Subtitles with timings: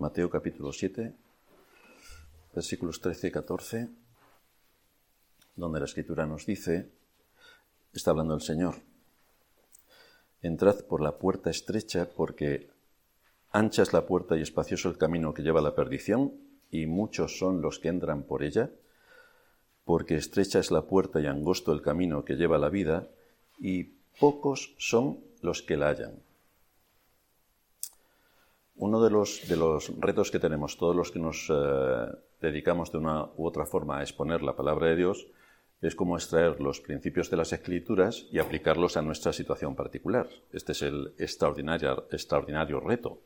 [0.00, 1.12] Mateo capítulo 7,
[2.54, 3.88] versículos 13 y 14,
[5.56, 6.88] donde la escritura nos dice,
[7.92, 8.76] está hablando el Señor,
[10.40, 12.70] entrad por la puerta estrecha porque
[13.52, 16.32] ancha es la puerta y espacioso el camino que lleva a la perdición
[16.70, 18.70] y muchos son los que entran por ella,
[19.84, 23.10] porque estrecha es la puerta y angosto el camino que lleva a la vida
[23.58, 23.84] y
[24.18, 26.29] pocos son los que la hallan.
[28.80, 32.06] Uno de los, de los retos que tenemos todos los que nos eh,
[32.40, 35.26] dedicamos de una u otra forma a exponer la palabra de Dios
[35.82, 40.30] es cómo extraer los principios de las escrituras y aplicarlos a nuestra situación particular.
[40.50, 43.20] Este es el extraordinario, extraordinario reto.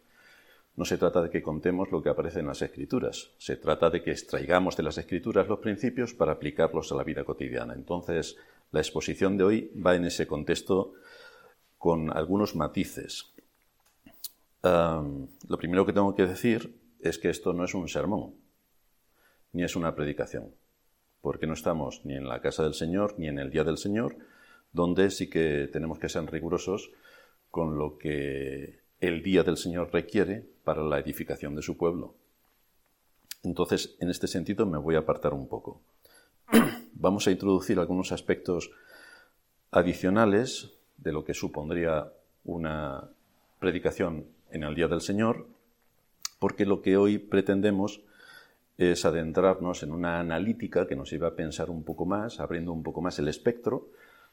[0.74, 4.02] No se trata de que contemos lo que aparece en las escrituras, se trata de
[4.02, 7.74] que extraigamos de las escrituras los principios para aplicarlos a la vida cotidiana.
[7.74, 8.36] Entonces,
[8.72, 10.94] la exposición de hoy va en ese contexto
[11.78, 13.33] con algunos matices
[14.64, 18.34] lo primero que tengo que decir es que esto no es un sermón,
[19.52, 20.54] ni es una predicación,
[21.20, 24.16] porque no estamos ni en la casa del Señor ni en el día del Señor,
[24.72, 26.90] donde sí que tenemos que ser rigurosos
[27.50, 32.14] con lo que el día del Señor requiere para la edificación de su pueblo.
[33.42, 35.82] Entonces, en este sentido, me voy a apartar un poco.
[36.94, 38.70] Vamos a introducir algunos aspectos
[39.70, 42.10] adicionales de lo que supondría
[42.44, 43.10] una
[43.58, 45.46] predicación en el Día del Señor,
[46.38, 48.02] porque lo que hoy pretendemos
[48.78, 52.82] es adentrarnos en una analítica que nos lleva a pensar un poco más, abriendo un
[52.82, 53.88] poco más el espectro,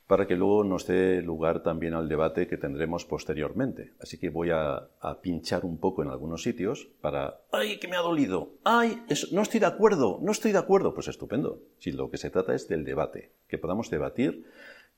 [0.08, 3.94] para que luego nos dé lugar también al debate que tendremos posteriormente.
[4.00, 4.90] Así que voy a,
[5.22, 7.40] pinchar un poco en algunos sitios para...
[7.52, 8.50] ¡Ay, que me ha dolido!
[8.64, 10.20] ¡Ay, no estoy de acuerdo!
[10.22, 10.94] ¡No estoy de acuerdo!
[10.94, 11.62] Pues estupendo.
[11.80, 14.46] Si lo que se trata es del debate, que podamos debatir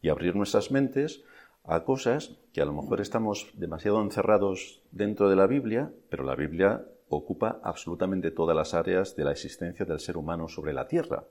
[0.01, 1.23] y abrir nuestras mentes
[1.63, 6.35] a cosas que a lo mejor estamos demasiado encerrados dentro de la Biblia, pero la
[6.35, 11.25] Biblia ocupa absolutamente todas las áreas de la existencia del ser humano sobre la tierra.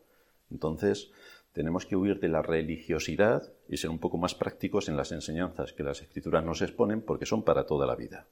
[0.50, 1.10] Entonces,
[1.52, 5.72] tenemos que huir de la religiosidad y ser un poco más prácticos en las enseñanzas
[5.72, 8.26] que las escrituras nos exponen porque son para toda la vida.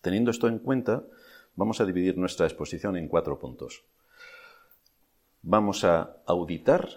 [0.00, 1.04] Teniendo esto en cuenta,
[1.54, 3.84] vamos a dividir nuestra exposición en cuatro puntos.
[5.42, 6.88] Vamos a auditar,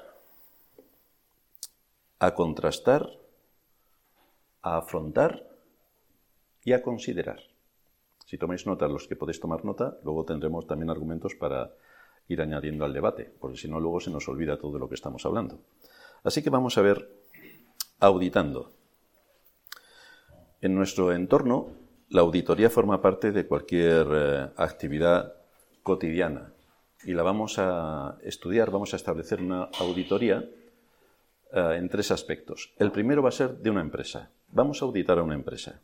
[2.20, 3.23] a contrastar,
[4.63, 5.47] a afrontar
[6.63, 7.40] y a considerar.
[8.25, 11.72] Si tomáis nota, los que podéis tomar nota, luego tendremos también argumentos para
[12.28, 14.96] ir añadiendo al debate, porque si no, luego se nos olvida todo de lo que
[14.96, 15.59] estamos hablando.
[16.24, 17.09] Así que vamos a ver
[18.00, 18.72] auditando.
[20.62, 21.72] En nuestro entorno,
[22.09, 25.34] la auditoría forma parte de cualquier eh, actividad
[25.84, 26.53] cotidiana
[27.03, 30.45] y la vamos a estudiar, vamos a establecer una auditoría
[31.51, 32.74] eh, en tres aspectos.
[32.78, 34.31] El primero va a ser de una empresa.
[34.56, 35.81] Vamos a auditar a una empresa.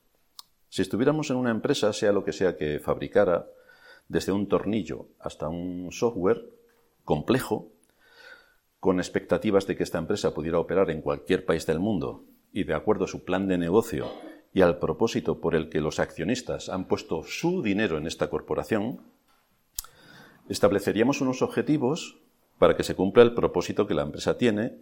[0.70, 3.48] Si estuviéramos en una empresa, sea lo que sea que fabricara,
[4.08, 6.46] desde un tornillo hasta un software
[7.04, 7.72] complejo,
[8.80, 12.76] con expectativas de que esta empresa pudiera operar en cualquier país del mundo y de
[12.76, 14.06] acuerdo a su plan de negocio
[14.54, 19.02] y al propósito por el que los accionistas han puesto su dinero en esta corporación,
[20.48, 22.20] estableceríamos unos objetivos
[22.60, 24.78] para que se cumpla el propósito que la empresa tiene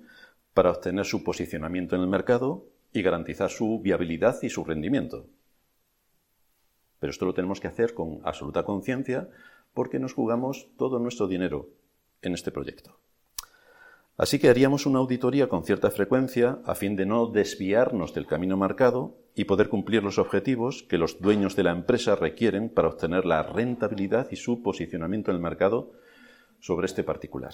[0.53, 2.65] para obtener su posicionamiento en el mercado
[2.97, 5.27] y garantizar su viabilidad y su rendimiento.
[6.99, 9.29] Pero esto lo tenemos que hacer con absoluta conciencia
[9.73, 11.69] porque nos jugamos todo nuestro dinero
[12.21, 12.97] en este proyecto.
[14.17, 18.57] Así que haríamos una auditoría con cierta frecuencia a fin de no desviarnos del camino
[18.57, 23.25] marcado y poder cumplir los objetivos que los dueños de la empresa requieren para obtener
[23.25, 25.91] la rentabilidad y su posicionamiento en el mercado
[26.59, 27.53] sobre este particular.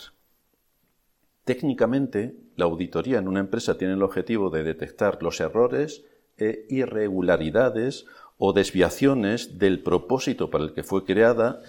[1.46, 6.06] Técnicamente, la auditoría en una empresa tiene el objetivo de detectar los errores
[6.38, 8.06] e irregularidades
[8.38, 11.62] o desviaciones del propósito para el que fue creada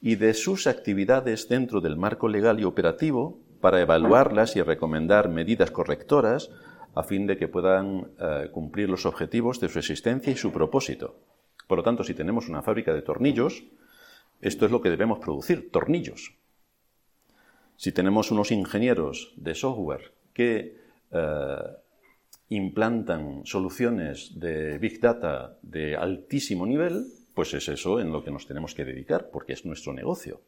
[0.00, 5.70] y de sus actividades dentro del marco legal y operativo para evaluarlas y recomendar medidas
[5.70, 6.50] correctoras
[6.94, 11.16] a fin de que puedan eh, cumplir los objetivos de su existencia y su propósito.
[11.68, 13.64] Por lo tanto, si tenemos una fábrica de tornillos,
[14.40, 16.34] esto es lo que debemos producir, tornillos.
[17.82, 20.78] Si tenemos unos ingenieros de software que
[21.10, 21.56] eh,
[22.50, 28.46] implantan soluciones de Big Data de altísimo nivel, pues es eso en lo que nos
[28.46, 30.42] tenemos que dedicar, porque es nuestro negocio.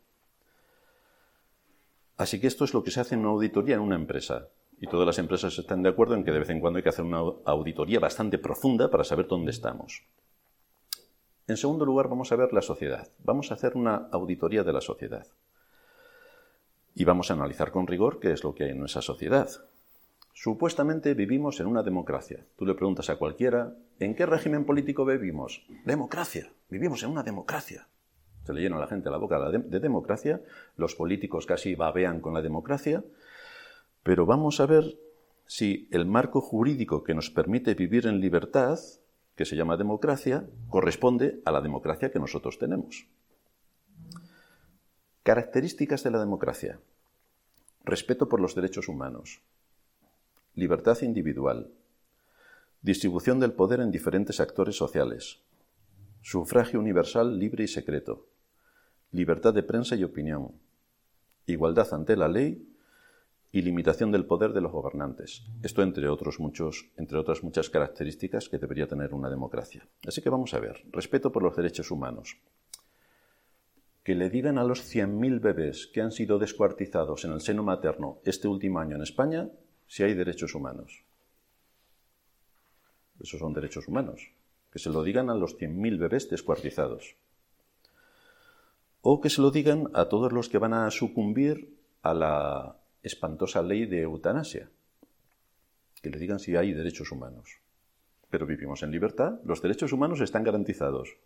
[2.16, 4.46] Así que esto es lo que se hace en una auditoría en una empresa.
[4.80, 6.90] Y todas las empresas están de acuerdo en que de vez en cuando hay que
[6.90, 10.04] hacer una auditoría bastante profunda para saber dónde estamos.
[11.48, 13.08] En segundo lugar, vamos a ver la sociedad.
[13.25, 15.26] Vamos a hacer una auditoría de la sociedad.
[16.94, 19.49] Y vamos a analizar con rigor qué es lo que hay en nuestra sociedad.
[20.32, 22.44] Supuestamente vivimos en una democracia.
[22.56, 25.67] Tú le preguntas a cualquiera, ¿en qué régimen político vivimos?
[25.85, 26.52] Democracia.
[26.69, 27.88] Vivimos en una democracia.
[28.44, 30.43] Se le llena a la gente la boca de democracia,
[30.76, 33.02] los políticos casi babean con la democracia,
[34.02, 34.99] pero vamos a ver
[35.47, 38.79] si el marco jurídico que nos permite vivir en libertad,
[39.35, 43.06] que se llama democracia, corresponde a la democracia que nosotros tenemos.
[45.25, 46.79] Características de la democracia.
[47.82, 49.41] Respeto por los derechos humanos.
[50.55, 51.71] Libertad individual.
[52.82, 55.41] Distribución del poder en diferentes actores sociales.
[56.21, 58.26] Sufragio universal libre y secreto.
[59.12, 60.53] Libertad de prensa y opinión.
[61.47, 62.69] Igualdad ante la ley
[63.50, 65.47] y limitación del poder de los gobernantes.
[65.62, 69.88] Esto entre, otras muchas características que debería tener una democracia.
[70.06, 72.37] Así que vamos a ver, respeto por los derechos humanos.
[74.04, 78.20] Que le digan a los 100.000 bebés que han sido descuartizados en el seno materno
[78.24, 79.48] este último año en España
[79.86, 81.04] si hay derechos humanos.
[83.18, 84.30] Esos son derechos humanos.
[84.70, 87.16] Que se lo digan a los 100.000 bebés descuartizados.
[89.00, 93.62] O que se lo digan a todos los que van a sucumbir a la espantosa
[93.62, 94.68] ley de eutanasia.
[96.02, 97.58] Que le digan si hay derechos humanos.
[98.28, 101.16] Pero vivimos en libertad, los derechos humanos están garantizados.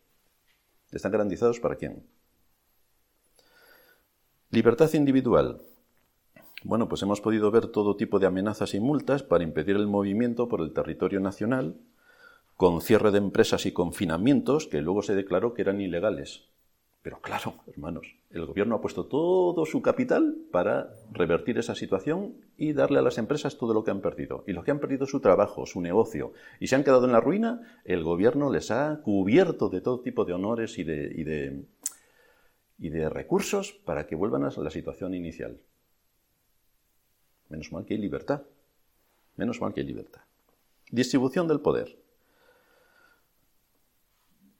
[0.92, 2.04] ¿Están garantizados para quién?
[4.50, 5.60] Libertad individual.
[6.64, 10.48] Bueno, pues hemos podido ver todo tipo de amenazas y multas para impedir el movimiento
[10.48, 11.76] por el territorio nacional,
[12.56, 16.48] con cierre de empresas y confinamientos que luego se declaró que eran ilegales.
[17.02, 22.72] Pero claro, hermanos, el gobierno ha puesto todo su capital para revertir esa situación y
[22.72, 24.44] darle a las empresas todo lo que han perdido.
[24.46, 27.20] Y los que han perdido su trabajo, su negocio y se han quedado en la
[27.20, 31.62] ruina, el gobierno les ha cubierto de todo tipo de honores y de, y de,
[32.78, 35.60] recursos para que vuelvan a la situación inicial.
[37.48, 38.42] Menos mal que hay libertad.
[39.36, 40.22] Menos mal que hay libertad.
[40.90, 41.98] Distribución del poder.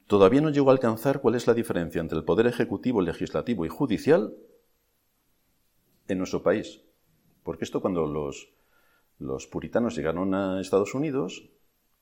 [0.06, 3.68] Todavía no llego a alcanzar cuál es la diferencia entre el poder ejecutivo, legislativo y
[3.68, 4.34] judicial
[6.08, 6.80] en nuestro país.
[7.42, 8.48] Porque esto cuando los,
[9.18, 11.50] los puritanos llegaron a Estados Unidos,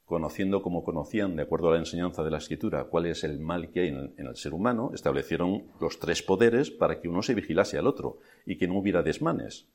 [0.06, 3.70] conociendo como conocían, de acuerdo a la enseñanza de la escritura, cuál es el mal
[3.70, 7.76] que hay en el, ser humano, establecieron los tres poderes para que uno se vigilase
[7.76, 9.67] al otro y que no hubiera desmanes.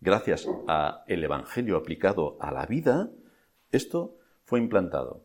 [0.00, 3.10] Gracias al Evangelio aplicado a la vida,
[3.70, 5.20] esto fue implantado.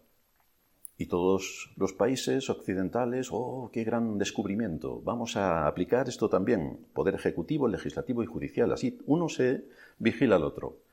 [0.97, 7.15] Y todos los países occidentales, oh, qué gran descubrimiento, vamos a aplicar esto también, poder
[7.15, 8.73] ejecutivo, legislativo y judicial.
[8.73, 9.63] Así uno se
[10.00, 10.86] vigila al otro.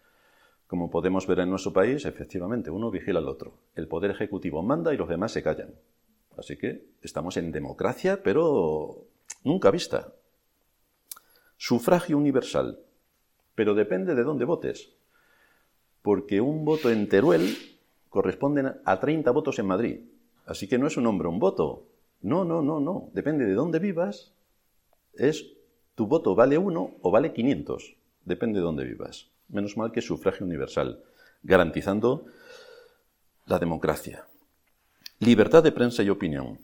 [0.66, 3.58] Como podemos ver en nuestro país, efectivamente, uno vigila al otro.
[3.74, 5.74] El poder ejecutivo manda y los demás se callan.
[6.36, 9.06] Así que estamos en democracia, pero
[9.44, 10.14] nunca vista.
[11.56, 12.80] Sufragio universal.
[13.54, 14.90] Pero depende de dónde votes.
[16.02, 17.56] Porque un voto en Teruel
[18.08, 20.00] corresponden a 30 votos en Madrid.
[20.46, 21.86] Así que no es un hombre un voto.
[22.20, 23.10] No, no, no, no.
[23.12, 24.32] Depende de dónde vivas.
[25.14, 25.46] Es
[25.94, 27.96] tu voto vale uno o vale 500.
[28.24, 29.30] Depende de dónde vivas.
[29.48, 31.02] Menos mal que sufragio universal,
[31.42, 32.26] garantizando
[33.46, 34.24] la democracia.
[35.20, 36.58] Libertad de prensa y opinión.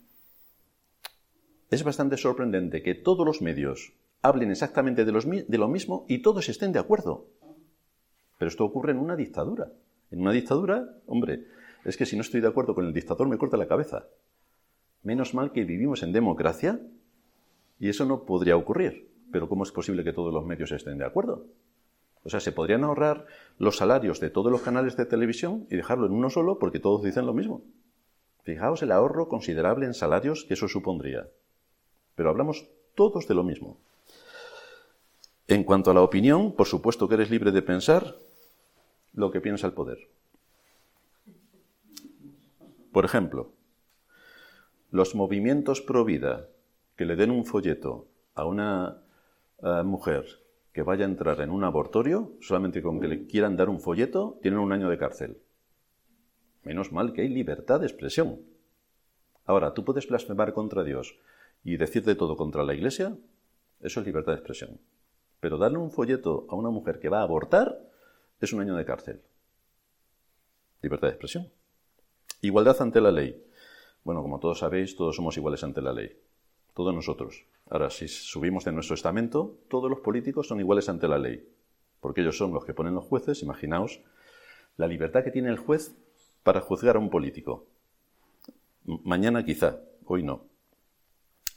[1.71, 3.93] Es bastante sorprendente que todos los medios
[4.23, 7.27] hablen exactamente de, de lo mismo y todos estén de acuerdo.
[8.39, 9.71] Pero esto ocurre en una dictadura.
[10.11, 11.47] En una dictadura, hombre,
[11.85, 14.07] es que si no estoy de acuerdo con el dictador me corta la cabeza.
[15.03, 16.81] Menos mal que vivimos en democracia
[17.79, 19.09] y eso no podría ocurrir.
[19.33, 21.47] Pero ¿cómo es posible que todos los medios estén de acuerdo?
[22.25, 23.27] O sea, se podrían ahorrar
[23.59, 27.03] los salarios de todos los canales de televisión y dejarlo en uno solo porque todos
[27.03, 27.63] dicen lo mismo.
[28.43, 31.29] Fijaos el ahorro considerable en salarios que eso supondría.
[32.15, 33.79] Pero hablamos todos de lo mismo.
[35.49, 38.17] En cuanto a la opinión, por supuesto que eres libre de pensar
[39.15, 39.99] lo que piensa el poder.
[42.93, 43.53] Por ejemplo,
[44.91, 46.49] los movimientos pro vida
[46.97, 49.03] que le den un folleto a una
[49.63, 50.27] eh, mujer
[50.73, 54.39] que vaya a entrar en un abortorio, solamente con que le quieran dar un folleto,
[54.43, 55.43] tienen un año de cárcel.
[56.63, 58.41] Menos mal que hay libertad de expresión.
[59.45, 61.19] Ahora, ¿tú puedes blasfemar contra Dios
[61.65, 63.17] y decir de todo contra la Iglesia?
[63.81, 64.81] Eso es libertad de expresión.
[65.41, 67.81] Pero darle un folleto a una mujer que va a abortar,
[68.41, 69.23] es un año de cárcel.
[70.83, 71.51] Libertad de expresión.
[72.43, 73.43] Igualdad ante la ley.
[74.05, 76.17] Bueno, como todos sabéis, todos somos iguales ante la ley.
[76.75, 77.45] Todos nosotros.
[77.69, 81.49] Ahora, si subimos de nuestro estamento, todos los políticos son iguales ante la ley.
[82.01, 83.43] Porque ellos son los que ponen los jueces.
[83.43, 84.01] Imaginaos
[84.77, 85.95] la libertad que tiene el juez
[86.43, 87.67] para juzgar a un político.
[88.85, 90.47] Mañana quizá, hoy no.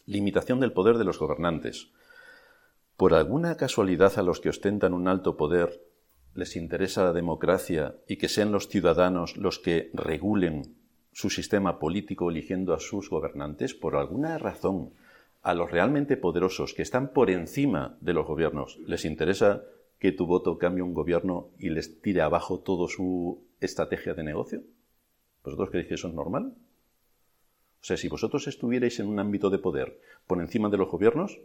[0.05, 1.91] Limitación del poder de los gobernantes.
[2.97, 5.81] Por alguna casualidad a los que ostentan un alto poder
[6.35, 10.75] les interesa la democracia y que sean los ciudadanos los que regulen
[11.11, 14.93] su sistema político eligiendo a sus gobernantes, por alguna razón
[15.43, 19.63] a los realmente poderosos que están por encima de los gobiernos, les interesa
[19.99, 24.63] que tu voto cambie un gobierno y les tire abajo toda su estrategia de negocio?
[25.43, 26.55] ¿Vosotros creéis que eso es normal?
[27.81, 31.41] O sea, si vosotros estuvierais en un ámbito de poder por encima de los gobiernos,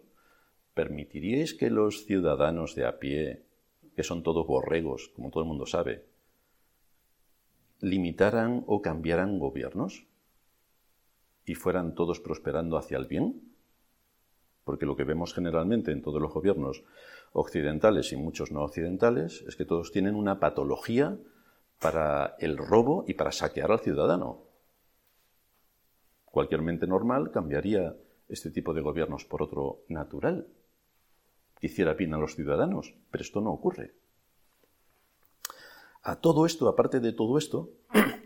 [0.75, 3.43] ¿permitiríais que los ciudadanos de a pie,
[3.97, 6.05] que son todos borregos, como todo el mundo sabe,
[7.81, 10.07] limitaran o cambiaran gobiernos
[11.45, 13.48] y fueran todos prosperando hacia el bien?
[14.69, 16.85] Porque lo que vemos generalmente en todos los gobiernos
[17.33, 21.17] occidentales y muchos no occidentales es que todos tienen una patología
[21.81, 24.43] para el robo y para saquear al ciudadano.
[26.27, 27.97] Cualquier mente normal cambiaría
[28.29, 30.49] este tipo de gobiernos por otro natural,
[31.59, 33.95] que hiciera bien a los ciudadanos, pero esto no ocurre.
[36.03, 37.71] A todo esto, aparte de todo esto,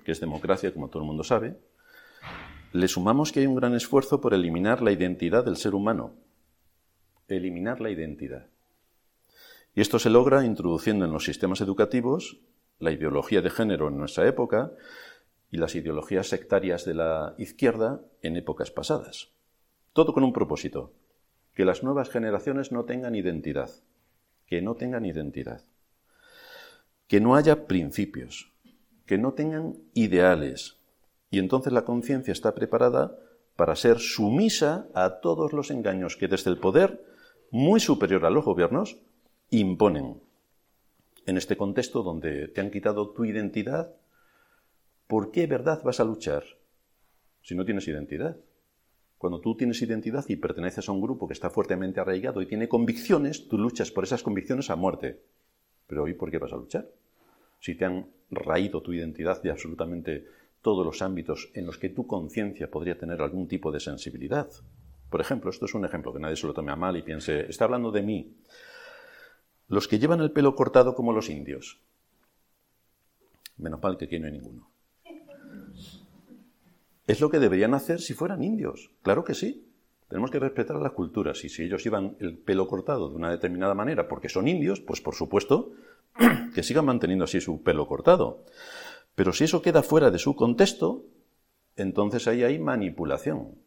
[0.04, 1.56] que es democracia, como todo el mundo sabe,
[2.72, 6.16] le sumamos que hay un gran esfuerzo por eliminar la identidad del ser humano.
[7.36, 8.46] Eliminar la identidad.
[9.74, 12.40] Y esto se logra introduciendo en los sistemas educativos
[12.78, 14.72] la ideología de género en nuestra época
[15.50, 19.30] y las ideologías sectarias de la izquierda en épocas pasadas.
[19.92, 20.92] Todo con un propósito,
[21.54, 23.70] que las nuevas generaciones no tengan identidad,
[24.46, 25.62] que no tengan identidad,
[27.06, 28.52] que no haya principios,
[29.06, 30.78] que no tengan ideales.
[31.30, 33.16] Y entonces la conciencia está preparada
[33.56, 37.04] para ser sumisa a todos los engaños que desde el poder,
[37.52, 38.96] muy superior a los gobiernos,
[39.50, 40.22] imponen.
[41.26, 43.94] En este contexto donde te han quitado tu identidad,
[45.06, 46.44] ¿por qué verdad vas a luchar
[47.42, 48.38] si no tienes identidad?
[49.18, 52.70] Cuando tú tienes identidad y perteneces a un grupo que está fuertemente arraigado y tiene
[52.70, 55.20] convicciones, tú luchas por esas convicciones a muerte.
[55.86, 56.88] Pero hoy, ¿por qué vas a luchar?
[57.60, 60.24] Si te han raído tu identidad de absolutamente
[60.62, 64.48] todos los ámbitos en los que tu conciencia podría tener algún tipo de sensibilidad.
[65.12, 67.40] Por ejemplo, esto es un ejemplo que nadie se lo tome a mal y piense,
[67.50, 68.34] está hablando de mí.
[69.68, 71.78] Los que llevan el pelo cortado como los indios.
[73.58, 74.70] Menos mal que aquí no hay ninguno.
[77.06, 78.90] Es lo que deberían hacer si fueran indios.
[79.02, 79.68] Claro que sí.
[80.08, 81.44] Tenemos que respetar las culturas.
[81.44, 85.02] Y si ellos llevan el pelo cortado de una determinada manera porque son indios, pues
[85.02, 85.72] por supuesto
[86.54, 88.44] que sigan manteniendo así su pelo cortado.
[89.14, 91.04] Pero si eso queda fuera de su contexto,
[91.76, 93.60] entonces ahí hay manipulación.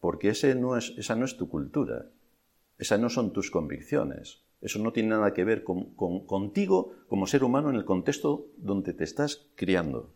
[0.00, 2.06] Porque ese no es, esa no es tu cultura.
[2.78, 4.42] Esas no son tus convicciones.
[4.62, 8.94] Eso no tiene nada que ver con, contigo como ser humano en el contexto donde
[8.94, 10.12] te estás criando.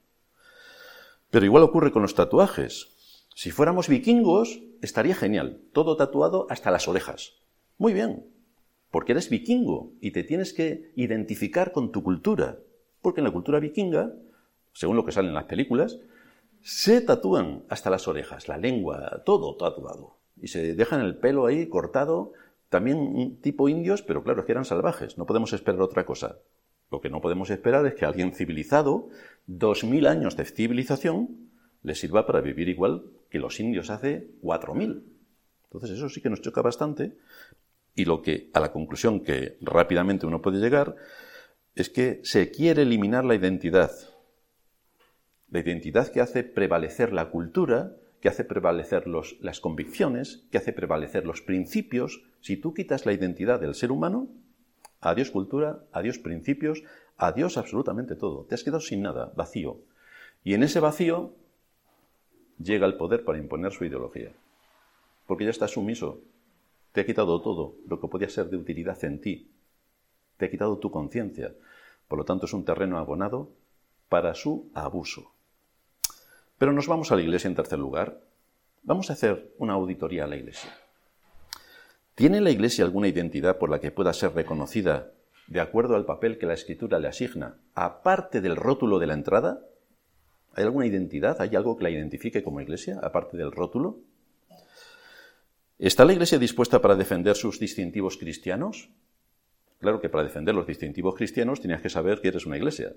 [1.31, 3.27] Pero igual ocurre con los tatuajes.
[3.35, 5.61] Si fuéramos vikingos, estaría genial.
[5.73, 7.35] Todo tatuado hasta las orejas.
[7.79, 8.25] Muy bien.
[8.91, 12.59] Porque eres vikingo y te tienes que identificar con tu cultura.
[13.03, 14.15] Porque en la cultura vikinga,
[14.73, 15.99] según lo que sale en las películas,
[16.65, 20.17] se tatúan hasta las orejas, la lengua, todo tatuado.
[20.41, 22.33] Y se dejan el pelo ahí cortado
[22.71, 26.39] también tipo indios, pero claro, es que eran salvajes, no podemos esperar otra cosa.
[26.91, 29.11] Lo que no podemos esperar es que alguien civilizado,
[29.47, 31.51] dos mil años de civilización,
[31.83, 35.05] le sirva para vivir igual que los indios hace cuatro mil.
[35.65, 37.19] Entonces eso sí que nos choca bastante
[37.95, 40.97] y lo que a la conclusión que rápidamente uno puede llegar
[41.75, 43.93] es que se quiere eliminar la identidad.
[45.55, 51.25] La identidad que hace prevalecer la cultura que hace prevalecer las convicciones, que hace prevalecer
[51.27, 52.25] los principios.
[52.41, 54.27] Si tú quitas la identidad del ser humano,
[55.01, 56.83] adiós cultura, adiós principios,
[57.17, 58.47] adiós absolutamente todo.
[58.47, 59.77] Te has quedado sin nada, vacío.
[60.43, 61.37] Y en ese vacío
[62.59, 64.33] llega el poder para imponer su ideología.
[65.29, 66.21] Porque ya estás sumiso.
[66.91, 69.53] Te ha quitado todo lo que podía ser de utilidad en ti.
[70.37, 71.55] Te ha quitado tu conciencia.
[72.09, 73.51] Por lo tanto, es un terreno abonado
[74.09, 75.31] para su abuso.
[76.59, 78.21] Pero nos vamos a la iglesia en tercer lugar.
[78.83, 80.71] Vamos a hacer una auditoría a la iglesia.
[82.15, 85.11] ¿Tiene la iglesia alguna identidad por la que pueda ser reconocida
[85.49, 89.61] de acuerdo al papel que la escritura le asigna, aparte del rótulo de la entrada?
[90.55, 91.41] ¿Hay alguna identidad?
[91.41, 93.99] ¿Hay algo que la identifique como iglesia, aparte del rótulo?
[95.79, 98.91] ¿Está la iglesia dispuesta para defender sus distintivos cristianos?
[99.81, 102.95] Claro que para defender los distintivos cristianos tenías que saber que eres una iglesia.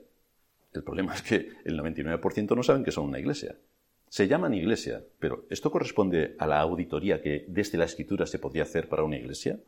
[0.73, 3.55] El problema es que el 99% no saben que son una iglesia.
[4.09, 8.63] Se llaman iglesia, pero ¿esto corresponde a la auditoría que desde la escritura se podía
[8.63, 9.59] hacer para una iglesia?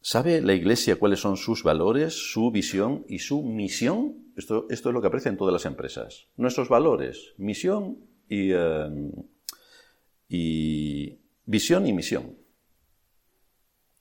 [0.00, 4.32] ¿Sabe la iglesia cuáles son sus valores, su visión y su misión?
[4.34, 6.26] Esto, esto es lo que aparece en todas las empresas.
[6.36, 9.12] Nuestros valores, misión y, eh,
[10.26, 12.38] y visión y misión.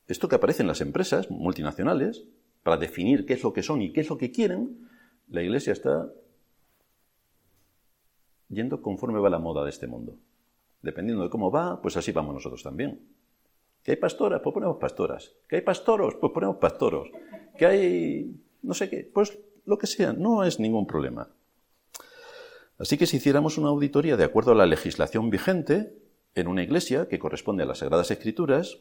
[0.08, 2.24] Esto que aparece en las empresas multinacionales
[2.64, 4.90] para definir qué es lo que son y qué es lo que quieren,
[5.30, 6.12] la Iglesia está
[8.50, 10.18] yendo conforme va la moda de este mundo.
[10.82, 13.00] Dependiendo de cómo va, pues así vamos nosotros también.
[13.84, 14.42] ¿Que hay pastoras?
[14.42, 15.34] Pues ponemos pastoras.
[15.48, 16.16] ¿Que hay pastoros?
[16.16, 17.10] Pues ponemos pastoros.
[17.58, 19.10] ¿Que hay no sé qué?
[19.14, 21.30] Pues lo que sea, no es ningún problema.
[22.78, 25.94] Así que si hiciéramos una auditoría de acuerdo a la legislación vigente
[26.36, 28.80] en una iglesia que corresponde a las Sagradas Escrituras,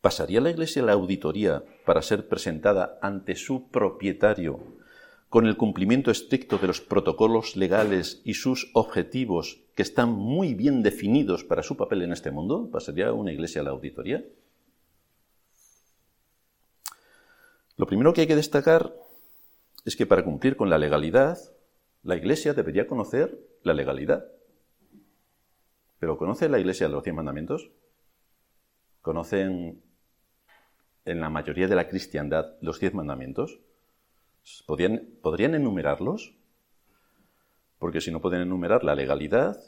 [0.00, 4.60] ¿pasaría la iglesia la auditoría para ser presentada ante su propietario
[5.28, 10.82] con el cumplimiento estricto de los protocolos legales y sus objetivos que están muy bien
[10.82, 12.70] definidos para su papel en este mundo?
[12.70, 14.24] ¿Pasaría una iglesia la auditoría?
[17.76, 18.94] Lo primero que hay que destacar
[19.84, 21.38] es que para cumplir con la legalidad,
[22.02, 24.26] la iglesia debería conocer la legalidad.
[25.98, 27.70] ¿Pero conoce la iglesia los cien mandamientos?
[29.02, 29.82] ¿Conocen
[31.08, 33.58] en la mayoría de la cristiandad los diez mandamientos?
[34.66, 36.34] ¿Podrían, enumerarlos?
[37.78, 39.58] Porque si no pueden enumerar la legalidad,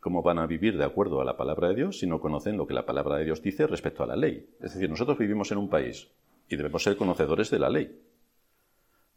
[0.00, 2.66] ¿cómo van a vivir de acuerdo a la palabra de Dios si no conocen lo
[2.66, 4.48] que la palabra de Dios dice respecto a la ley?
[4.60, 6.08] Es decir, nosotros vivimos en un país
[6.48, 8.00] y debemos ser conocedores de la ley.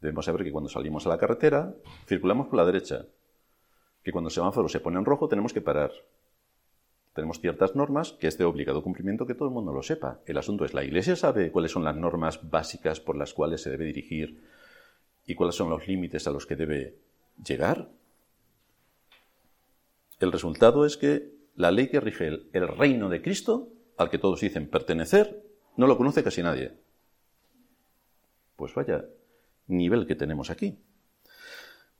[0.00, 1.74] Debemos saber que cuando salimos a la carretera,
[2.06, 3.06] circulamos por la derecha,
[4.02, 5.92] que cuando el semáforo se pone en rojo tenemos que parar.
[7.18, 10.20] Tenemos ciertas normas que es de obligado cumplimiento que todo el mundo lo sepa.
[10.24, 13.70] El asunto es, ¿la Iglesia sabe cuáles son las normas básicas por las cuales se
[13.70, 14.40] debe dirigir
[15.26, 16.94] y cuáles son los límites a los que debe
[17.44, 17.88] llegar.
[20.20, 24.40] El resultado es que la ley que rige el, reino de Cristo, al que todos
[24.40, 25.42] dicen pertenecer,
[25.76, 26.72] no lo conoce casi nadie.
[28.54, 29.06] Pues vaya
[29.66, 30.78] nivel que tenemos aquí.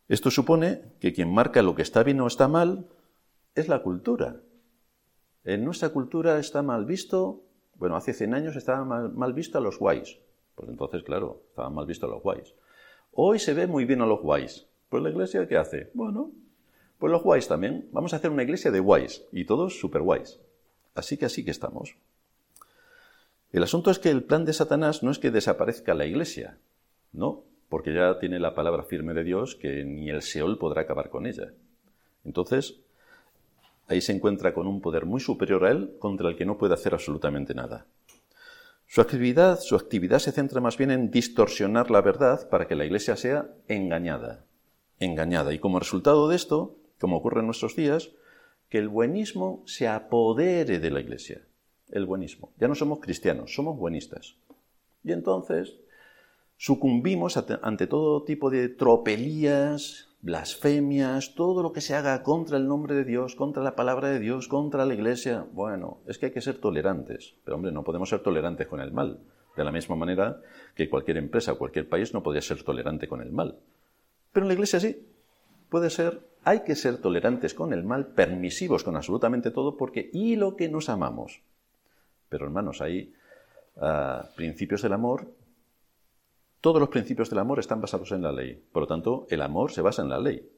[0.09, 2.87] Esto supone que quien marca lo que está bien o está mal
[3.57, 4.37] es la cultura.
[5.49, 7.41] En nuestra cultura está mal visto,
[7.77, 10.19] bueno, hace 100 años estaba mal, mal visto a los guays.
[10.55, 12.55] Pues entonces, claro, estaban mal visto a los guays.
[13.15, 14.67] Hoy se ve muy bien a los guays.
[14.91, 15.91] Pues la iglesia, ¿qué hace?
[15.95, 16.33] Bueno,
[16.99, 17.89] pues los guays también.
[17.93, 20.39] Vamos a hacer una iglesia de guays y todos super guays.
[20.95, 21.97] Así que así que estamos.
[23.51, 26.59] El asunto es que el plan de Satanás no es que desaparezca la iglesia,
[27.15, 31.09] no, porque ya tiene la palabra firme de Dios que ni el Seol podrá acabar
[31.09, 31.55] con ella.
[32.27, 32.83] Entonces,
[33.89, 36.75] ahí se encuentra con un poder muy superior a él contra el que no puede
[36.75, 37.87] hacer absolutamente nada.
[38.87, 42.87] Su actividad, su actividad se centra más bien en distorsionar la verdad para que la
[42.87, 44.47] Iglesia sea engañada,
[44.99, 45.53] engañada.
[45.53, 48.13] Y como resultado de esto, como ocurre en nuestros días,
[48.71, 51.43] que el buenismo se apodere de la Iglesia.
[51.91, 52.53] El buenismo.
[52.59, 54.37] Ya no somos cristianos, somos buenistas.
[55.05, 55.77] Y entonces
[56.57, 62.95] sucumbimos ante todo tipo de tropelías, blasfemias, todo lo que se haga contra el nombre
[62.95, 65.47] de Dios, contra la palabra de Dios, contra la iglesia.
[65.53, 67.35] Bueno, es que hay que ser tolerantes.
[67.45, 69.21] Pero hombre, no podemos ser tolerantes con el mal.
[69.57, 70.41] De la misma manera
[70.75, 73.59] que cualquier empresa cualquier país no podría ser tolerante con el mal.
[74.33, 75.07] Pero en la iglesia sí.
[75.69, 80.37] Puede ser, hay que ser tolerantes con el mal, permisivos con absolutamente todo, porque y
[80.37, 81.43] lo que nos amamos.
[82.29, 83.13] Pero hermanos, hay
[83.77, 85.27] ah, principios del amor
[86.61, 88.63] todos los principios del amor están basados en la ley.
[88.73, 90.49] Por lo tanto, el amor se basa en la ley.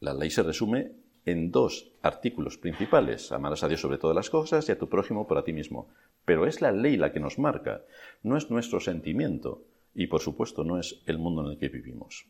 [0.00, 0.92] La ley se resume
[1.24, 3.32] en dos artículos principales.
[3.32, 5.88] Amarás a Dios sobre todas las cosas y a tu prójimo por a ti mismo.
[6.24, 7.82] Pero es la ley la que nos marca,
[8.22, 9.62] no es nuestro sentimiento
[9.94, 12.26] y por supuesto no es el mundo en el que vivimos.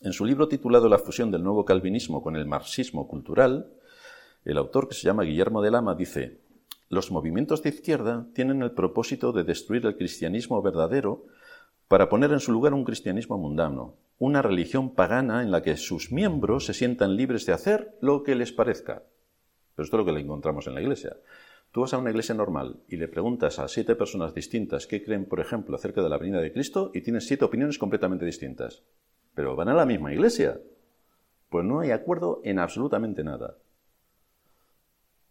[0.00, 3.72] En su libro titulado La fusión del nuevo calvinismo con el marxismo cultural,
[4.44, 6.38] el autor que se llama Guillermo de Lama dice,
[6.88, 11.26] los movimientos de izquierda tienen el propósito de destruir el cristianismo verdadero
[11.86, 16.12] para poner en su lugar un cristianismo mundano, una religión pagana en la que sus
[16.12, 19.02] miembros se sientan libres de hacer lo que les parezca.
[19.74, 21.16] Pero esto es lo que le encontramos en la iglesia.
[21.72, 25.26] Tú vas a una iglesia normal y le preguntas a siete personas distintas qué creen,
[25.26, 28.82] por ejemplo, acerca de la venida de Cristo y tienes siete opiniones completamente distintas.
[29.34, 30.58] Pero van a la misma iglesia.
[31.50, 33.56] Pues no hay acuerdo en absolutamente nada.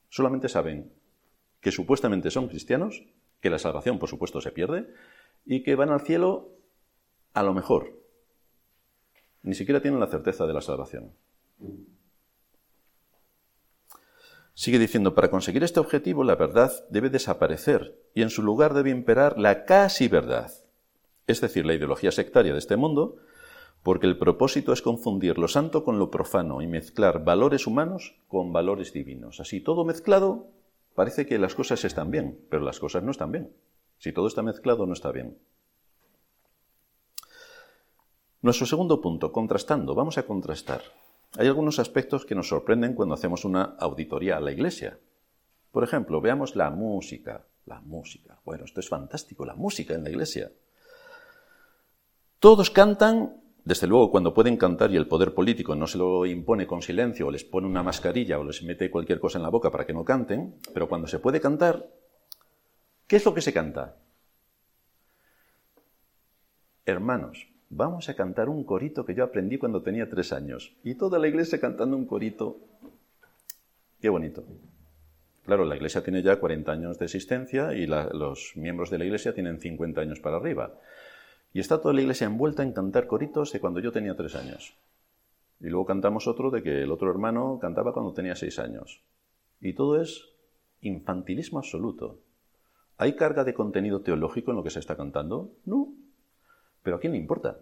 [0.09, 0.91] Solamente saben
[1.67, 3.03] que supuestamente son cristianos,
[3.41, 4.87] que la salvación por supuesto se pierde,
[5.45, 6.53] y que van al cielo
[7.33, 8.01] a lo mejor.
[9.43, 11.11] Ni siquiera tienen la certeza de la salvación.
[14.53, 18.89] Sigue diciendo, para conseguir este objetivo la verdad debe desaparecer y en su lugar debe
[18.89, 20.49] imperar la casi verdad,
[21.27, 23.17] es decir, la ideología sectaria de este mundo,
[23.83, 28.53] porque el propósito es confundir lo santo con lo profano y mezclar valores humanos con
[28.53, 29.41] valores divinos.
[29.41, 30.53] Así todo mezclado
[30.97, 33.53] Parece que las cosas están bien, pero las cosas no están bien.
[33.99, 35.37] Si todo está mezclado, no está bien.
[38.41, 39.93] Nuestro segundo punto, contrastando.
[39.93, 40.81] Vamos a contrastar.
[41.37, 44.97] Hay algunos aspectos que nos sorprenden cuando hacemos una auditoría a la iglesia.
[45.71, 47.45] Por ejemplo, veamos la música.
[47.67, 48.39] La música.
[48.43, 50.51] Bueno, esto es fantástico, la música en la iglesia.
[52.39, 56.65] Todos cantan desde luego, cuando pueden cantar y el poder político no se lo impone
[56.65, 59.69] con silencio o les pone una mascarilla o les mete cualquier cosa en la boca
[59.69, 61.85] para que no canten, pero cuando se puede cantar,
[63.07, 63.97] ¿qué es lo que se canta?
[66.85, 70.73] Hermanos, vamos a cantar un corito que yo aprendí cuando tenía tres años.
[70.85, 72.61] Y toda la iglesia cantando un corito.
[73.99, 74.45] Qué bonito.
[75.45, 79.33] Claro, la iglesia tiene ya 40 años de existencia y los miembros de la iglesia
[79.33, 80.71] tienen 50 años para arriba.
[81.57, 84.77] Y está toda la iglesia envuelta en cantar coritos de cuando yo tenía tres años.
[85.59, 89.01] Y luego cantamos otro de que el otro hermano cantaba cuando tenía seis años.
[89.59, 90.23] Y todo es
[90.81, 92.19] infantilismo absoluto.
[92.97, 95.55] ¿Hay carga de contenido teológico en lo que se está cantando?
[95.65, 95.95] No.
[96.83, 97.57] Pero ¿a quién le importa?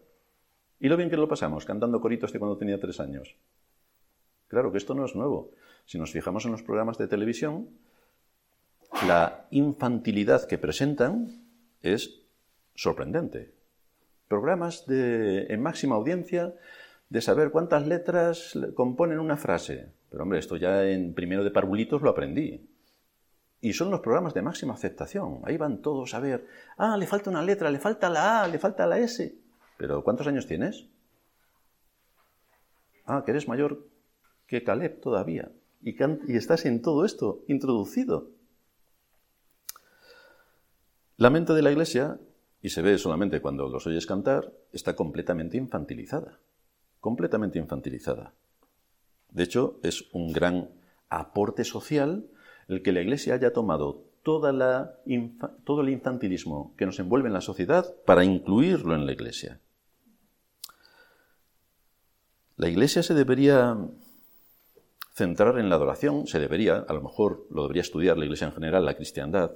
[0.77, 3.38] ¿Y lo bien que lo pasamos cantando coritos de cuando tenía tres años?
[4.49, 5.51] Claro que esto no es nuevo.
[5.86, 7.69] Si nos fijamos en los programas de televisión,
[9.08, 11.29] la infantilidad que presentan
[11.79, 12.25] es
[12.73, 13.55] sorprendente
[14.28, 16.54] programas de, en máxima audiencia
[17.10, 19.92] de saber cuántas letras componen una frase.
[20.10, 22.68] Pero hombre, esto ya en primero de parvulitos lo aprendí.
[23.62, 25.42] Y son los programas de máxima aceptación.
[25.44, 26.46] Ahí van todos a ver,
[26.78, 29.36] ah, le falta una letra, le falta la A, le falta la S.
[29.78, 30.88] Pero ¿cuántos años tienes?
[33.06, 33.88] Ah, que eres mayor
[34.48, 35.52] que Caleb todavía.
[35.82, 35.96] Y,
[36.28, 38.30] y estás en todo esto introducido.
[41.18, 42.20] La mente de la Iglesia
[42.62, 46.39] y se ve solamente cuando los oyes cantar, está completamente infantilizada.
[47.00, 48.34] Completamente infantilizada.
[49.30, 50.70] De hecho, es un gran
[51.10, 52.28] aporte social
[52.68, 54.96] el que la Iglesia haya tomado toda
[55.63, 59.60] todo el infantilismo que nos envuelve en la sociedad para incluirlo en la Iglesia.
[62.58, 63.78] La Iglesia se debería
[65.13, 68.54] centrar en la adoración, se debería, a lo mejor lo debería estudiar la Iglesia en
[68.54, 69.52] general, la cristiandad,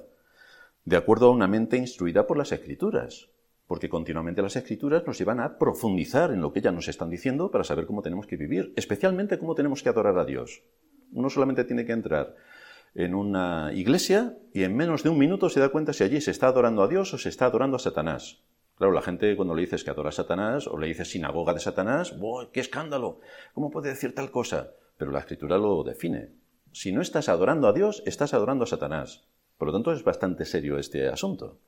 [0.84, 3.30] de acuerdo a una mente instruida por las escrituras,
[3.66, 7.50] porque continuamente las escrituras nos llevan a profundizar en lo que ellas nos están diciendo
[7.50, 10.62] para saber cómo tenemos que vivir, especialmente cómo tenemos que adorar a Dios.
[11.12, 12.34] Uno solamente tiene que entrar
[12.94, 16.30] en una iglesia y en menos de un minuto se da cuenta si allí se
[16.30, 18.42] está adorando a Dios o se está adorando a Satanás.
[18.74, 21.60] Claro, la gente cuando le dices que adora a Satanás o le dices sinagoga de
[21.60, 22.14] Satanás,
[22.52, 23.20] ¡qué escándalo!
[23.52, 24.72] ¿Cómo puede decir tal cosa?
[24.96, 26.30] Pero la escritura lo define.
[26.72, 29.28] Si no estás adorando a Dios, estás adorando a Satanás.
[29.60, 31.58] Por lo tanto, es bastante serio este asunto.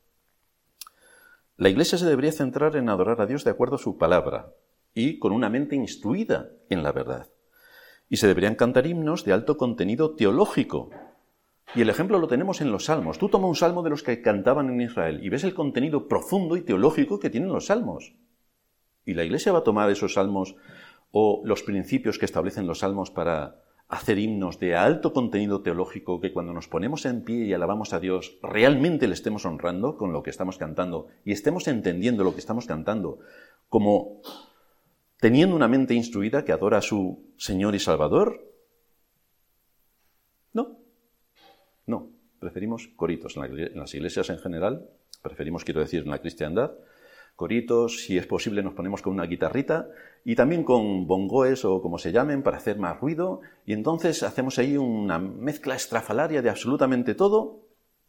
[1.58, 4.54] La Iglesia se debería centrar en adorar a Dios de acuerdo a su palabra
[4.94, 7.28] y con una mente instruida en la verdad.
[8.08, 10.88] Y se deberían cantar himnos de alto contenido teológico.
[11.74, 13.18] Y el ejemplo lo tenemos en los salmos.
[13.18, 16.56] Tú toma un salmo de los que cantaban en Israel y ves el contenido profundo
[16.56, 18.14] y teológico que tienen los salmos.
[19.04, 20.56] Y la Iglesia va a tomar esos salmos
[21.10, 23.60] o los principios que establecen los salmos para
[23.92, 28.00] hacer himnos de alto contenido teológico que cuando nos ponemos en pie y alabamos a
[28.00, 32.40] Dios realmente le estemos honrando con lo que estamos cantando y estemos entendiendo lo que
[32.40, 33.18] estamos cantando
[33.68, 34.22] como
[35.18, 38.50] teniendo una mente instruida que adora a su Señor y Salvador?
[40.54, 40.78] No,
[41.84, 44.88] no, preferimos coritos en las iglesias en general,
[45.20, 46.72] preferimos, quiero decir, en la cristiandad,
[47.36, 49.90] coritos, si es posible nos ponemos con una guitarrita
[50.24, 54.58] y también con bongoes o como se llamen para hacer más ruido y entonces hacemos
[54.58, 57.60] ahí una mezcla estrafalaria de absolutamente todo,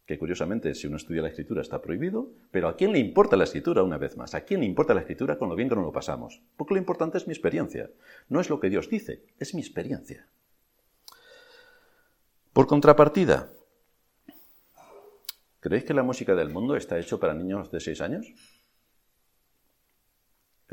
[0.06, 3.44] que curiosamente si uno estudia la escritura está prohibido, pero ¿a quién le importa la
[3.44, 4.34] escritura una vez más?
[4.34, 6.42] ¿A quién le importa la escritura con lo bien que nos lo pasamos?
[6.56, 7.90] Porque lo importante es mi experiencia,
[8.28, 10.28] no es lo que Dios dice, es mi experiencia.
[12.52, 13.50] Por contrapartida,
[15.58, 18.32] ¿creéis que la música del mundo está hecho para niños de 6 años?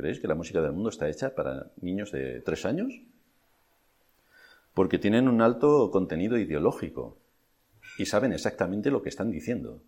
[0.01, 2.91] ¿Creéis que la música del mundo está hecha para niños de tres años?
[4.73, 7.19] Porque tienen un alto contenido ideológico
[7.99, 9.83] y saben exactamente lo que están diciendo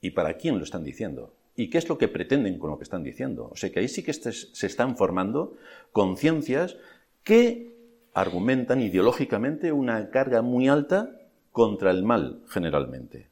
[0.00, 2.84] y para quién lo están diciendo y qué es lo que pretenden con lo que
[2.84, 3.48] están diciendo.
[3.50, 5.56] O sea que ahí sí que se están formando
[5.90, 6.76] conciencias
[7.24, 7.74] que
[8.12, 11.10] argumentan ideológicamente una carga muy alta
[11.50, 13.30] contra el mal generalmente.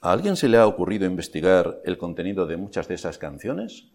[0.00, 3.88] ¿A alguien se le ha ocurrido investigar el contenido de muchas de esas canciones?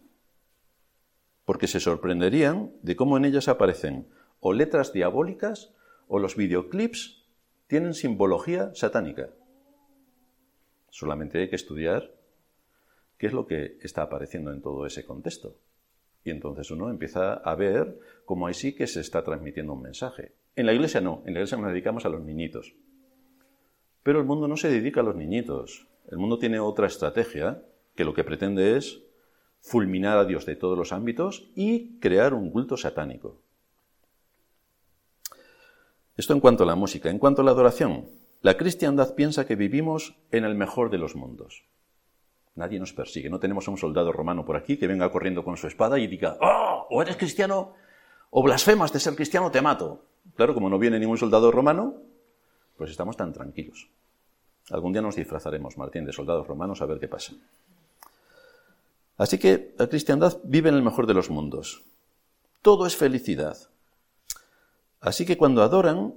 [1.50, 4.06] Porque se sorprenderían de cómo en ellas aparecen
[4.38, 5.74] o letras diabólicas
[6.06, 7.26] o los videoclips
[7.66, 9.30] tienen simbología satánica.
[10.90, 12.14] Solamente hay que estudiar
[13.18, 15.56] qué es lo que está apareciendo en todo ese contexto.
[16.22, 20.36] Y entonces uno empieza a ver cómo ahí sí que se está transmitiendo un mensaje.
[20.54, 22.76] En la iglesia no, en la iglesia nos dedicamos a los niñitos.
[24.04, 25.88] Pero el mundo no se dedica a los niñitos.
[26.12, 27.60] El mundo tiene otra estrategia
[27.96, 29.02] que lo que pretende es
[29.60, 33.40] fulminar a Dios de todos los ámbitos y crear un culto satánico.
[36.16, 37.08] Esto en cuanto a la música.
[37.10, 38.06] En cuanto a la adoración,
[38.42, 41.64] la cristiandad piensa que vivimos en el mejor de los mundos.
[42.54, 43.30] Nadie nos persigue.
[43.30, 46.06] No tenemos a un soldado romano por aquí que venga corriendo con su espada y
[46.06, 46.86] diga, ¡Oh!
[46.90, 47.74] O eres cristiano
[48.30, 50.04] o blasfemas de ser cristiano, te mato.
[50.36, 51.94] Claro, como no viene ningún soldado romano,
[52.76, 53.88] pues estamos tan tranquilos.
[54.70, 57.32] Algún día nos disfrazaremos, Martín, de soldados romanos a ver qué pasa.
[59.20, 61.84] Así que la cristiandad vive en el mejor de los mundos.
[62.62, 63.58] Todo es felicidad.
[64.98, 66.14] Así que cuando adoran,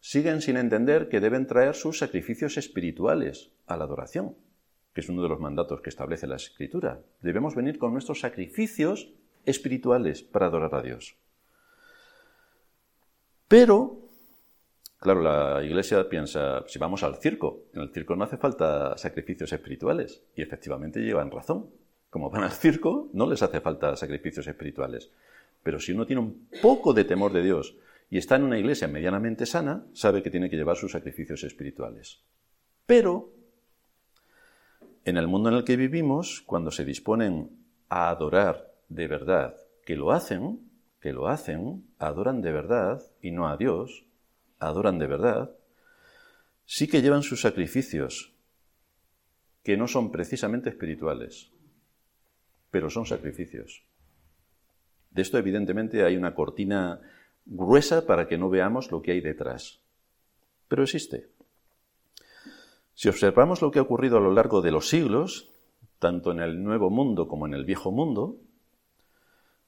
[0.00, 4.36] siguen sin entender que deben traer sus sacrificios espirituales a la adoración,
[4.94, 7.02] que es uno de los mandatos que establece la Escritura.
[7.20, 9.10] Debemos venir con nuestros sacrificios
[9.44, 11.16] espirituales para adorar a Dios.
[13.48, 13.98] Pero,
[14.98, 19.52] claro, la iglesia piensa, si vamos al circo, en el circo no hace falta sacrificios
[19.52, 21.68] espirituales, y efectivamente llevan razón.
[22.10, 25.10] Como van al circo, no les hace falta sacrificios espirituales.
[25.62, 27.76] Pero si uno tiene un poco de temor de Dios
[28.10, 32.20] y está en una iglesia medianamente sana, sabe que tiene que llevar sus sacrificios espirituales.
[32.86, 33.32] Pero,
[35.04, 37.50] en el mundo en el que vivimos, cuando se disponen
[37.88, 40.68] a adorar de verdad, que lo hacen,
[41.00, 44.04] que lo hacen, adoran de verdad y no a Dios,
[44.58, 45.52] adoran de verdad,
[46.66, 48.34] sí que llevan sus sacrificios,
[49.62, 51.52] que no son precisamente espirituales,
[52.70, 53.84] pero son sacrificios.
[55.10, 57.00] De esto evidentemente hay una cortina
[57.44, 59.80] gruesa para que no veamos lo que hay detrás.
[60.68, 61.28] Pero existe.
[62.94, 65.50] Si observamos lo que ha ocurrido a lo largo de los siglos,
[65.98, 68.36] tanto en el Nuevo Mundo como en el Viejo Mundo,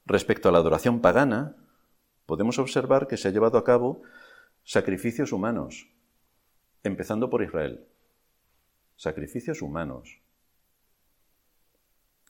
[0.05, 1.55] respecto a la adoración pagana,
[2.25, 4.01] podemos observar que se ha llevado a cabo
[4.63, 5.89] sacrificios humanos,
[6.83, 7.85] empezando por Israel.
[8.95, 10.22] Sacrificios humanos.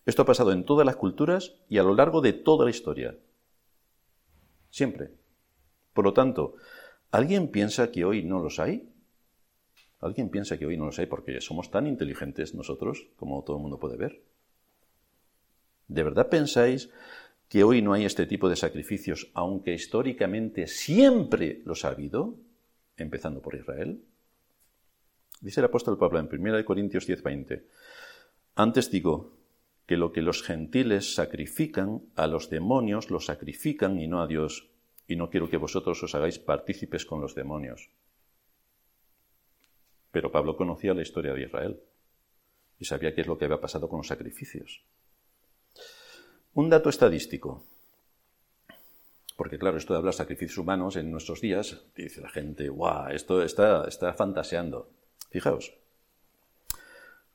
[0.05, 3.15] Esto ha pasado en todas las culturas y a lo largo de toda la historia.
[4.69, 5.11] Siempre.
[5.93, 6.55] Por lo tanto,
[7.11, 8.89] ¿alguien piensa que hoy no los hay?
[10.01, 13.61] ¿Alguien piensa que hoy no los hay porque somos tan inteligentes nosotros como todo el
[13.61, 14.21] mundo puede ver?
[15.87, 16.89] ¿De verdad pensáis
[17.47, 22.35] que hoy no hay este tipo de sacrificios, aunque históricamente siempre los ha habido,
[22.97, 24.03] empezando por Israel?
[25.39, 27.63] Dice el apóstol Pablo en 1 Corintios 10:20,
[28.55, 29.42] antes digo
[29.85, 34.69] que lo que los gentiles sacrifican, a los demonios lo sacrifican y no a Dios,
[35.07, 37.89] y no quiero que vosotros os hagáis partícipes con los demonios.
[40.11, 41.81] Pero Pablo conocía la historia de Israel
[42.79, 44.83] y sabía qué es lo que había pasado con los sacrificios.
[46.53, 47.63] Un dato estadístico.
[49.35, 53.41] Porque claro, esto de hablar sacrificios humanos en nuestros días, dice la gente, guau, esto
[53.41, 54.91] está, está fantaseando.
[55.31, 55.73] Fijaos,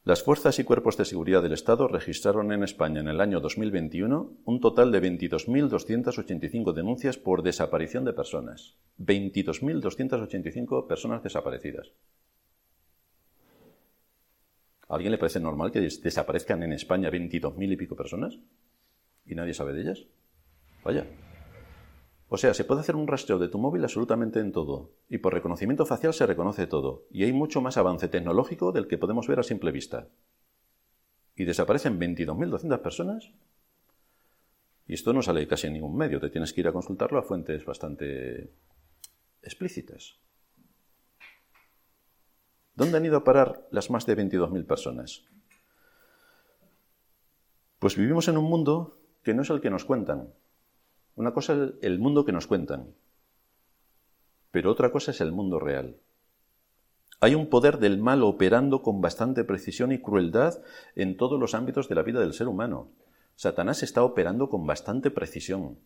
[0.08, 4.38] las fuerzas y cuerpos de seguridad del Estado registraron en España en el año 2021
[4.42, 8.74] un total de 22.285 denuncias por desaparición de personas.
[8.98, 11.92] 22.285 personas desaparecidas.
[14.88, 18.38] ¿A alguien le parece normal que desaparezcan en España 22.000 y pico personas?
[19.26, 20.06] ¿Y nadie sabe de ellas?
[20.84, 21.04] Vaya.
[22.30, 25.32] O sea, se puede hacer un rastreo de tu móvil absolutamente en todo, y por
[25.32, 29.40] reconocimiento facial se reconoce todo, y hay mucho más avance tecnológico del que podemos ver
[29.40, 30.08] a simple vista.
[31.36, 33.32] Y desaparecen 22.200 personas,
[34.86, 37.22] y esto no sale casi en ningún medio, te tienes que ir a consultarlo a
[37.22, 38.52] fuentes bastante
[39.42, 40.18] explícitas.
[42.74, 45.24] ¿Dónde han ido a parar las más de 22.000 personas?
[47.78, 50.32] Pues vivimos en un mundo que no es el que nos cuentan,
[51.18, 52.94] una cosa es el mundo que nos cuentan,
[54.52, 55.96] pero otra cosa es el mundo real.
[57.18, 60.62] Hay un poder del mal operando con bastante precisión y crueldad
[60.94, 62.92] en todos los ámbitos de la vida del ser humano.
[63.34, 65.80] Satanás está operando con bastante precisión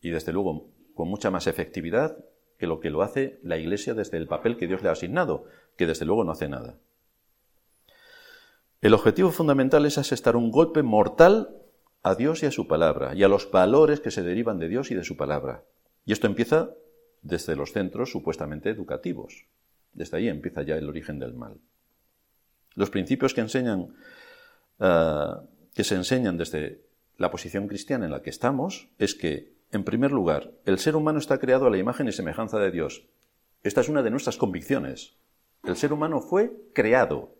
[0.00, 2.24] y desde luego con mucha más efectividad
[2.56, 5.44] que lo que lo hace la Iglesia desde el papel que Dios le ha asignado,
[5.76, 6.78] que desde luego no hace nada.
[8.80, 11.60] El objetivo fundamental es asestar un golpe mortal
[12.02, 14.90] a Dios y a su palabra, y a los valores que se derivan de Dios
[14.90, 15.64] y de su palabra.
[16.04, 16.70] Y esto empieza
[17.22, 19.46] desde los centros supuestamente educativos.
[19.92, 21.58] Desde ahí empieza ya el origen del mal.
[22.74, 23.94] Los principios que enseñan,
[24.78, 25.26] eh,
[25.74, 26.82] que se enseñan desde
[27.18, 31.18] la posición cristiana en la que estamos, es que, en primer lugar, el ser humano
[31.18, 33.04] está creado a la imagen y semejanza de Dios.
[33.62, 35.16] Esta es una de nuestras convicciones.
[35.64, 37.34] El ser humano fue creado.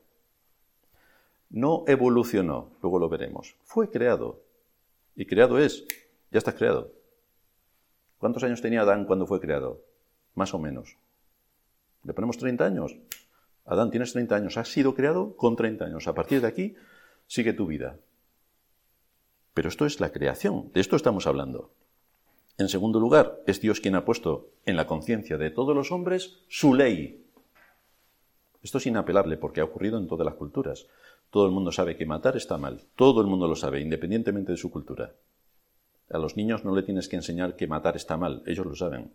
[1.48, 3.56] No evolucionó, luego lo veremos.
[3.64, 4.42] Fue creado.
[5.16, 5.86] Y creado es,
[6.30, 6.92] ya está creado.
[8.18, 9.82] ¿Cuántos años tenía Adán cuando fue creado?
[10.34, 10.96] Más o menos.
[12.04, 12.96] ¿Le ponemos 30 años?
[13.64, 16.08] Adán, tienes 30 años, has sido creado con 30 años.
[16.08, 16.74] A partir de aquí,
[17.26, 17.98] sigue tu vida.
[19.54, 21.72] Pero esto es la creación, de esto estamos hablando.
[22.58, 26.40] En segundo lugar, es Dios quien ha puesto en la conciencia de todos los hombres
[26.48, 27.26] su ley.
[28.62, 30.86] Esto es inapelable porque ha ocurrido en todas las culturas.
[31.30, 32.82] Todo el mundo sabe que matar está mal.
[32.96, 35.14] Todo el mundo lo sabe, independientemente de su cultura.
[36.10, 39.12] A los niños no le tienes que enseñar que matar está mal, ellos lo saben.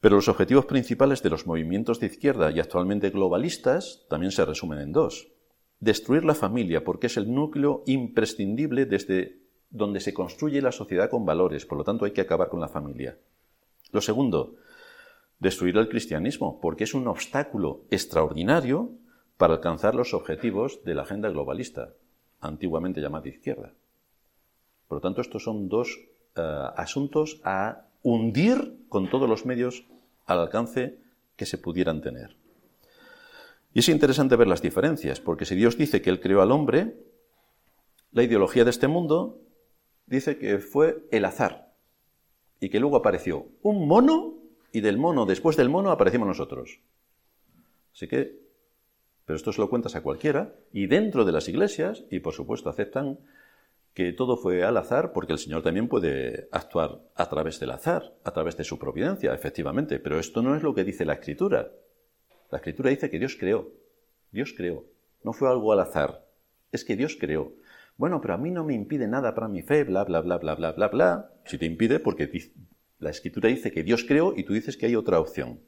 [0.00, 4.78] Pero los objetivos principales de los movimientos de izquierda y actualmente globalistas también se resumen
[4.78, 5.28] en dos.
[5.78, 11.26] Destruir la familia, porque es el núcleo imprescindible desde donde se construye la sociedad con
[11.26, 13.18] valores, por lo tanto hay que acabar con la familia.
[13.92, 14.56] Lo segundo,
[15.38, 18.92] destruir el cristianismo, porque es un obstáculo extraordinario
[19.40, 21.94] para alcanzar los objetivos de la agenda globalista,
[22.40, 23.72] antiguamente llamada izquierda.
[24.86, 25.98] Por lo tanto, estos son dos
[26.36, 26.42] eh,
[26.76, 29.86] asuntos a hundir con todos los medios
[30.26, 30.98] al alcance
[31.36, 32.36] que se pudieran tener.
[33.72, 36.98] Y es interesante ver las diferencias, porque si Dios dice que Él creó al hombre,
[38.12, 39.40] la ideología de este mundo
[40.04, 41.72] dice que fue el azar
[42.60, 44.34] y que luego apareció un mono
[44.70, 46.80] y del mono, después del mono, aparecimos nosotros.
[47.94, 48.49] Así que,
[49.30, 52.68] pero esto se lo cuentas a cualquiera y dentro de las iglesias, y por supuesto
[52.68, 53.20] aceptan
[53.94, 58.12] que todo fue al azar, porque el Señor también puede actuar a través del azar,
[58.24, 61.70] a través de su providencia, efectivamente, pero esto no es lo que dice la Escritura.
[62.50, 63.70] La Escritura dice que Dios creó,
[64.32, 64.86] Dios creó,
[65.22, 66.26] no fue algo al azar,
[66.72, 67.52] es que Dios creó.
[67.96, 70.56] Bueno, pero a mí no me impide nada para mi fe, bla, bla, bla, bla,
[70.56, 71.30] bla, bla, bla.
[71.44, 72.28] Si te impide, porque
[72.98, 75.60] la Escritura dice que Dios creó y tú dices que hay otra opción.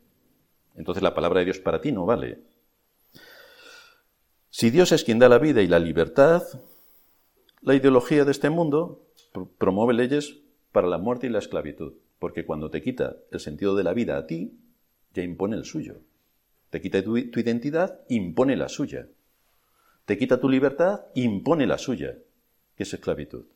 [0.75, 2.41] Entonces la palabra de Dios para ti no vale.
[4.55, 6.43] Si Dios es quien da la vida y la libertad,
[7.63, 9.03] la ideología de este mundo
[9.57, 10.41] promueve leyes
[10.73, 14.19] para la muerte y la esclavitud, porque cuando te quita el sentido de la vida
[14.19, 14.53] a ti,
[15.15, 16.01] ya impone el suyo.
[16.69, 19.07] Te quita tu, identidad, impone la suya.
[20.05, 22.19] Te quita tu libertad, impone la suya,
[22.77, 23.47] que es esclavitud.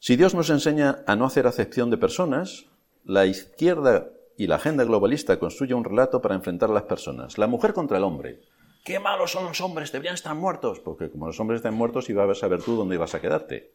[0.00, 2.66] Si Dios nos enseña a no hacer acepción de personas,
[3.04, 7.38] la izquierda y la agenda globalista construye un relato para enfrentar a las personas.
[7.38, 8.40] La mujer contra el hombre.
[8.84, 9.92] ¡Qué malos son los hombres!
[9.92, 10.80] Deberían estar muertos.
[10.80, 13.72] Porque como los hombres están muertos, iba a saber tú dónde ibas a quedarte.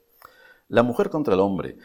[0.68, 1.78] La mujer contra el hombre.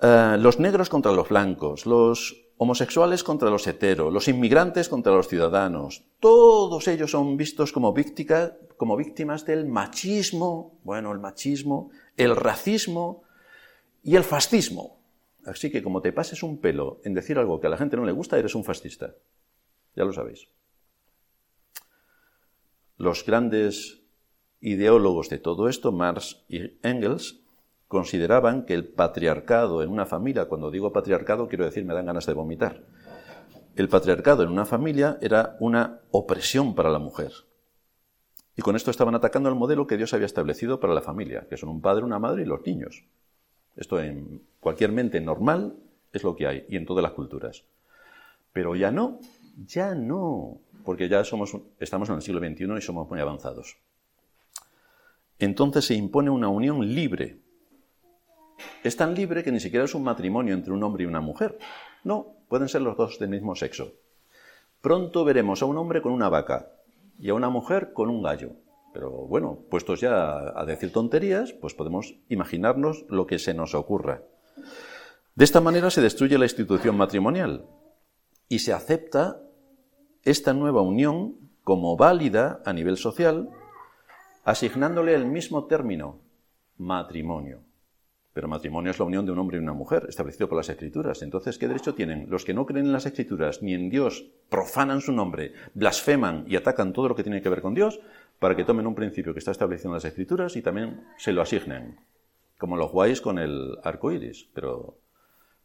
[0.00, 1.86] Eh, los negros contra los blancos.
[1.86, 4.12] Los homosexuales contra los heteros.
[4.12, 6.04] Los inmigrantes contra los ciudadanos.
[6.20, 7.92] Todos ellos son vistos como,
[8.76, 10.78] como víctimas del machismo.
[10.84, 13.22] Bueno, el machismo, el racismo
[14.04, 15.00] y el fascismo.
[15.44, 18.04] Así que como te pases un pelo en decir algo que a la gente no
[18.04, 19.14] le gusta, eres un fascista.
[19.96, 20.46] Ya lo sabéis.
[23.00, 24.02] Los grandes
[24.60, 27.40] ideólogos de todo esto, Marx y Engels,
[27.88, 32.26] consideraban que el patriarcado en una familia, cuando digo patriarcado quiero decir me dan ganas
[32.26, 32.84] de vomitar,
[33.74, 37.32] el patriarcado en una familia era una opresión para la mujer.
[38.54, 41.56] Y con esto estaban atacando el modelo que Dios había establecido para la familia, que
[41.56, 43.06] son un padre, una madre y los niños.
[43.76, 45.74] Esto en cualquier mente normal
[46.12, 47.64] es lo que hay y en todas las culturas.
[48.52, 49.20] Pero ya no,
[49.56, 53.76] ya no porque ya somos, estamos en el siglo XXI y somos muy avanzados.
[55.38, 57.40] Entonces se impone una unión libre.
[58.84, 61.58] Es tan libre que ni siquiera es un matrimonio entre un hombre y una mujer.
[62.04, 63.94] No, pueden ser los dos del mismo sexo.
[64.80, 66.72] Pronto veremos a un hombre con una vaca
[67.18, 68.52] y a una mujer con un gallo.
[68.92, 74.22] Pero bueno, puestos ya a decir tonterías, pues podemos imaginarnos lo que se nos ocurra.
[75.34, 77.66] De esta manera se destruye la institución matrimonial
[78.48, 79.40] y se acepta
[80.24, 83.50] esta nueva unión como válida a nivel social,
[84.44, 86.20] asignándole el mismo término,
[86.78, 87.60] matrimonio.
[88.32, 91.22] Pero matrimonio es la unión de un hombre y una mujer, establecido por las Escrituras.
[91.22, 95.00] Entonces, ¿qué derecho tienen los que no creen en las Escrituras ni en Dios, profanan
[95.00, 98.00] su nombre, blasfeman y atacan todo lo que tiene que ver con Dios,
[98.38, 101.42] para que tomen un principio que está establecido en las Escrituras y también se lo
[101.42, 101.98] asignen?
[102.56, 104.98] Como los guays con el arco iris, pero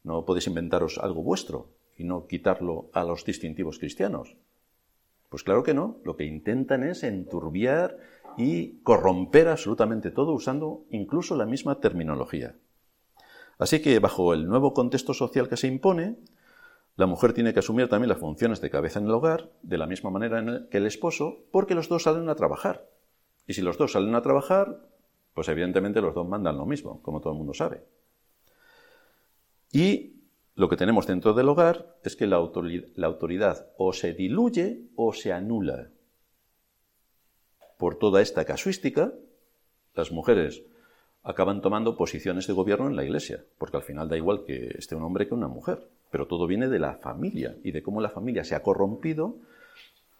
[0.03, 4.35] no podéis inventaros algo vuestro y no quitarlo a los distintivos cristianos.
[5.35, 7.97] Pues claro que no, lo que intentan es enturbiar
[8.37, 12.55] y corromper absolutamente todo usando incluso la misma terminología.
[13.57, 16.15] Así que bajo el nuevo contexto social que se impone,
[16.95, 19.87] la mujer tiene que asumir también las funciones de cabeza en el hogar, de la
[19.87, 22.87] misma manera que el esposo, porque los dos salen a trabajar.
[23.45, 24.87] Y si los dos salen a trabajar,
[25.33, 27.83] pues evidentemente los dos mandan lo mismo, como todo el mundo sabe.
[29.73, 30.14] Y
[30.55, 35.33] lo que tenemos dentro del hogar es que la autoridad, o se diluye o se
[35.33, 35.89] anula.
[37.77, 39.13] Por toda esta casuística,
[39.93, 40.63] las mujeres
[41.23, 44.95] acaban tomando posiciones de gobierno en la iglesia, porque al final da igual que esté
[44.95, 48.09] un hombre que una mujer, pero todo viene de la familia y de cómo la
[48.09, 49.35] familia se ha corrompido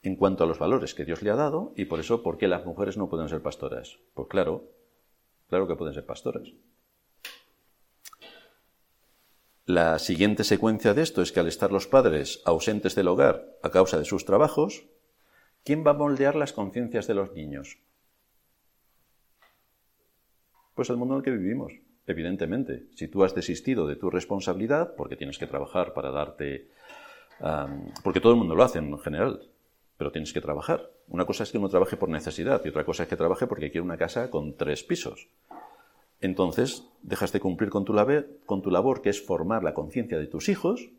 [0.03, 2.47] en cuanto a los valores que Dios le ha dado y por eso, ¿por qué
[2.47, 3.99] las mujeres no pueden ser pastoras?
[4.13, 4.65] Pues claro,
[5.47, 6.51] claro que pueden ser pastoras.
[9.65, 13.71] La siguiente secuencia de esto es que al estar los padres ausentes del hogar a
[13.71, 14.85] causa de sus trabajos,
[15.65, 17.79] ¿Quién va a moldear las conciencias de los niños?
[20.75, 21.73] Pues el mundo en el que vivimos,
[22.05, 22.85] evidentemente.
[22.93, 26.69] Si tú has desistido de tu responsabilidad, porque tienes que trabajar para darte...
[28.03, 29.49] porque todo el mundo lo hace en general,
[29.97, 30.91] pero tienes que trabajar.
[31.07, 33.71] Una cosa es que uno trabaje por necesidad y otra cosa es que trabaje porque
[33.71, 35.29] quiere una casa con tres pisos.
[36.25, 40.17] Entonces, dejas de cumplir con tu, labor, con tu labor, que es formar la conciencia
[40.17, 40.89] de tus hijos,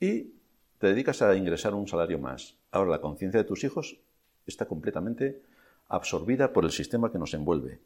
[0.00, 0.32] y
[0.78, 2.56] te dedicas a ingresar un salario más.
[2.70, 3.98] Ahora, la conciencia de tus hijos
[4.46, 5.42] está completamente
[5.88, 7.80] absorbida por el sistema que nos envuelve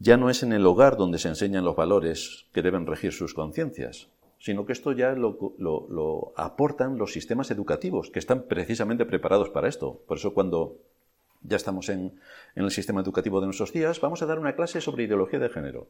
[0.00, 3.34] ya no es en el hogar donde se enseñan los valores que deben regir sus
[3.34, 9.68] conciencias, sino que esto ya lo, aportan los sistemas educativos, que están precisamente preparados para
[9.68, 10.00] esto.
[10.08, 10.78] Por eso cuando
[11.42, 12.20] ya estamos en,
[12.54, 15.88] el sistema educativo de nuestros días, vamos a dar una clase sobre ideología de género.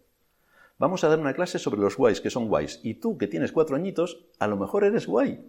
[0.79, 2.81] Vamos a dar una clase sobre los guays, que son guays.
[2.83, 5.45] Y tú, que tienes cuatro añitos, a lo mejor eres guay.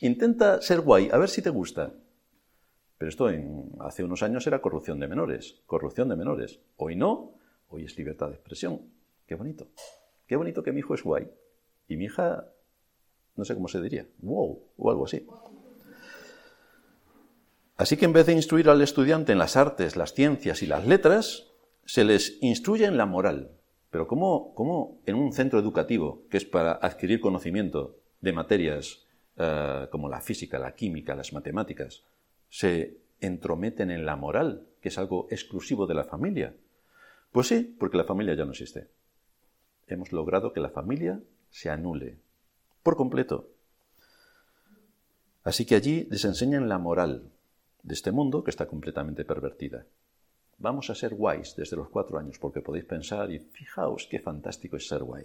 [0.00, 1.94] Intenta ser guay, a ver si te gusta.
[2.98, 3.28] Pero esto
[3.80, 6.60] hace unos años era corrupción de menores, corrupción de menores.
[6.76, 7.36] Hoy no,
[7.68, 8.80] Hoy es libertad de expresión.
[9.26, 9.66] Qué bonito.
[10.26, 11.28] Qué bonito que mi hijo es guay.
[11.88, 12.46] Y mi hija,
[13.34, 15.26] no sé cómo se diría, wow, o algo así.
[17.76, 20.86] Así que en vez de instruir al estudiante en las artes, las ciencias y las
[20.86, 21.52] letras,
[21.84, 23.50] se les instruye en la moral.
[23.90, 29.04] Pero ¿cómo, cómo en un centro educativo, que es para adquirir conocimiento de materias
[29.36, 32.04] eh, como la física, la química, las matemáticas,
[32.48, 36.54] se entrometen en la moral, que es algo exclusivo de la familia?
[37.30, 38.88] Pues sí, porque la familia ya no existe.
[39.86, 41.20] Hemos logrado que la familia
[41.50, 42.18] se anule
[42.82, 43.50] por completo.
[45.44, 47.30] Así que allí les enseñan la moral
[47.86, 49.86] de este mundo que está completamente pervertida.
[50.58, 54.76] Vamos a ser guays desde los cuatro años porque podéis pensar y fijaos qué fantástico
[54.76, 55.24] es ser guay.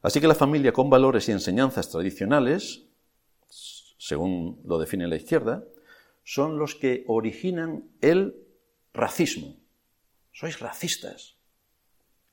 [0.00, 2.86] Así que la familia con valores y enseñanzas tradicionales,
[3.98, 5.64] según lo define la izquierda,
[6.24, 8.34] son los que originan el
[8.94, 9.56] racismo,
[10.32, 11.36] sois racistas.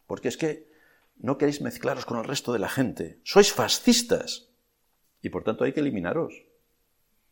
[0.08, 0.70] Porque es que
[1.18, 3.20] no queréis mezclaros con el resto de la gente.
[3.24, 4.50] Sois fascistas.
[5.22, 6.49] Y por tanto hay que eliminaros.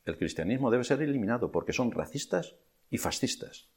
[0.08, 2.56] El cristianismo debe ser eliminado porque son racistas
[2.90, 3.68] y fascistas.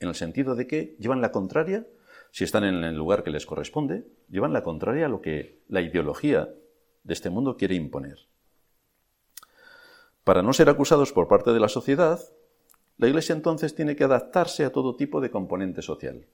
[0.00, 1.86] En el sentido de que llevan la contraria,
[2.32, 5.82] si están en el lugar que les corresponde, llevan la contraria a lo que la
[5.82, 6.48] ideología
[7.04, 8.18] de este mundo quiere imponer.
[10.24, 12.18] Para no ser acusados por parte de la sociedad,
[12.96, 16.28] la Iglesia entonces tiene que adaptarse a todo tipo de componente social,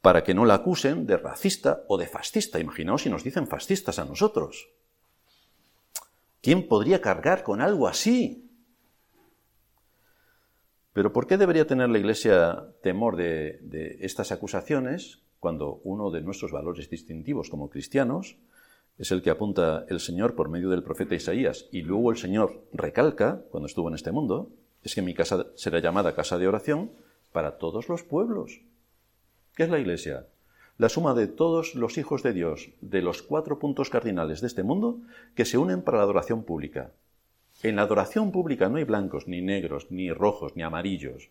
[0.00, 2.60] para que no la acusen de racista o de fascista.
[2.60, 4.68] Imaginaos si nos dicen fascistas a nosotros.
[6.44, 8.50] ¿Quién podría cargar con algo así?
[10.92, 16.52] Pero ¿por qué debería tener la Iglesia temor de, estas acusaciones cuando uno de nuestros
[16.52, 18.36] valores distintivos como cristianos
[18.98, 22.66] es el que apunta el Señor por medio del profeta Isaías y luego el Señor
[22.74, 24.50] recalca cuando estuvo en este mundo?
[24.82, 26.90] es que mi casa será llamada casa de oración
[27.32, 28.60] para todos los pueblos.
[29.56, 30.26] ¿Qué es la Iglesia?
[30.76, 34.62] La suma de todos los hijos de Dios de los cuatro puntos cardinales de este
[34.62, 35.00] mundo
[35.34, 36.92] que se unen para la adoración pública.
[37.62, 41.30] En la adoración pública no hay blancos, ni negros, ni rojos, ni amarillos.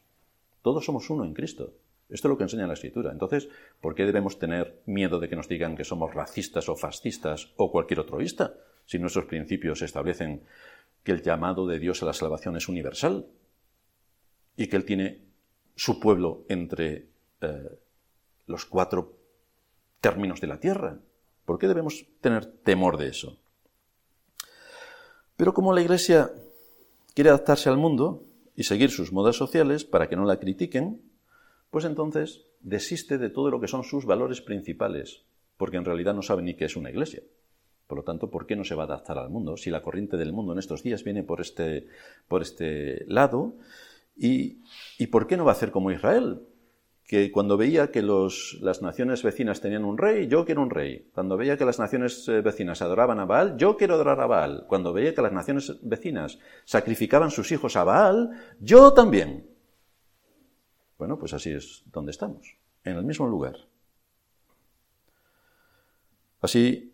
[0.61, 1.73] Todos somos uno en Cristo.
[2.09, 3.11] Esto es lo que enseña la Escritura.
[3.11, 3.49] Entonces,
[3.81, 7.71] ¿por qué debemos tener miedo de que nos digan que somos racistas o fascistas o
[7.71, 8.53] cualquier otroísta
[8.85, 10.43] si nuestros principios establecen
[11.03, 13.25] que el llamado de Dios a la salvación es universal?
[14.55, 15.21] y que Él tiene
[15.75, 17.07] su pueblo entre
[17.41, 17.79] eh,
[18.45, 19.22] los cuatro
[20.03, 20.99] términos de la tierra.
[21.45, 23.39] ¿Por qué debemos tener temor de eso?
[25.37, 26.29] Pero como la Iglesia
[27.15, 28.25] quiere adaptarse al mundo
[28.55, 31.01] y seguir sus modas sociales para que no la critiquen,
[31.71, 35.23] pues entonces desiste de todo lo que son sus valores principales,
[35.55, 37.23] porque en realidad no sabe ni qué es una iglesia.
[37.87, 39.55] Por lo tanto, ¿por qué no se va a adaptar al mundo?
[39.55, 41.87] Si la corriente del mundo en estos días viene por este,
[42.27, 43.55] por este lado,
[44.15, 46.41] ¿Y, por qué no va a hacer como Israel?
[47.05, 51.09] Que cuando veía que las naciones vecinas tenían un rey, yo quiero un rey.
[51.13, 54.65] Cuando veía que las naciones eh, vecinas adoraban a Baal, yo quiero adorar a Baal.
[54.67, 59.47] Cuando veía que las naciones vecinas sacrificaban sus hijos a Baal, yo también.
[60.97, 63.57] Bueno, pues así es donde estamos, en el mismo lugar.
[66.39, 66.93] Así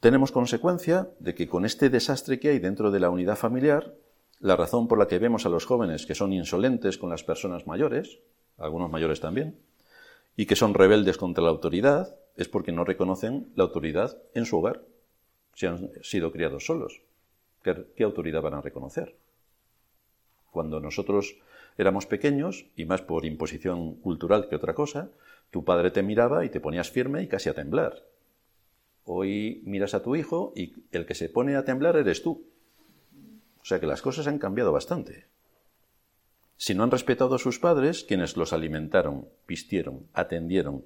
[0.00, 3.94] tenemos consecuencia de que con este desastre que hay dentro de la unidad familiar,
[4.40, 7.66] la razón por la que vemos a los jóvenes que son insolentes con las personas
[7.66, 8.18] mayores,
[8.62, 9.58] algunos mayores también,
[10.36, 14.58] y que son rebeldes contra la autoridad, es porque no reconocen la autoridad en su
[14.58, 14.82] hogar,
[15.54, 17.02] si han sido criados solos.
[17.62, 19.14] ¿Qué, autoridad van a reconocer?
[20.50, 21.36] Cuando nosotros
[21.78, 25.10] éramos pequeños, y más por imposición cultural que otra cosa,
[25.50, 28.02] tu padre te miraba y te ponías firme y casi a temblar.
[29.04, 32.46] Hoy miras a tu hijo y el que se pone a temblar eres tú
[33.60, 35.26] O sea que las cosas han cambiado bastante.
[36.62, 40.84] Si no han respetado a sus padres, quienes los alimentaron, vistieron, atendieron,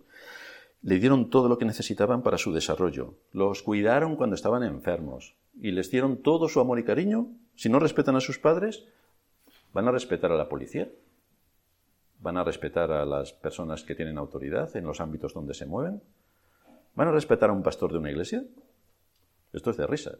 [0.80, 5.72] le dieron todo lo que necesitaban para su desarrollo, los cuidaron cuando estaban enfermos y
[5.72, 8.86] les dieron todo su amor y cariño, si no respetan a sus padres,
[9.74, 10.88] van a respetar a la policía,
[12.20, 16.02] van a respetar a las personas que tienen autoridad en los ámbitos donde se mueven,
[16.94, 18.42] van a respetar a un pastor de una iglesia.
[19.52, 20.12] Esto es de risa.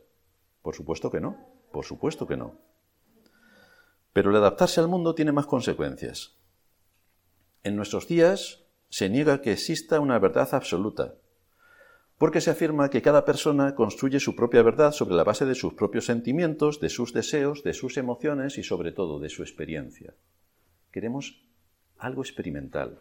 [0.61, 1.35] Por supuesto que no,
[1.73, 2.76] por supuesto que no.
[4.17, 6.39] Pero el adaptarse al mundo tiene más consecuencias.
[7.63, 11.17] En nuestros días se niega que exista una verdad absoluta,
[12.17, 15.75] porque se afirma que cada persona construye su propia verdad sobre la base de sus
[15.75, 20.15] propios sentimientos, de sus deseos, de sus emociones y sobre todo de su experiencia.
[20.93, 21.45] Queremos
[21.99, 22.99] algo experimental.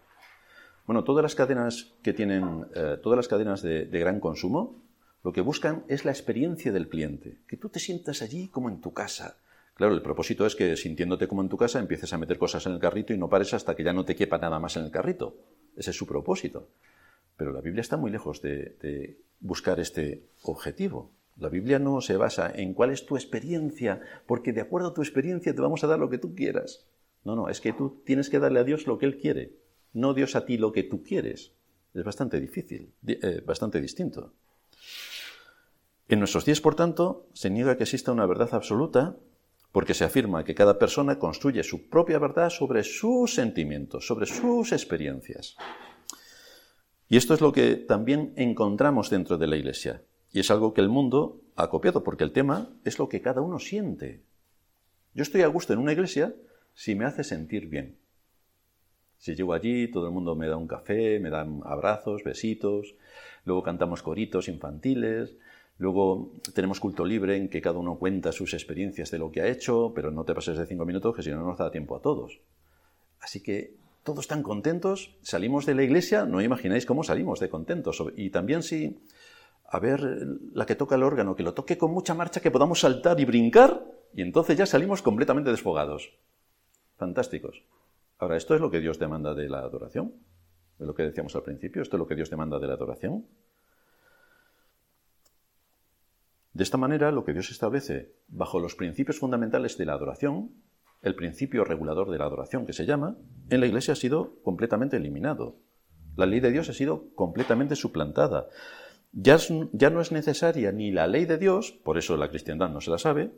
[0.85, 4.83] Bueno, todas las cadenas que tienen, eh, todas las cadenas de, de gran consumo,
[5.23, 8.81] lo que buscan es la experiencia del cliente, que tú te sientas allí como en
[8.81, 9.37] tu casa.
[9.75, 12.71] Claro, el propósito es que sintiéndote como en tu casa empieces a meter cosas en
[12.71, 14.91] el carrito y no pares hasta que ya no te quepa nada más en el
[14.91, 15.35] carrito.
[15.75, 16.69] Ese es su propósito.
[17.35, 21.11] Pero la Biblia está muy lejos de, buscar este objetivo.
[21.37, 25.01] La Biblia no se basa en cuál es tu experiencia, porque de acuerdo a tu
[25.01, 26.85] experiencia te vamos a dar lo que tú quieras.
[27.25, 29.51] No, no, es que tú tienes que darle a Dios lo que Él quiere,
[29.91, 31.51] no Dios a ti lo que tú quieres.
[31.93, 34.31] Es bastante difícil, eh, bastante distinto.
[36.07, 39.17] En nuestros días, por tanto, se niega que exista una verdad absoluta
[39.75, 44.71] porque se afirma que cada persona construye su propia verdad sobre sus sentimientos, sobre sus
[44.71, 45.57] experiencias.
[47.09, 50.01] Y esto es lo que también encontramos dentro de la Iglesia.
[50.31, 53.41] Y es algo que el mundo ha copiado, porque el tema es lo que cada
[53.41, 54.21] uno siente.
[55.13, 56.33] Yo estoy a gusto en una iglesia
[56.73, 57.97] si me hace sentir bien.
[59.17, 62.95] Si llego allí, todo el mundo me da un café, me dan abrazos, besitos,
[63.43, 65.35] luego cantamos coritos infantiles,
[65.77, 69.47] luego tenemos culto libre en que cada uno cuenta sus experiencias de lo que ha
[69.47, 72.01] hecho, pero no te pases de cinco minutos que si no nos da tiempo a
[72.01, 72.41] todos.
[73.19, 78.03] Así que todos están contentos, salimos de la iglesia, no imagináis cómo salimos de contentos.
[78.15, 78.99] Y también si,
[79.67, 80.01] a ver,
[80.53, 83.25] la que toca el órgano, que lo toque con mucha marcha, que podamos saltar y
[83.25, 86.13] brincar, y entonces ya salimos completamente desfogados.
[86.97, 87.63] Fantásticos.
[88.19, 90.13] Ahora, esto es lo que Dios demanda de la adoración.
[90.79, 93.25] Es lo que decíamos al principio, esto es lo que Dios demanda de la adoración.
[96.55, 100.51] De esta manera, lo que Dios establece bajo los principios fundamentales de la adoración
[101.05, 103.15] el principio regulador de la adoración que se llama,
[103.51, 105.59] en la Iglesia ha sido completamente eliminado.
[106.15, 108.47] La ley de Dios ha sido completamente suplantada.
[109.11, 109.37] Ya,
[109.71, 112.89] ya, no es necesaria ni la ley de Dios, por eso la cristiandad no se
[112.89, 113.31] la sabe,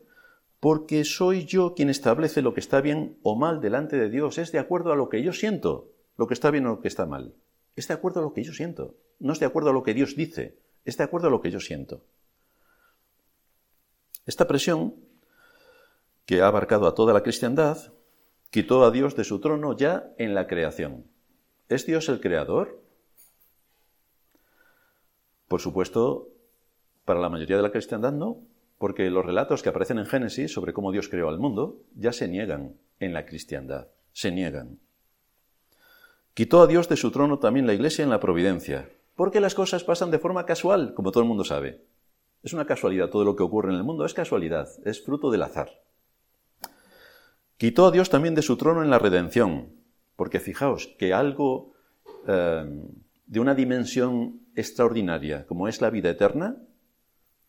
[0.61, 4.37] porque soy yo quien establece lo que está bien o mal delante de Dios.
[4.37, 6.87] Es de acuerdo a lo que yo siento, lo que está bien o lo que
[6.87, 7.33] está mal.
[7.75, 8.95] Es de acuerdo a lo que yo siento.
[9.19, 11.51] No es de acuerdo a lo que Dios dice, es de acuerdo a lo que
[11.51, 12.05] yo siento.
[14.27, 14.93] Esta presión
[16.25, 17.93] que ha abarcado a toda la cristiandad,
[18.49, 21.05] quitó a Dios de su trono ya en la creación.
[21.69, 22.81] ¿Es Dios el creador?
[25.47, 26.27] Por supuesto,
[27.05, 28.41] para la mayoría de la cristiandad no,
[28.77, 32.27] porque los relatos que aparecen en Génesis sobre cómo Dios creó al mundo ya se
[32.27, 34.79] niegan en la cristiandad, se niegan.
[36.33, 39.85] Quitó a Dios de su trono también la Iglesia en la providencia, porque las cosas
[39.85, 41.81] pasan de forma casual, como todo el mundo sabe.
[42.47, 45.43] Es una casualidad, todo lo que ocurre en el mundo es casualidad, es fruto del
[45.43, 45.81] azar.
[47.57, 49.73] Quitó a Dios también de su trono en la redención,
[50.15, 51.73] porque fijaos que algo
[52.25, 52.85] eh,
[53.25, 56.55] de una dimensión extraordinaria, como es la vida eterna,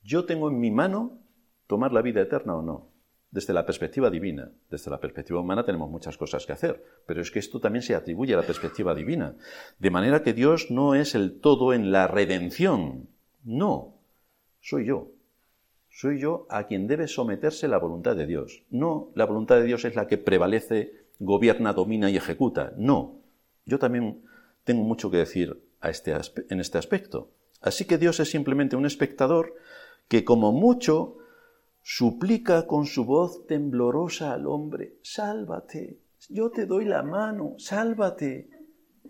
[0.02, 1.20] yo tengo en mi mano
[1.68, 2.90] tomar la vida eterna o no,
[3.30, 4.50] desde la perspectiva divina.
[4.68, 7.94] Desde la perspectiva humana tenemos muchas cosas que hacer, pero es que esto también se
[7.94, 9.36] atribuye a la perspectiva divina.
[9.78, 13.10] De manera que Dios no es el todo en la redención,
[13.44, 13.97] no,
[14.68, 14.98] soy yo
[16.00, 18.62] soy yo a quien debe someterse la voluntad de Dios.
[18.70, 22.72] No, la voluntad de Dios es la que prevalece, gobierna, domina y ejecuta.
[22.76, 23.16] No,
[23.66, 24.22] yo también
[24.62, 26.14] tengo mucho que decir este
[26.50, 27.30] en este aspecto.
[27.60, 29.56] Así que Dios es simplemente un espectador
[30.06, 31.18] que como mucho
[31.82, 35.98] suplica con su voz temblorosa al hombre, sálvate,
[36.28, 38.50] yo te doy la mano, sálvate.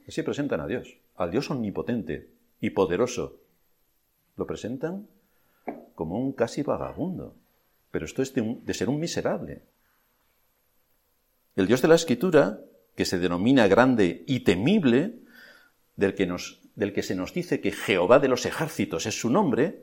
[0.07, 2.31] Así presentan a Dios, al Dios omnipotente
[2.63, 3.41] y poderoso.
[4.37, 5.07] Lo presentan
[5.99, 7.35] como un casi vagabundo.
[7.91, 9.65] Pero esto es de, ser un miserable.
[11.57, 12.61] El Dios de la Escritura,
[12.95, 15.19] que se denomina grande y temible,
[15.97, 16.33] del que,
[16.77, 19.83] del que se nos dice que Jehová de los ejércitos es su nombre,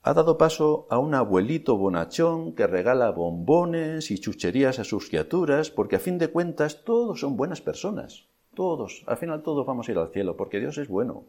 [0.00, 5.70] ha dado paso a un abuelito bonachón que regala bombones y chucherías a sus criaturas,
[5.70, 8.28] porque a fin de cuentas todos son buenas personas.
[8.54, 11.26] Todos, al final todos vamos a ir al cielo, porque Dios es bueno.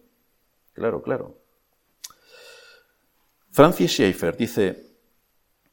[0.72, 1.36] Claro, claro.
[3.52, 4.96] Francis Schaeffer dice,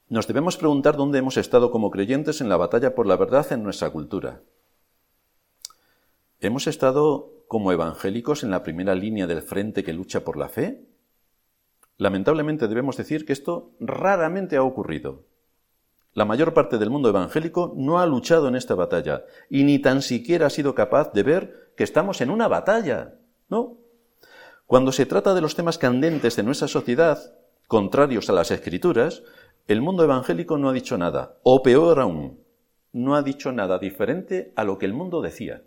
[0.09, 3.62] nos debemos preguntar dónde hemos estado como creyentes en la batalla por la verdad en
[3.62, 4.43] nuestra cultura.
[6.41, 10.89] ¿Hemos estado como evangélicos en la primera línea del frente que lucha por la fe?
[11.99, 15.22] Lamentablemente debemos decir que esto raramente ha ocurrido.
[16.14, 20.03] La mayor parte del mundo evangélico no ha luchado en esta batalla y ni tan
[20.03, 23.14] siquiera ha sido capaz de ver que estamos en una batalla.
[23.49, 23.76] No.
[24.66, 27.38] Cuando se trata de los temas candentes de nuestra sociedad,
[27.68, 29.22] contrarios a las escrituras,
[29.68, 32.42] el mundo evangélico no ha dicho nada, o peor aún,
[32.92, 35.62] no ha dicho nada diferente a lo que el mundo decía.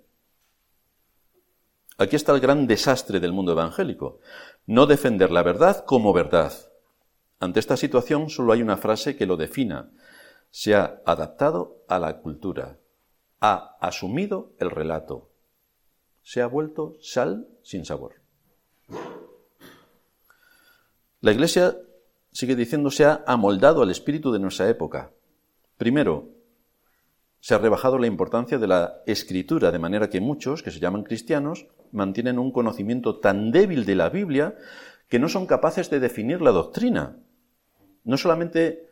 [2.00, 4.20] Aquí está el gran desastre del mundo evangélico,
[4.66, 6.52] no defender la verdad como verdad.
[7.40, 9.92] Ante esta situación solo hay una frase que lo defina.
[10.50, 12.80] Se ha adaptado a la cultura,
[13.40, 15.30] ha asumido el relato,
[16.24, 18.16] se ha vuelto sal sin sabor.
[21.20, 21.78] La Iglesia
[22.32, 25.12] sigue diciendo, se ha amoldado al espíritu de nuestra época.
[25.78, 26.30] Primero,
[27.40, 31.04] se ha rebajado la importancia de la escritura, de manera que muchos, que se llaman
[31.04, 34.56] cristianos, mantienen un conocimiento tan débil de la Biblia
[35.10, 37.18] que no son capaces de definir la doctrina.
[38.04, 38.90] No solamente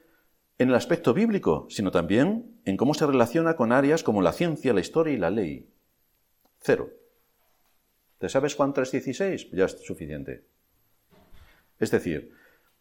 [0.57, 4.73] en el aspecto bíblico, sino también en cómo se relaciona con áreas como la ciencia,
[4.73, 5.69] la historia y la ley.
[6.59, 6.89] Cero.
[8.17, 9.51] ¿Te sabes Juan 3.16?
[9.53, 10.43] Ya es suficiente.
[11.79, 12.33] Es decir,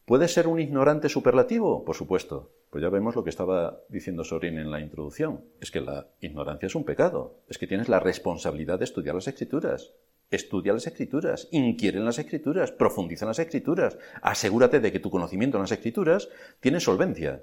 [0.09, 1.85] ¿Puede ser un ignorante superlativo?
[1.85, 2.51] Por supuesto.
[2.71, 5.45] Pues ya vemos lo que estaba diciendo Sorin en la introducción.
[5.61, 7.43] Es que la ignorancia es un pecado.
[7.47, 9.93] Es que tienes la responsabilidad de estudiar las escrituras.
[10.31, 13.99] Estudia las escrituras, inquiere en las escrituras, profundiza en las escrituras.
[14.23, 16.31] Asegúrate de que tu conocimiento en las escrituras
[16.61, 17.43] tiene solvencia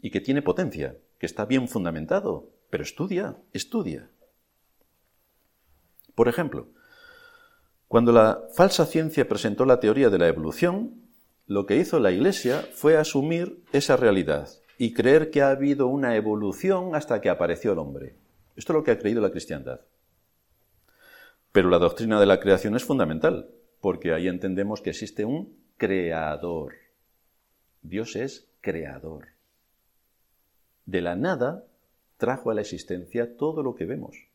[0.00, 2.48] y que tiene potencia, que está bien fundamentado.
[2.70, 4.08] Pero estudia, estudia.
[6.14, 6.68] Por ejemplo,
[7.88, 11.09] cuando la falsa ciencia presentó la teoría de la evolución,
[11.50, 14.48] lo que hizo la Iglesia fue asumir esa realidad
[14.78, 18.14] y creer que ha habido una evolución hasta que apareció el hombre.
[18.54, 19.80] Esto es lo que ha creído la cristiandad.
[21.50, 26.74] Pero la doctrina de la creación es fundamental, porque ahí entendemos que existe un creador.
[27.82, 29.30] Dios es creador.
[30.86, 31.64] De la nada
[32.16, 34.29] trajo a la existencia todo lo que vemos.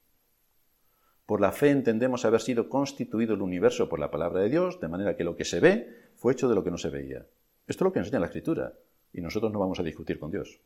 [1.25, 4.87] Por la fe entendemos haber sido constituido el universo por la palabra de Dios, de
[4.87, 7.25] manera que lo que se ve fue hecho de lo que no se veía.
[7.67, 8.73] Esto es lo que enseña la Escritura,
[9.11, 10.59] y nosotros no vamos a discutir con Dios.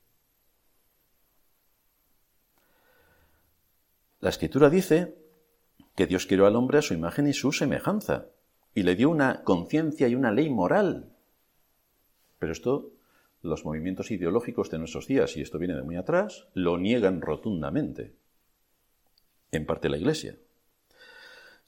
[4.19, 5.15] La Escritura dice
[5.95, 8.27] que Dios creó al hombre a su imagen y su semejanza,
[8.75, 11.15] y le dio una conciencia y una ley moral.
[12.37, 12.91] Pero esto,
[13.41, 18.13] los movimientos ideológicos de nuestros días, y esto viene de muy atrás, lo niegan rotundamente.
[19.51, 20.37] En parte la Iglesia.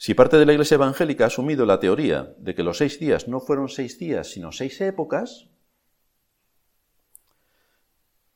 [0.02, 3.28] Si parte de la Iglesia evangélica ha asumido la teoría de que los seis días
[3.28, 5.48] no fueron seis días, sino seis épocas,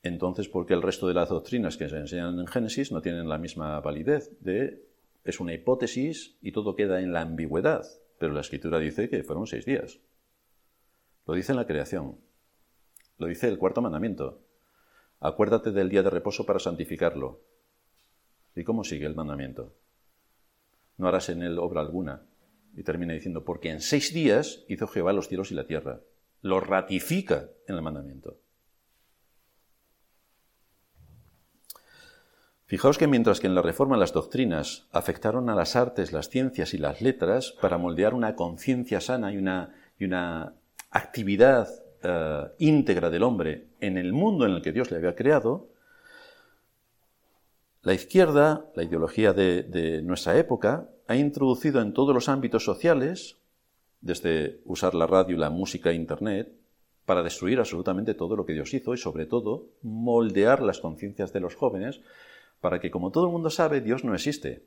[0.04, 3.28] entonces, ¿por qué el resto de las doctrinas que se enseñan en Génesis no tienen
[3.28, 4.30] la misma validez?
[4.42, 4.86] De,
[5.24, 7.84] es una hipótesis y todo queda en la ambigüedad,
[8.20, 9.98] pero la Escritura dice que fueron seis días.
[11.26, 12.20] Lo dice en la creación,
[13.18, 14.40] lo dice el cuarto mandamiento.
[15.20, 17.42] Acuérdate del día de reposo para santificarlo.
[18.56, 19.74] ¿Y cómo sigue el mandamiento?
[20.98, 22.24] No harás en él obra alguna.
[22.76, 26.02] Y termina diciendo, porque en seis días hizo Jehová los cielos y la tierra.
[26.42, 28.38] Lo ratifica en el mandamiento.
[32.68, 36.74] Fijaos que mientras que en la Reforma las doctrinas afectaron a las artes, las ciencias
[36.74, 40.56] y las letras para moldear una conciencia sana y una, y una
[40.90, 41.70] actividad
[42.02, 45.70] eh, íntegra del hombre en el mundo en el que Dios le había creado,
[47.86, 53.38] la izquierda, la ideología de, nuestra época, ha introducido en todos los ámbitos sociales,
[54.02, 56.52] desde usar la radio, la música Internet,
[57.06, 61.40] para destruir absolutamente todo lo que Dios hizo y sobre todo moldear las conciencias de
[61.40, 62.02] los jóvenes
[62.60, 64.66] para que, como todo el mundo sabe, Dios no existe.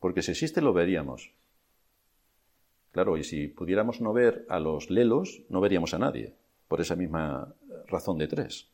[0.00, 1.30] Porque si existe lo veríamos.
[2.90, 6.34] Claro, y si pudiéramos no ver a los lelos, no veríamos a nadie,
[6.66, 7.54] por esa misma
[7.86, 8.68] razón de tres.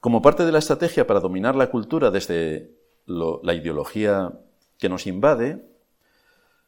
[0.00, 2.70] Como parte de la estrategia para dominar la cultura desde
[3.06, 4.38] la ideología
[4.78, 5.64] que nos invade,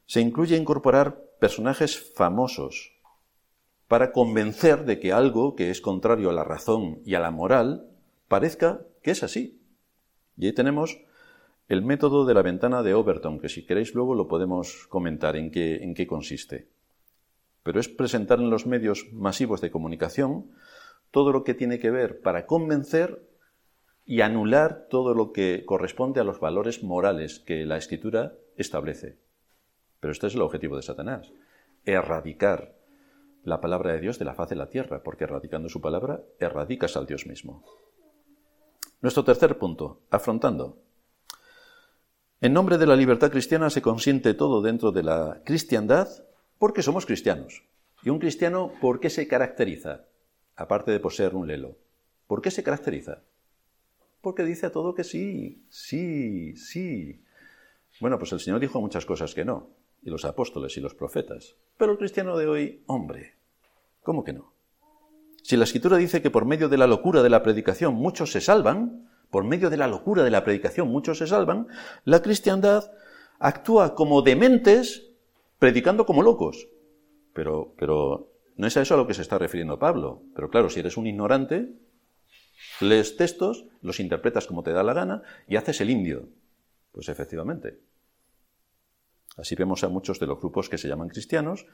[0.06, 2.92] se incluye incorporar personajes famosos
[3.86, 7.88] para convencer de que algo que es contrario a la razón y a la moral
[8.28, 9.60] parezca que es así.
[10.36, 11.00] Y ahí tenemos
[11.68, 15.50] el método de la ventana de Overton, que si queréis luego lo podemos comentar en
[15.50, 16.68] qué, en qué consiste.
[17.62, 20.50] Pero es presentar en los medios masivos de comunicación
[21.10, 23.28] todo lo que tiene que ver para convencer
[24.04, 29.18] y anular todo lo que corresponde a los valores morales que la escritura establece.
[30.00, 31.32] Pero este es el objetivo de Satanás,
[31.84, 32.74] erradicar
[33.44, 36.96] la palabra de Dios de la faz de la tierra, porque erradicando su palabra, erradicas
[36.96, 37.64] al Dios mismo.
[39.00, 40.78] Nuestro tercer punto, afrontando.
[42.40, 46.08] En nombre de la libertad cristiana se consiente todo dentro de la cristiandad
[46.58, 47.62] porque somos cristianos.
[48.02, 50.07] ¿Y un cristiano por qué se caracteriza?
[50.58, 51.76] Aparte de poseer un lelo.
[52.26, 53.22] ¿Por qué se caracteriza?
[54.20, 57.22] Porque dice a todo que sí, sí, sí.
[58.00, 59.70] Bueno, pues el Señor dijo muchas cosas que no,
[60.02, 61.54] y los apóstoles y los profetas.
[61.76, 63.36] Pero el cristiano de hoy, hombre,
[64.02, 64.52] ¿cómo que no?
[65.44, 68.40] Si la escritura dice que por medio de la locura de la predicación muchos se
[68.40, 71.68] salvan, por medio de la locura de la predicación muchos se salvan,
[72.04, 72.90] la cristiandad
[73.38, 75.12] actúa como dementes
[75.60, 76.66] predicando como locos.
[77.32, 80.24] Pero, pero no es a eso a lo que se está refiriendo Pablo.
[80.34, 81.72] Pero claro, si eres un ignorante,
[82.80, 86.28] lees textos, los interpretas como te da la gana y haces el indio.
[86.90, 87.78] Pues efectivamente.
[89.36, 91.66] Así vemos a muchos de los grupos que se llaman cristianos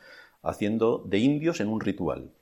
[0.42, 2.32] haciendo de indios en un ritual.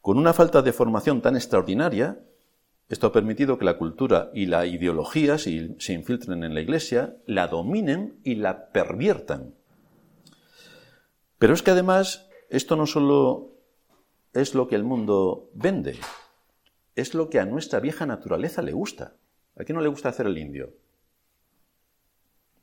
[0.00, 2.18] Con una falta de formación tan extraordinaria,
[2.88, 7.46] esto ha permitido que la cultura y la ideología se infiltren en la Iglesia, la
[7.46, 9.54] dominen y la perviertan.
[11.44, 13.58] Pero es que además esto no solo
[14.32, 15.98] es lo que el mundo vende,
[16.96, 19.16] es lo que a nuestra vieja naturaleza le gusta.
[19.54, 20.72] ¿A quién no le gusta hacer el indio?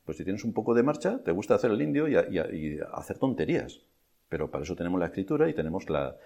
[0.04, 3.82] Pues si tienes un poco de marcha, te gusta hacer el indio y, hacer tonterías.
[4.28, 6.16] Pero para eso tenemos la escritura y tenemos la,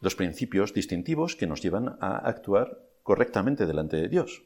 [0.00, 4.44] los principios distintivos que nos llevan a actuar correctamente delante de Dios.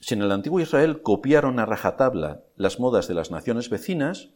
[0.00, 4.34] Si en el antiguo Israel copiaron a rajatabla las modas de las naciones vecinas,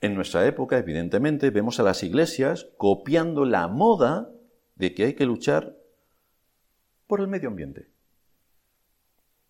[0.00, 4.30] en nuestra época, evidentemente, vemos a las iglesias copiando la moda
[4.76, 5.76] de que hay que luchar
[7.06, 7.88] por el medio ambiente.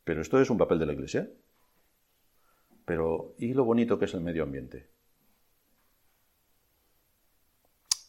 [0.04, 1.30] Pero esto es un papel de la iglesia.
[2.84, 4.88] Pero, ¿y lo bonito que es el medio ambiente?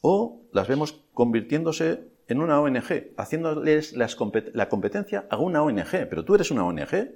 [0.02, 6.08] o las vemos convirtiéndose en una ONG, haciéndoles la competencia a una ONG.
[6.10, 7.12] Pero tú eres una ONG.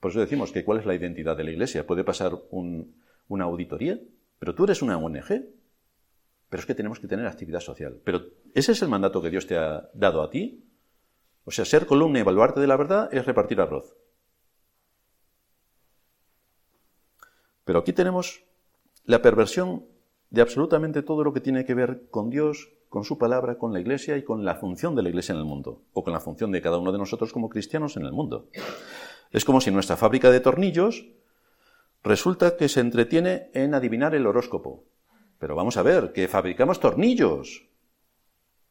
[0.00, 1.86] Por eso decimos que cuál es la identidad de la Iglesia.
[1.86, 2.32] Puede pasar
[3.30, 3.98] una auditoría,
[4.38, 5.46] pero tú eres una ONG.
[6.48, 8.00] Pero es que tenemos que tener actividad social.
[8.04, 8.22] Pero
[8.54, 10.64] ese es el mandato que Dios te ha dado a ti.
[11.44, 13.96] O sea, ser columna y evaluarte de la verdad es repartir arroz.
[17.64, 18.42] Pero aquí tenemos
[19.04, 19.86] la perversión
[20.30, 23.78] de absolutamente todo lo que tiene que ver con Dios, con su palabra, con la
[23.78, 26.50] Iglesia y con la función de la Iglesia en el mundo, o con la función
[26.50, 28.48] de cada uno de nosotros como cristianos en el mundo.
[29.30, 31.06] Es como si nuestra fábrica de tornillos
[32.02, 34.84] resulta que se entretiene en adivinar el horóscopo.
[35.38, 37.66] Pero vamos a ver, que fabricamos tornillos.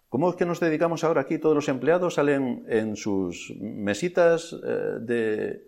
[0.09, 1.37] ¿Cómo es que nos dedicamos ahora aquí?
[1.37, 5.67] Todos los empleados salen en sus mesitas eh, de,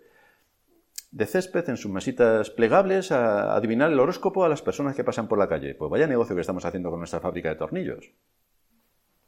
[1.12, 5.28] de césped en sus mesitas plegables a adivinar el horóscopo a las personas que pasan
[5.28, 5.74] por la calle.
[5.74, 8.10] Pues vaya negocio que estamos haciendo con nuestra fábrica de tornillos.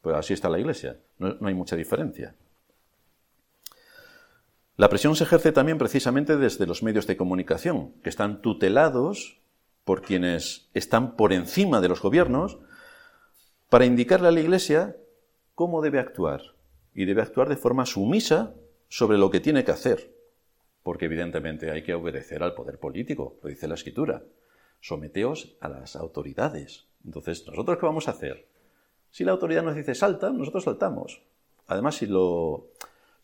[0.00, 2.34] Pues así está la iglesia, no, hay mucha diferencia.
[4.76, 9.40] La presión se ejerce también precisamente desde los medios de comunicación, que están tutelados
[9.84, 12.58] por quienes están por encima de los gobiernos,
[13.68, 14.96] para indicarle a la Iglesia
[15.54, 16.42] cómo debe actuar.
[16.94, 18.54] Y debe actuar de forma sumisa
[18.88, 20.14] sobre lo que tiene que hacer
[20.84, 24.22] porque evidentemente hay que obedecer al poder político, lo dice la escritura.
[24.80, 26.86] Someteos a las autoridades.
[27.04, 28.46] Entonces, ¿nosotros qué vamos a hacer?
[29.10, 31.22] Si la autoridad nos dice salta, nosotros saltamos.
[31.66, 32.68] Además, si, lo,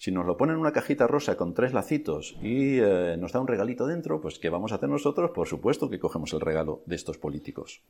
[0.00, 3.40] si nos lo ponen en una cajita rosa con tres lacitos y eh, nos da
[3.40, 5.32] un regalito dentro, pues ¿qué vamos a hacer nosotros?
[5.34, 7.82] Por supuesto que cogemos el regalo de estos políticos.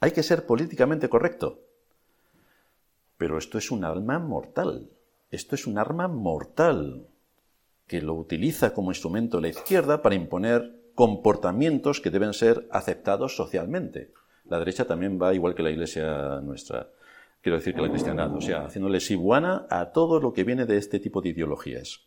[0.00, 1.60] Hay que ser políticamente correcto.
[3.18, 4.88] Pero esto es un arma mortal.
[5.30, 7.08] Esto es un arma mortal
[7.86, 14.14] que lo utiliza como instrumento la izquierda para imponer comportamientos que deben ser aceptados socialmente.
[14.46, 16.88] La derecha también va igual que la iglesia nuestra,
[17.44, 20.78] quiero decir que la cristiandad, o sea, haciéndole sibuana a todo lo que viene de
[20.78, 22.00] este tipo de ideologías.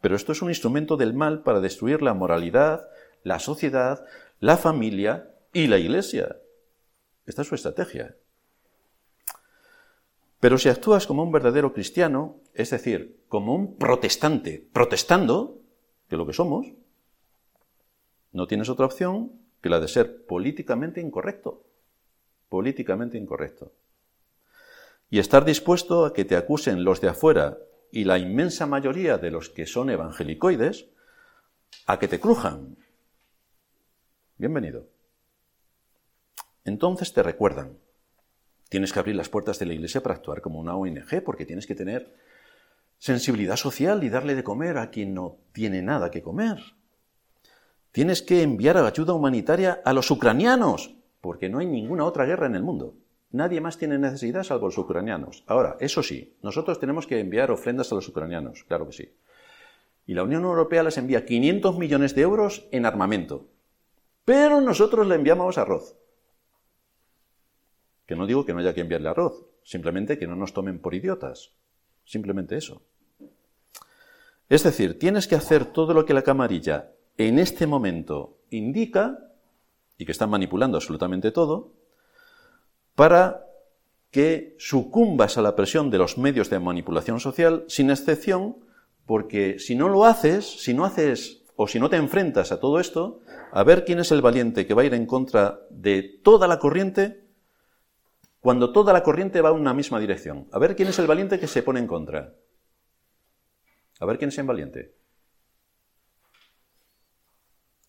[0.00, 2.88] Pero esto es un instrumento del mal para destruir la moralidad,
[3.22, 4.04] la sociedad,
[4.40, 6.38] la familia y la iglesia.
[7.24, 8.16] Esta es su estrategia.
[10.40, 15.60] Pero si actúas como un verdadero cristiano, es decir, como un protestante, protestando,
[16.08, 16.66] que lo que somos,
[18.32, 21.62] no tienes otra opción que la de ser políticamente incorrecto.
[22.48, 23.70] Políticamente incorrecto.
[25.10, 27.58] Y estar dispuesto a que te acusen los de afuera
[27.92, 30.86] y la inmensa mayoría de los que son evangelicoides,
[31.86, 32.76] a que te crujan.
[34.36, 34.88] Bienvenido.
[36.64, 37.78] Entonces te recuerdan,
[38.74, 41.64] Tienes que abrir las puertas de la iglesia para actuar como una ONG, porque tienes
[41.64, 42.12] que tener
[42.98, 46.58] sensibilidad social y darle de comer a quien no tiene nada que comer.
[47.92, 52.56] Tienes que enviar ayuda humanitaria a los ucranianos, porque no hay ninguna otra guerra en
[52.56, 52.96] el mundo.
[53.34, 55.42] Nadie más tiene necesidad salvo los ucranianos.
[55.48, 59.12] Ahora, eso sí, nosotros tenemos que enviar ofrendas a los ucranianos, claro que sí.
[60.06, 63.48] Y la Unión Europea les envía 500 millones de euros en armamento.
[64.24, 65.96] Pero nosotros le enviamos arroz.
[68.06, 70.94] Que no digo que no haya que enviarle arroz, simplemente que no nos tomen por
[70.94, 71.50] idiotas.
[72.04, 72.82] Simplemente eso.
[74.48, 79.32] Es decir, tienes que hacer todo lo que la camarilla en este momento indica,
[79.98, 81.72] y que están manipulando absolutamente todo,
[82.94, 83.46] para
[84.10, 88.58] que sucumbas a la presión de los medios de manipulación social, sin excepción,
[89.06, 92.80] porque si no lo haces, si no haces o si no te enfrentas a todo
[92.80, 93.20] esto,
[93.52, 96.58] a ver quién es el valiente que va a ir en contra de toda la
[96.58, 97.24] corriente,
[98.40, 100.48] cuando toda la corriente va en una misma dirección.
[100.52, 102.34] A ver quién es el valiente que se pone en contra.
[104.00, 104.94] A ver quién es el valiente.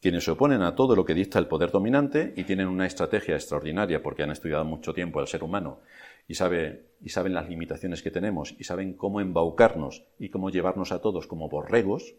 [0.06, 3.34] Quienes se oponen a todo lo que dicta el poder dominante y tienen una estrategia
[3.34, 5.80] extraordinaria porque han estudiado mucho tiempo al ser humano
[6.28, 10.92] y, sabe, y saben las limitaciones que tenemos y saben cómo embaucarnos y cómo llevarnos
[10.92, 12.14] a todos como borregos,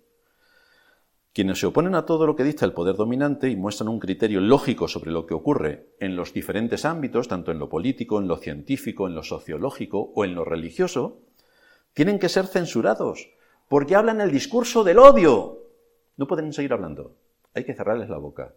[1.32, 4.40] quienes se oponen a todo lo que dicta el poder dominante y muestran un criterio
[4.40, 8.36] lógico sobre lo que ocurre en los diferentes ámbitos, tanto en lo político, en lo
[8.36, 11.20] científico, en lo sociológico o en lo religioso,
[11.94, 13.30] tienen que ser censurados,
[13.68, 15.60] porque hablan el discurso del odio.
[16.16, 17.14] No pueden seguir hablando.
[17.56, 18.52] Hay que cerrarles la boca.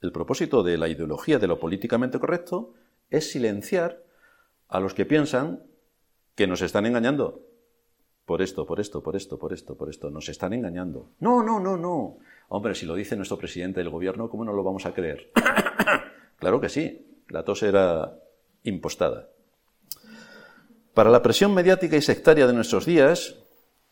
[0.00, 2.72] El propósito de la ideología de lo políticamente correcto
[3.10, 4.02] es silenciar
[4.68, 5.64] a los que piensan
[6.34, 7.42] que nos están engañando,
[8.24, 10.10] por esto, por esto, por esto, por esto, por esto.
[10.10, 11.10] Nos están engañando.
[11.20, 12.16] No, no, no, no.
[12.48, 15.30] Hombre, si lo dice nuestro presidente del gobierno, ¿cómo no lo vamos a creer?
[16.38, 17.20] claro que sí.
[17.28, 18.18] La tos era
[18.62, 19.28] impostada.
[20.94, 23.45] Para la presión mediática y sectaria de nuestros días,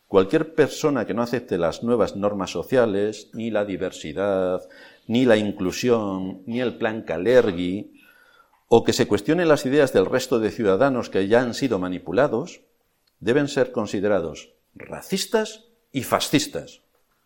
[0.07, 4.61] cualquier persona que no acepte las nuevas normas sociales, ni la diversidad,
[5.07, 7.93] ni la inclusión, ni el plan Calergi,
[8.67, 12.61] o que se cuestione las ideas del resto de ciudadanos que ya han sido manipulados,
[13.19, 16.81] deben ser considerados racistas y fascistas.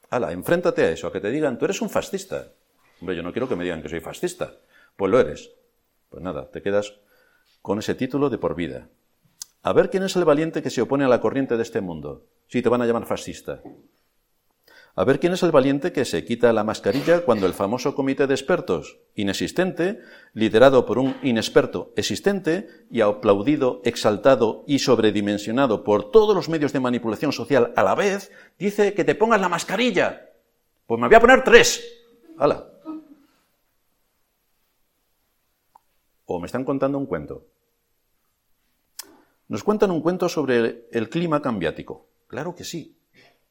[0.09, 2.53] Hala, enfréntate a eso, a que te digan, tú eres un fascista.
[2.99, 4.53] Hombre, yo no quiero que me digan que soy fascista.
[4.95, 5.51] Pues lo eres.
[6.09, 6.95] Pues nada, te quedas
[7.61, 8.89] con ese título de por vida.
[9.62, 12.26] A ver quién es el valiente que se opone a la corriente de este mundo.
[12.47, 13.62] Si te van a llamar fascista.
[14.95, 18.28] A ver quién es el valiente que se quita la mascarilla cuando el famoso comité
[18.28, 19.99] de expertos, inexistente,
[20.34, 26.80] liderado por un inexperto existente y aplaudido, exaltado y sobredimensionado por todos los medios de
[26.80, 30.32] manipulación social a la vez, dice que te pongas la mascarilla.
[30.86, 31.82] Pues me voy a poner tres.
[32.38, 32.66] ¡Hala!
[36.26, 37.45] O me están contando un cuento.
[39.50, 42.08] Nos cuentan un cuento sobre el clima cambiático.
[42.28, 42.95] Claro que sí.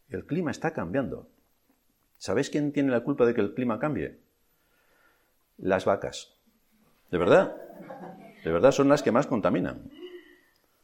[0.09, 1.29] El clima está cambiando.
[2.19, 4.17] ¿Sabéis quién tiene la culpa de que el clima cambie?
[5.59, 6.35] Las vacas.
[7.11, 7.57] ¿De verdad?
[8.45, 9.91] De verdad son las que más contaminan.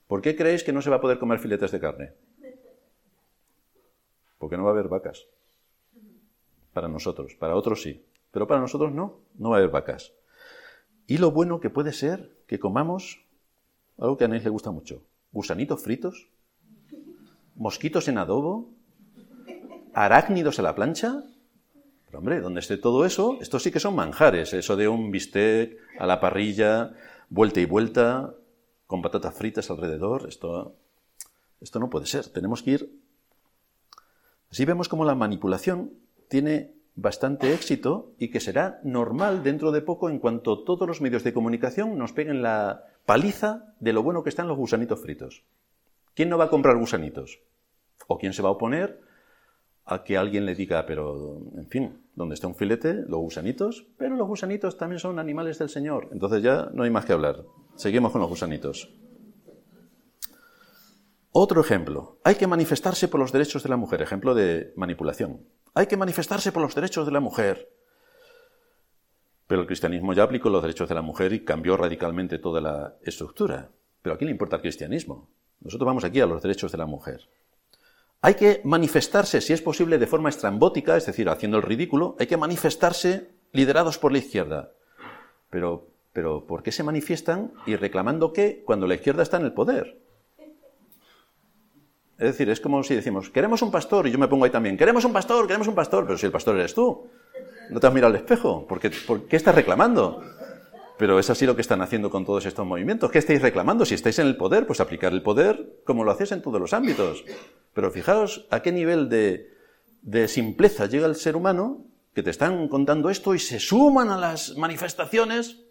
[0.08, 2.12] ¿Por qué creéis que no se va a poder comer filetes de carne?
[4.38, 5.26] Porque no va a haber vacas.
[6.72, 10.12] Para nosotros, para otros sí, pero para nosotros no, no va a haber vacas.
[11.06, 13.23] Y lo bueno que puede ser que comamos
[13.98, 16.28] algo que a Anés le gusta mucho, gusanitos fritos,
[17.56, 18.70] mosquitos en adobo,
[19.92, 21.24] arácnidos a la plancha.
[22.06, 25.78] Pero hombre, donde esté todo eso, esto sí que son manjares, eso de un bistec
[25.98, 26.92] a la parrilla,
[27.28, 28.34] vuelta y vuelta,
[28.86, 30.76] con patatas fritas alrededor, esto,
[31.60, 33.00] esto no puede ser, tenemos que ir...
[34.50, 35.94] Así vemos como la manipulación
[36.28, 41.24] tiene bastante éxito y que será normal dentro de poco en cuanto todos los medios
[41.24, 45.44] de comunicación nos peguen la paliza de lo bueno que están los gusanitos fritos.
[46.14, 47.40] ¿Quién no va a comprar gusanitos?
[48.06, 49.00] ¿O quién se va a oponer
[49.86, 54.16] a que alguien le diga, pero, en fin, donde está un filete, los gusanitos, pero
[54.16, 56.08] los gusanitos también son animales del Señor.
[56.12, 57.44] Entonces ya no hay más que hablar.
[57.76, 58.94] Seguimos con los gusanitos.
[61.32, 62.18] Otro ejemplo.
[62.24, 64.00] Hay que manifestarse por los derechos de la mujer.
[64.00, 65.44] Ejemplo de manipulación.
[65.74, 67.68] Hay que manifestarse por los derechos de la mujer.
[69.46, 72.96] Pero el cristianismo ya aplicó los derechos de la mujer y cambió radicalmente toda la
[73.02, 73.70] estructura.
[74.00, 75.28] Pero ¿a quién le importa el cristianismo?
[75.60, 77.28] Nosotros vamos aquí a los derechos de la mujer.
[78.20, 82.26] Hay que manifestarse, si es posible, de forma estrambótica, es decir, haciendo el ridículo, hay
[82.26, 84.72] que manifestarse liderados por la izquierda.
[85.50, 89.52] Pero, pero ¿por qué se manifiestan y reclamando qué cuando la izquierda está en el
[89.52, 89.98] poder?
[92.16, 94.76] Es decir, es como si decimos, queremos un pastor, y yo me pongo ahí también,
[94.76, 97.06] queremos un pastor, queremos un pastor, pero si el pastor eres tú,
[97.70, 100.22] no te has mirado al espejo, ¿por qué, ¿por qué estás reclamando?
[100.96, 103.10] Pero es así lo que están haciendo con todos estos movimientos.
[103.10, 103.84] ¿Qué estáis reclamando?
[103.84, 106.72] Si estáis en el poder, pues aplicar el poder como lo hacéis en todos los
[106.72, 107.24] ámbitos.
[107.72, 111.84] Pero fijaos a qué nivel de, simpleza llega el ser humano
[112.14, 115.64] que te están contando esto y se suman a las manifestaciones.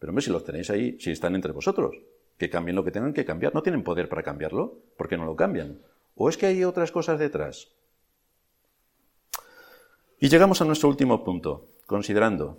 [0.00, 1.94] Pero hombre, si los tenéis ahí, si están entre vosotros,
[2.36, 3.54] que cambien lo que tengan que cambiar.
[3.54, 5.82] No tienen poder para cambiarlo, ¿por qué no lo cambian?
[6.16, 7.68] ¿O es que hay otras cosas detrás?
[10.24, 12.58] Y llegamos a nuestro último punto, considerando.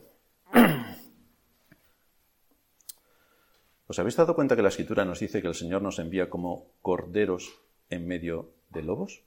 [3.87, 6.67] ¿Os habéis dado cuenta que la escritura nos dice que el Señor nos envía como
[6.83, 7.59] corderos
[7.89, 9.23] en medio de lobos?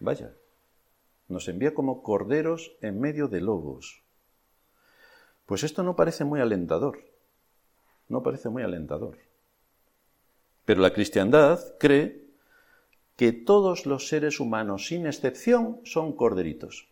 [0.00, 0.34] Vaya,
[1.28, 4.02] nos envía como corderos en medio de lobos.
[5.46, 6.98] Pues esto no parece muy alentador,
[8.10, 9.16] no parece muy alentador.
[10.66, 12.27] Pero la cristiandad cree
[13.18, 16.88] que todos los seres humanos, sin excepción, son corderitos.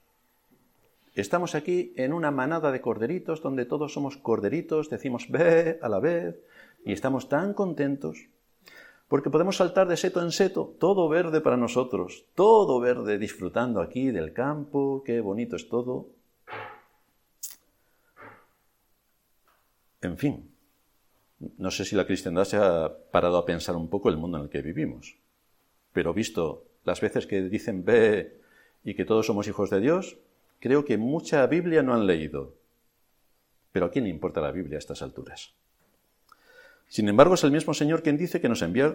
[1.15, 6.01] Estamos aquí en una manada de corderitos donde todos somos corderitos, decimos ve a la
[6.01, 6.37] vez
[6.85, 8.29] y estamos tan contentos
[9.09, 14.11] porque podemos saltar de seto en seto, todo verde para nosotros, todo verde, disfrutando aquí
[14.11, 16.09] del campo, qué bonito es todo.
[20.03, 20.51] En fin,
[21.57, 24.45] no sé si la cristiandad se ha parado a pensar un poco el mundo en
[24.45, 25.17] el que vivimos,
[25.97, 28.39] pero visto las veces que dicen ve
[28.85, 30.19] y que todos somos hijos de Dios,
[30.61, 32.53] creo que mucha Biblia no han leído.
[33.73, 35.55] Pero ¿a quién le importa la Biblia a estas alturas?
[36.87, 38.95] Sin embargo, es el mismo Señor quien dice que nos envía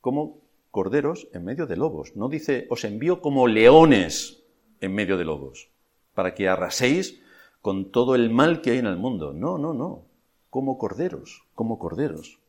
[0.00, 0.40] como
[0.72, 2.16] corderos en medio de lobos.
[2.16, 4.42] No dice, os envío como leones
[4.80, 5.68] en medio de lobos,
[6.12, 7.22] para que arraséis
[7.62, 9.32] con todo el mal que hay en el mundo.
[9.32, 10.06] No, no, no.
[10.50, 12.40] Como corderos, como corderos.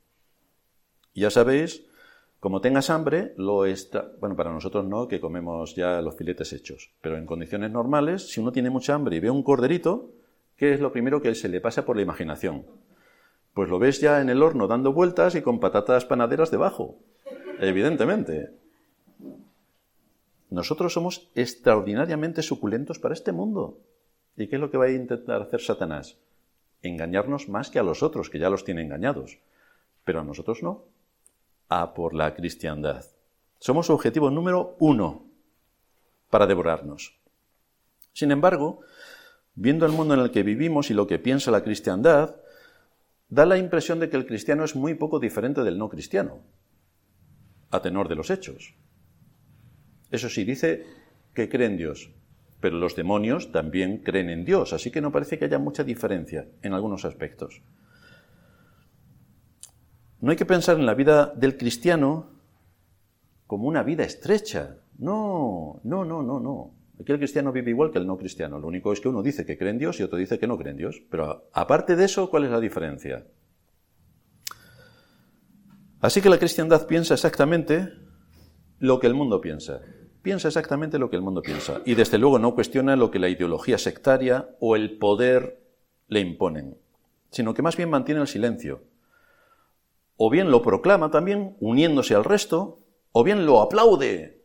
[1.13, 1.84] ya sabéis,
[2.45, 4.11] como tengas hambre, lo está.
[4.19, 6.91] Bueno, para nosotros no, que comemos ya los filetes hechos.
[7.01, 10.11] Pero en condiciones normales, si uno tiene mucha hambre y ve un corderito,
[10.55, 12.67] ¿qué es lo primero que se le pasa por la imaginación?
[13.55, 16.99] pues lo ves ya en el horno dando vueltas y con patatas panaderas debajo.
[17.59, 18.51] Evidentemente.
[20.51, 23.79] Nosotros somos extraordinariamente suculentos para este mundo.
[24.37, 26.19] ¿Y qué es lo que va a intentar hacer Satanás?
[26.83, 29.39] Engañarnos más que a los otros, que ya los tiene engañados.
[30.03, 30.83] Pero a nosotros no.
[31.69, 33.05] A por la cristiandad.
[33.59, 35.25] Somos su objetivo número uno
[36.29, 37.19] para devorarnos.
[38.13, 38.81] Sin embargo,
[39.55, 42.35] viendo el mundo en el que vivimos y lo que piensa la cristiandad,
[43.29, 46.41] da la impresión de que el cristiano es muy poco diferente del no cristiano,
[47.71, 48.75] a tenor de los hechos.
[50.11, 50.85] Eso sí, dice
[51.33, 52.11] que cree en Dios,
[52.59, 56.47] pero los demonios también creen en Dios, así que no parece que haya mucha diferencia
[56.61, 57.61] en algunos aspectos.
[60.25, 62.31] No hay que pensar en la vida del cristiano
[63.45, 64.77] como una vida estrecha.
[64.97, 66.73] No, no, no, no, no.
[66.99, 68.57] Aquí el cristiano vive igual que el no cristiano.
[68.57, 70.57] Lo único es que uno dice que cree en Dios y otro dice que no
[70.57, 70.99] cree en Dios.
[71.11, 73.27] Pero aparte de eso, ¿cuál es la diferencia?
[75.99, 77.89] Así que la cristiandad piensa exactamente
[78.79, 79.81] lo que el mundo piensa.
[80.23, 81.83] Piensa exactamente lo que el mundo piensa.
[81.85, 85.61] Y desde luego no cuestiona lo que la ideología sectaria o el poder
[86.07, 86.79] le imponen,
[87.29, 88.81] sino que más bien mantiene el silencio.
[90.17, 92.79] O bien lo proclama también, uniéndose al resto,
[93.11, 94.43] o bien lo aplaude.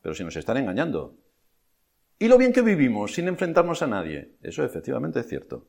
[0.00, 1.16] Pero si nos están engañando,
[2.18, 4.36] y lo bien que vivimos sin enfrentarnos a nadie.
[4.42, 5.66] Eso efectivamente es cierto.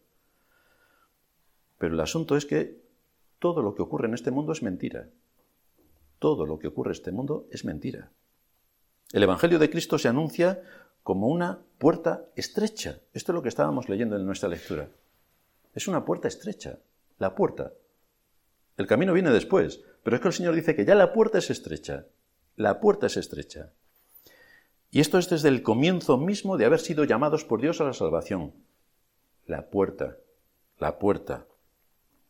[1.77, 2.81] Pero el asunto es que
[3.39, 5.09] todo lo que ocurre en este mundo es mentira.
[6.19, 8.11] Todo lo que ocurre en este mundo es mentira.
[9.11, 10.61] El Evangelio de Cristo se anuncia
[11.03, 12.99] como una puerta estrecha.
[13.13, 14.89] Esto es lo que estábamos leyendo en nuestra lectura.
[15.73, 16.79] Es una puerta estrecha.
[17.19, 17.73] La puerta.
[18.77, 21.49] El camino viene después, pero es que el Señor dice que ya la puerta es
[21.49, 22.05] estrecha.
[22.55, 23.71] La puerta es estrecha.
[24.91, 27.93] Y esto es desde el comienzo mismo de haber sido llamados por Dios a la
[27.93, 28.53] salvación.
[29.45, 30.17] La puerta,
[30.79, 31.45] la puerta.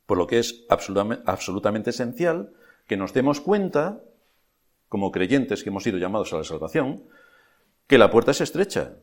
[0.05, 2.53] Por lo que es absolutamente, esencial
[2.87, 4.01] que nos demos cuenta,
[4.89, 7.03] como creyentes que hemos sido llamados a la salvación,
[7.87, 8.93] que la puerta es estrecha.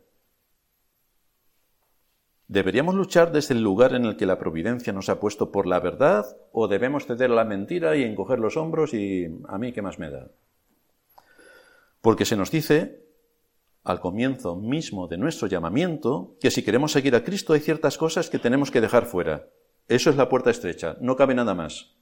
[2.52, 5.80] ¿Deberíamos luchar desde el lugar en el que la providencia nos ha puesto por la
[5.80, 9.80] verdad o debemos ceder a la mentira y encoger los hombros y a mí qué
[9.80, 10.28] más me da?
[12.02, 13.06] Porque se nos dice
[13.84, 18.28] al comienzo mismo de nuestro llamamiento que si queremos seguir a Cristo hay ciertas cosas
[18.28, 19.48] que tenemos que dejar fuera.
[19.88, 21.96] Eso es la puerta estrecha, no cabe nada más.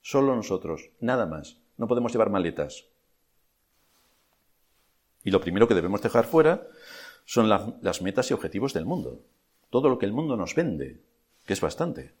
[0.00, 1.60] Solo nosotros, nada más.
[1.76, 2.86] No podemos llevar maletas.
[5.22, 6.66] Y lo primero que debemos dejar fuera
[7.24, 9.22] son las metas y objetivos del mundo.
[9.72, 11.00] Todo lo que el mundo nos vende,
[11.46, 12.12] que es bastante.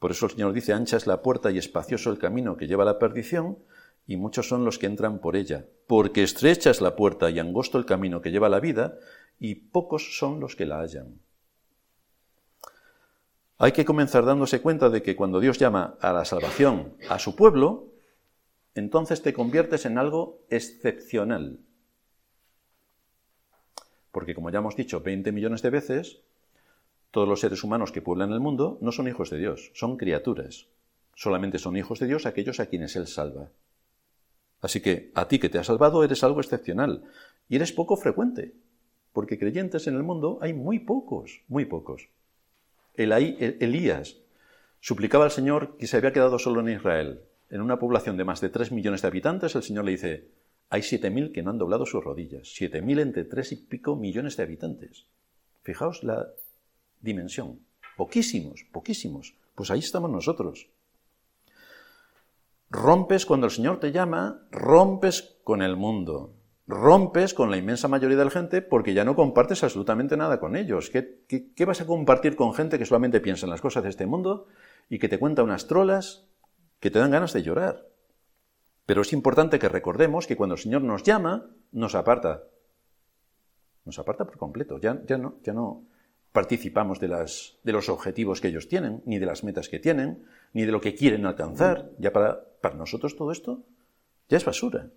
[0.00, 2.82] Por eso el Señor dice, ancha es la puerta y espacioso el camino que lleva
[2.82, 3.56] a la perdición,
[4.04, 7.78] y muchos son los que entran por ella, porque estrecha es la puerta y angosto
[7.78, 8.98] el camino que lleva a la vida,
[9.38, 11.20] y pocos son los que la hallan.
[13.58, 17.36] Hay que comenzar dándose cuenta de que cuando Dios llama a la salvación a su
[17.36, 17.92] pueblo,
[18.74, 21.60] entonces te conviertes en algo excepcional.
[24.12, 26.20] Porque como ya hemos dicho 20 millones de veces,
[27.10, 30.66] todos los seres humanos que pueblan el mundo no son hijos de Dios, son criaturas.
[31.14, 33.50] Solamente son hijos de Dios aquellos a quienes Él salva.
[34.60, 37.04] Así que a ti que te ha salvado eres algo excepcional
[37.48, 38.54] y eres poco frecuente,
[39.12, 42.08] porque creyentes en el mundo hay muy pocos, muy pocos.
[42.94, 44.16] Elías
[44.80, 47.20] suplicaba al Señor que se había quedado solo en Israel.
[47.50, 50.28] En una población de más de tres millones de habitantes, el Señor le dice,
[50.70, 52.48] hay siete mil que no han doblado sus rodillas.
[52.52, 55.06] Siete mil entre tres y pico millones de habitantes.
[55.62, 56.28] Fijaos la
[57.00, 57.60] dimensión.
[57.96, 59.34] Poquísimos, poquísimos.
[59.54, 60.68] Pues ahí estamos nosotros.
[62.70, 66.34] Rompes cuando el Señor te llama, rompes con el mundo.
[66.66, 70.54] Rompes con la inmensa mayoría de la gente porque ya no compartes absolutamente nada con
[70.54, 70.90] ellos.
[70.90, 74.04] ¿Qué, qué vas a compartir con gente que solamente piensa en las cosas de este
[74.04, 74.48] mundo
[74.90, 76.26] y que te cuenta unas trolas
[76.78, 77.86] que te dan ganas de llorar?
[78.88, 82.44] Pero es importante que recordemos que cuando el Señor nos llama, nos aparta.
[83.84, 84.80] Nos aparta por completo.
[84.80, 85.84] Ya, no,
[86.32, 90.24] participamos de los objetivos que ellos tienen, ni de las metas que tienen,
[90.54, 91.90] ni de lo que quieren alcanzar.
[91.98, 93.62] Ya para, para nosotros todo esto
[94.30, 94.88] ya es basura.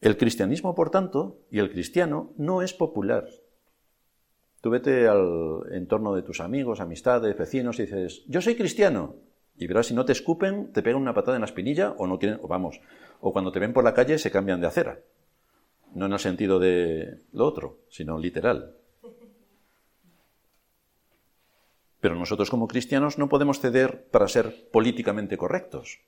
[0.00, 3.28] El cristianismo, por tanto, y el cristiano no es popular.
[4.62, 9.14] Tú vete al entorno de tus amigos, amistades, vecinos y dices, yo soy cristiano.
[9.58, 12.18] Y verás, si no te escupen, te pegan una patada en la espinilla o no
[12.18, 12.80] quieren, o vamos,
[13.20, 15.00] o cuando te ven por la calle se cambian de acera.
[15.94, 18.76] No en el sentido de lo otro, sino literal.
[22.00, 26.00] Pero nosotros como cristianos no podemos ceder para ser políticamente correctos.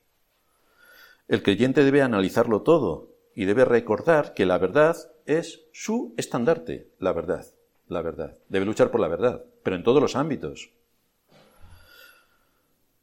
[1.27, 4.97] El creyente debe analizarlo todo y debe recordar que la verdad
[5.27, 7.47] es su estandarte, la verdad,
[7.87, 8.37] la verdad.
[8.49, 10.71] Debe luchar por la verdad, pero en todos los ámbitos.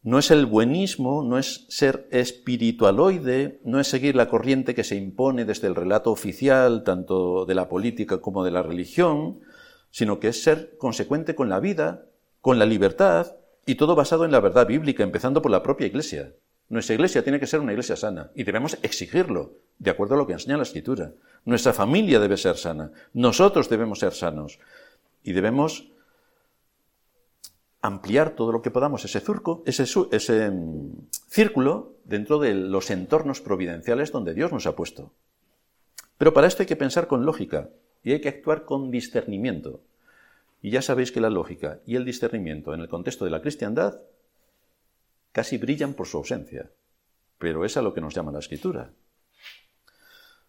[0.06, 4.96] No es el buenismo, no es ser espiritualoide, no es seguir la corriente que se
[4.96, 9.40] impone desde el relato oficial, tanto de la política como de la religión,
[9.90, 12.06] sino que es ser consecuente con la vida,
[12.40, 16.34] con la libertad, y todo basado en la verdad bíblica, empezando por la propia Iglesia.
[16.70, 20.28] Nuestra Iglesia tiene que ser una Iglesia sana, y debemos exigirlo, de acuerdo a lo
[20.28, 21.14] que enseña la Escritura.
[21.46, 24.60] Nuestra familia debe ser sana, nosotros debemos ser sanos,
[25.24, 25.95] y debemos
[27.86, 29.22] ampliar todo lo que podamos ese,
[30.12, 30.92] ese mm,
[31.28, 35.12] círculo dentro de los entornos providenciales donde Dios nos ha puesto.
[36.18, 37.70] Pero para esto hay que pensar con lógica
[38.04, 39.82] y hay que actuar con discernimiento.
[40.62, 44.00] Y ya sabéis que la lógica y el discernimiento en el contexto de la cristiandad
[45.32, 46.70] casi brillan por su ausencia.
[47.38, 48.92] Pero es a lo que nos llama la escritura.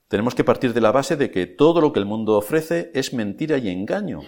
[0.09, 3.13] Tenemos que partir de la base de que todo lo que el mundo ofrece es
[3.13, 4.23] mentira y engaño,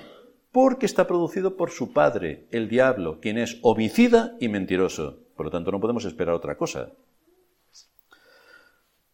[0.53, 5.19] porque está producido por su padre, el diablo, quien es homicida y mentiroso.
[5.37, 6.93] Por lo tanto, no podemos esperar otra cosa.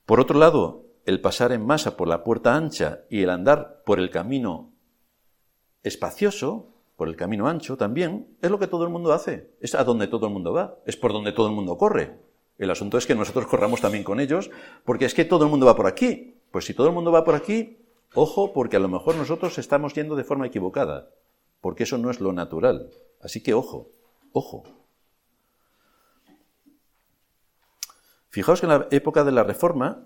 [0.07, 3.99] Por otro lado, el pasar en masa por la puerta ancha y el andar por
[3.99, 4.73] el camino
[5.83, 9.51] espacioso, por el camino ancho también, es lo que todo el mundo hace.
[9.61, 12.17] Es a donde todo el mundo va, es por donde todo el mundo corre.
[12.59, 14.51] El asunto es que nosotros corramos también con ellos,
[14.85, 16.37] porque es que todo el mundo va por aquí.
[16.53, 17.79] Pues si todo el mundo va por aquí,
[18.15, 21.11] ojo, porque a lo mejor nosotros estamos yendo de forma equivocada
[21.65, 22.91] porque eso no es lo natural.
[23.23, 23.89] Así que ojo,
[24.33, 24.65] ojo.
[28.29, 30.05] Fijaos que en la época de la Reforma,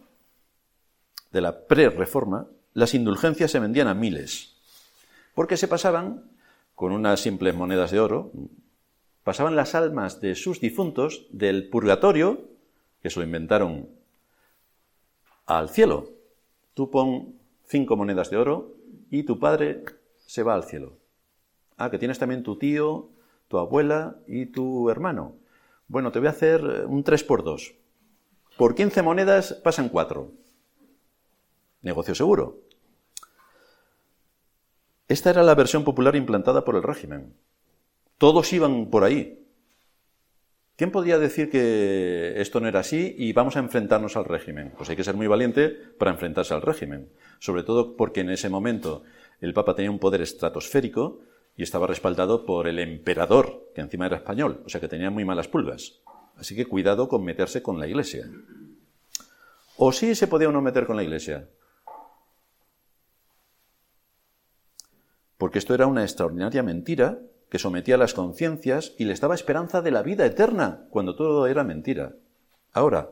[1.33, 4.55] de la pre-Reforma, las indulgencias se vendían a miles,
[5.35, 6.31] porque se pasaban
[6.77, 8.31] con unas simples monedas de oro,
[9.25, 12.41] pasaban las almas de sus difuntos del purgatorio,
[13.03, 13.89] que se lo inventaron,
[15.45, 16.09] al cielo.
[16.75, 17.35] Tú pon
[17.67, 18.77] cinco monedas de oro
[19.11, 19.83] y tu padre
[20.25, 20.99] se va al cielo.
[21.79, 23.09] Ah, que tienes también tu tío,
[23.47, 25.37] tu abuela y tu hermano.
[25.87, 27.75] Bueno, te voy a hacer eh, un 3 por 2.
[28.57, 30.31] Por 15 monedas pasan 4.
[31.83, 32.59] Negocio seguro.
[35.07, 37.33] Esta era la versión popular implantada por el régimen.
[38.19, 39.47] Todos iban por ahí.
[40.77, 44.73] ¿Quién podía decir que esto no era así y vamos a enfrentarnos al régimen?
[44.77, 47.09] Pues hay que ser muy valiente para enfrentarse al régimen.
[47.39, 49.05] Sobre todo porque en ese momento
[49.41, 51.21] el Papa tenía un poder estratosférico
[51.59, 55.25] y estaba respaldado por el emperador, que encima era español, o sea que tenía muy
[55.25, 56.01] malas pulgas.
[56.37, 58.31] Así que cuidado con meterse con la iglesia.
[59.77, 61.49] ¿O sí se podía uno meter con la iglesia?
[65.37, 67.19] Porque esto era una extraordinaria mentira
[67.51, 71.49] que sometía a las conciencias y les daba esperanza de la vida eterna, cuando todo
[71.49, 72.15] era mentira.
[72.73, 73.11] Ahora,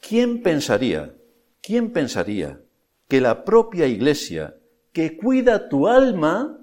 [0.00, 1.14] ¿quién pensaría,
[1.60, 2.62] quién pensaría
[3.08, 4.56] que la propia iglesia
[4.94, 6.59] que cuida tu alma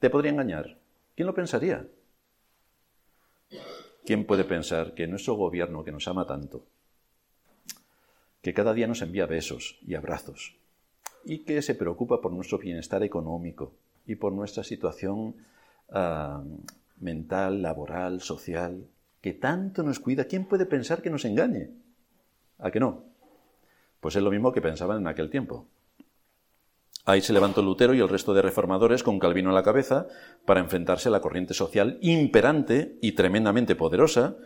[0.00, 0.78] te podría engañar.
[1.14, 1.86] ¿Quién lo pensaría?
[4.04, 6.64] ¿Quién puede pensar que nuestro gobierno, que nos ama tanto,
[8.42, 10.56] que cada día nos envía besos y abrazos,
[11.24, 13.74] y que se preocupa por nuestro bienestar económico
[14.06, 15.36] y por nuestra situación
[15.90, 16.42] ah,
[16.98, 18.86] mental, laboral, social,
[19.20, 21.70] que tanto nos cuida, ¿quién puede pensar que nos engañe?
[22.58, 23.04] ¿A que no?
[24.00, 25.66] Pues es lo mismo que pensaban en aquel tiempo.
[27.10, 30.06] Ahí se levantó Lutero y el resto de reformadores con Calvino a la cabeza
[30.44, 34.36] para enfrentarse a la corriente social imperante y tremendamente poderosa,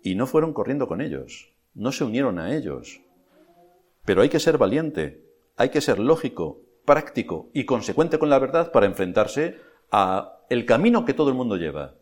[0.00, 3.00] y no fueron corriendo con ellos, no se unieron a ellos.
[4.04, 5.24] Pero hay que ser valiente,
[5.56, 9.58] hay que ser lógico, práctico y consecuente con la verdad para enfrentarse
[9.90, 11.96] a el camino que todo el mundo lleva.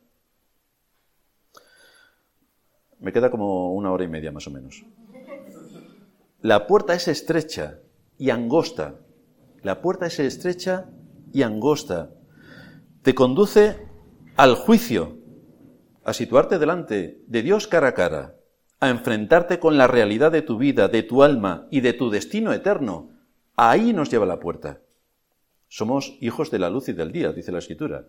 [3.00, 4.84] Me queda como una hora y media más o menos.
[6.42, 7.78] La puerta es estrecha
[8.18, 8.96] y angosta.
[9.62, 10.90] La puerta es estrecha
[11.32, 12.10] y angosta.
[13.02, 13.86] Te conduce
[14.36, 15.18] al juicio,
[16.04, 18.36] a situarte delante de Dios cara a cara,
[18.80, 22.52] a enfrentarte con la realidad de tu vida, de tu alma y de tu destino
[22.52, 23.10] eterno.
[23.54, 24.80] Ahí nos lleva la puerta.
[25.68, 28.04] Somos hijos de la luz y del día, dice la Escritura.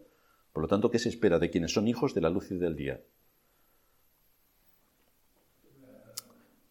[0.52, 2.76] Por lo tanto, ¿qué se espera de quienes son hijos de la luz y del
[2.76, 3.00] día?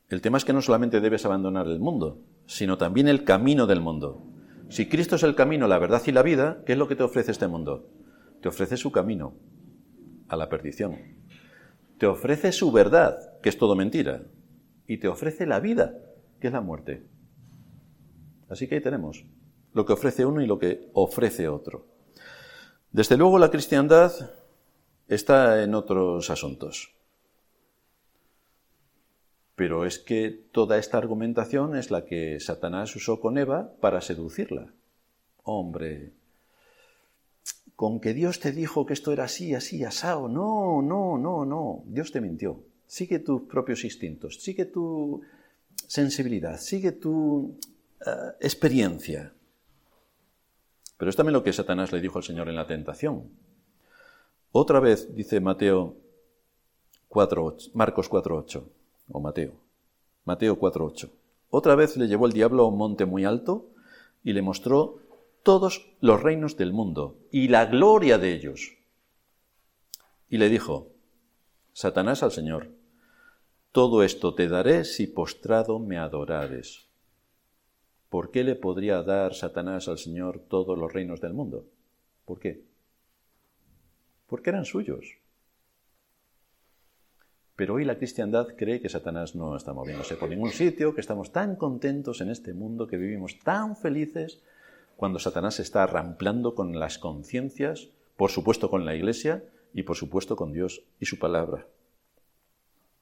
[0.09, 3.80] El tema es que no solamente debes abandonar el mundo, sino también el camino del
[3.80, 4.31] mundo.
[4.72, 7.02] Si Cristo es el camino, la verdad y la vida, ¿qué es lo que te
[7.02, 7.90] ofrece este mundo?
[8.40, 9.34] Te ofrece su camino
[10.28, 10.96] a la perdición.
[11.98, 14.22] Te ofrece su verdad, que es todo mentira.
[14.86, 15.98] Y te ofrece la vida,
[16.40, 17.06] que es la muerte.
[18.48, 19.26] Así que ahí tenemos
[19.74, 21.86] lo que ofrece uno y lo que ofrece otro.
[22.92, 24.10] Desde luego la cristiandad
[25.06, 26.94] está en otros asuntos.
[29.54, 34.72] Pero es que toda esta argumentación es la que Satanás usó con Eva para seducirla.
[35.44, 36.12] Hombre,
[37.76, 40.28] con que Dios te dijo que esto era así, así, asado.
[40.28, 41.82] No, no, no, no.
[41.86, 42.62] Dios te mintió.
[42.86, 45.22] Sigue tus propios instintos, sigue tu
[45.86, 47.58] sensibilidad, sigue tu
[48.06, 48.10] eh,
[48.40, 49.32] experiencia.
[50.98, 53.30] Pero es también lo que Satanás le dijo al Señor en la tentación.
[54.52, 55.96] Otra vez, dice Mateo
[57.08, 59.52] 4, Marcos 4.8 o Mateo.
[60.24, 61.10] Mateo 4.8.
[61.50, 63.66] Otra vez le llevó el diablo a un monte muy alto
[64.24, 65.00] y le mostró
[65.42, 68.76] todos los reinos del mundo y la gloria de ellos.
[70.28, 70.88] Y le dijo,
[71.72, 72.70] Satanás al Señor,
[73.72, 76.86] todo esto te daré si postrado me adorares.
[78.08, 81.66] ¿Por qué le podría dar Satanás al Señor todos los reinos del mundo?
[82.26, 82.62] ¿Por qué?
[84.26, 85.21] Porque eran suyos.
[87.62, 91.30] Pero hoy la cristiandad cree que Satanás no está moviéndose por ningún sitio, que estamos
[91.30, 94.40] tan contentos en este mundo, que vivimos tan felices,
[94.97, 100.34] cuando Satanás está ramplando con las conciencias, por supuesto con la Iglesia y por supuesto
[100.34, 101.68] con Dios y su palabra.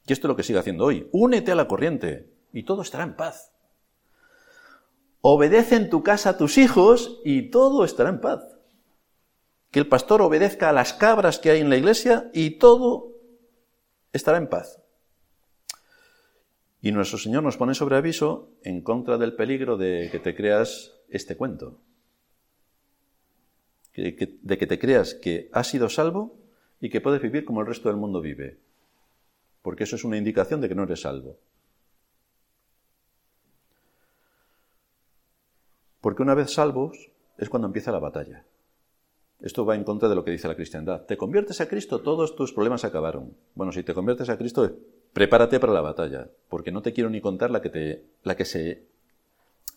[0.06, 1.08] Y esto es lo que sigue haciendo hoy.
[1.10, 3.52] Únete a la corriente y todo estará en paz.
[5.22, 8.46] Obedece en tu casa a tus hijos y todo estará en paz.
[9.70, 13.19] Que el pastor obedezca a las cabras que hay en la iglesia y todo
[14.12, 14.80] estará en paz.
[16.82, 20.94] Y nuestro Señor nos pone sobre aviso en contra del peligro de que te creas
[21.10, 21.78] este cuento.
[23.94, 26.38] De que te creas que has sido salvo
[26.80, 28.58] y que puedes vivir como el resto del mundo vive.
[29.60, 31.38] Porque eso es una indicación de que no eres salvo.
[36.00, 38.44] Porque una vez salvos es cuando empieza la batalla.
[39.40, 41.02] Esto va en contra de lo que dice la cristiandad.
[41.02, 43.34] Te conviertes a Cristo, todos tus problemas acabaron.
[43.54, 44.70] Bueno, si te conviertes a Cristo,
[45.12, 48.44] prepárate para la batalla, porque no te quiero ni contar la que, te, la que
[48.44, 48.84] se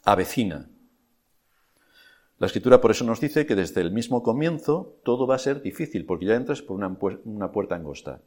[0.03, 0.69] avecina.
[2.39, 5.61] La escritura por eso nos dice que desde el mismo comienzo todo va a ser
[5.61, 8.19] difícil, porque ya entras por una, puerta angosta.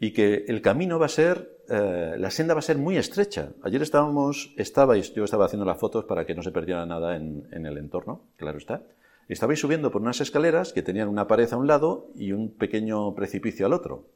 [0.00, 3.50] Y que el camino va a ser, eh, la senda va a ser muy estrecha.
[3.62, 7.66] Ayer estábamos, estabais, yo estaba haciendo las fotos para que no se perdiera nada en
[7.66, 8.82] el entorno, claro está.
[9.28, 13.14] Estabais subiendo por unas escaleras que tenían una pared a un lado y un pequeño
[13.14, 14.06] precipicio al otro.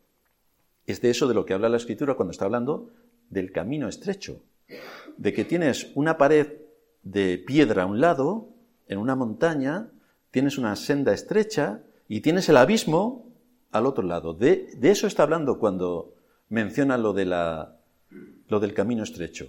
[0.86, 2.90] Es de eso de lo que habla la escritura cuando está hablando
[3.28, 4.42] del camino estrecho.
[5.18, 6.60] De que tienes una pared
[7.02, 8.48] de piedra a un lado,
[8.88, 9.90] en una montaña,
[10.30, 13.26] tienes una senda estrecha y tienes el abismo
[13.70, 14.32] al otro lado.
[14.32, 16.14] De, de eso está hablando cuando
[16.48, 17.76] menciona lo, de la,
[18.48, 19.48] lo del camino estrecho.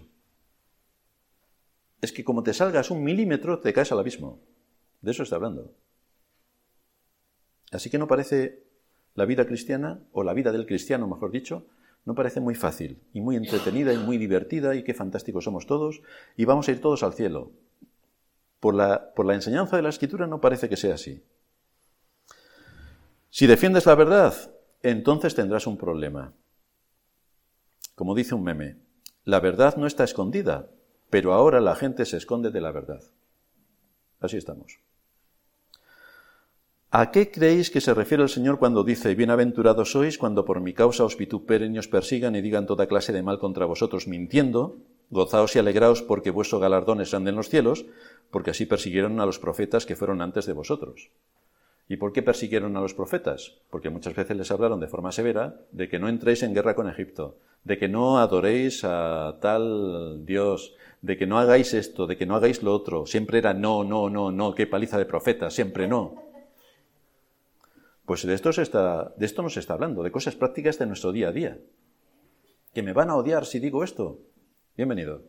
[2.01, 4.39] Es que como te salgas un milímetro, te caes al abismo.
[5.03, 5.75] De eso está hablando.
[7.71, 8.63] Así que no parece
[9.15, 11.67] la vida cristiana, o la vida del cristiano, mejor dicho,
[12.05, 16.01] no parece muy fácil y muy entretenida y muy divertida y qué fantásticos somos todos
[16.35, 17.51] y vamos a ir todos al cielo.
[18.59, 21.21] Por la, por la enseñanza de la escritura no parece que sea así.
[23.29, 24.33] Si defiendes la verdad,
[24.81, 26.33] entonces tendrás un problema.
[27.95, 28.77] Como dice un meme,
[29.25, 30.69] la verdad no está escondida,
[31.09, 33.01] pero ahora la gente se esconde de la verdad.
[34.19, 34.79] Así estamos.
[36.95, 40.77] ¿A qué creéis que se refiere el Señor cuando dice, bienaventurados sois cuando por mi
[40.77, 44.77] causa os vituperen y os persigan y digan toda clase de mal contra vosotros mintiendo?
[45.09, 47.87] Gozaos y alegraos porque vuestro galardón es grande en los cielos,
[48.29, 51.09] porque así persiguieron a los profetas que fueron antes de vosotros.
[51.89, 53.57] ¿Y por qué persiguieron a los profetas?
[53.71, 56.87] Porque muchas veces les hablaron de forma severa de que no entréis en guerra con
[56.87, 62.27] Egipto, de que no adoréis a tal Dios, de que no hagáis esto, de que
[62.27, 63.07] no hagáis lo otro.
[63.07, 66.32] Siempre era no, no, no, no, qué paliza de profetas, siempre no.
[68.05, 71.11] Pues de esto, se está, de esto nos está hablando, de cosas prácticas de nuestro
[71.13, 71.59] día a día.
[72.73, 74.19] Que me van a odiar si digo esto.
[74.75, 75.21] Bienvenido.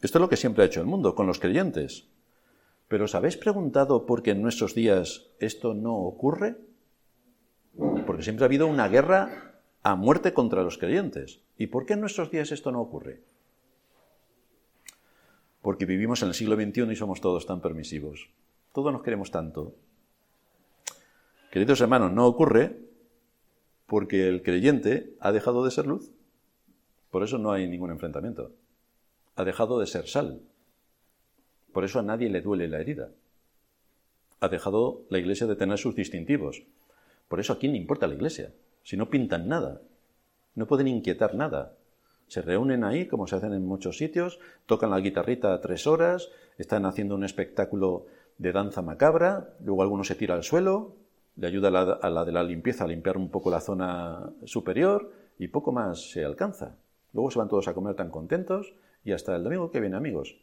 [0.00, 2.08] Esto es lo que siempre ha hecho el mundo con los creyentes.
[2.88, 6.56] Pero ¿os habéis preguntado por qué en nuestros días esto no ocurre?
[8.06, 11.42] Porque siempre ha habido una guerra a muerte contra los creyentes.
[11.58, 13.20] ¿Y por qué en nuestros días esto no ocurre?
[15.60, 18.30] Porque vivimos en el siglo XXI y somos todos tan permisivos.
[18.78, 19.74] Todos nos queremos tanto.
[21.50, 22.78] Queridos hermanos, no ocurre
[23.88, 26.12] porque el creyente ha dejado de ser luz.
[27.10, 28.52] Por eso no hay ningún enfrentamiento.
[29.34, 30.42] Ha dejado de ser sal.
[31.72, 33.10] Por eso a nadie le duele la herida.
[34.38, 36.62] Ha dejado la iglesia de tener sus distintivos.
[37.26, 38.52] Por eso a quién le importa la iglesia.
[38.84, 39.82] Si no pintan nada,
[40.54, 41.74] no pueden inquietar nada.
[42.28, 46.28] Se reúnen ahí, como se hacen en muchos sitios, tocan la guitarrita tres horas,
[46.58, 48.06] están haciendo un espectáculo
[48.38, 50.96] de danza macabra, luego alguno se tira al suelo,
[51.36, 55.48] le ayuda a la, de la limpieza a limpiar un poco la zona superior y
[55.48, 56.76] poco más se alcanza.
[57.12, 58.74] Luego se van todos a comer tan contentos
[59.04, 60.36] y hasta el domingo que viene, amigos.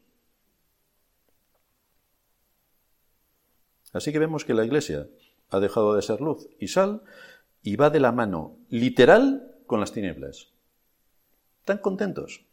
[3.92, 5.08] Así que vemos que la Iglesia
[5.50, 7.02] ha dejado de ser luz y sal
[7.62, 10.50] y va de la mano literal con las tinieblas.
[11.64, 12.46] Tan contentos.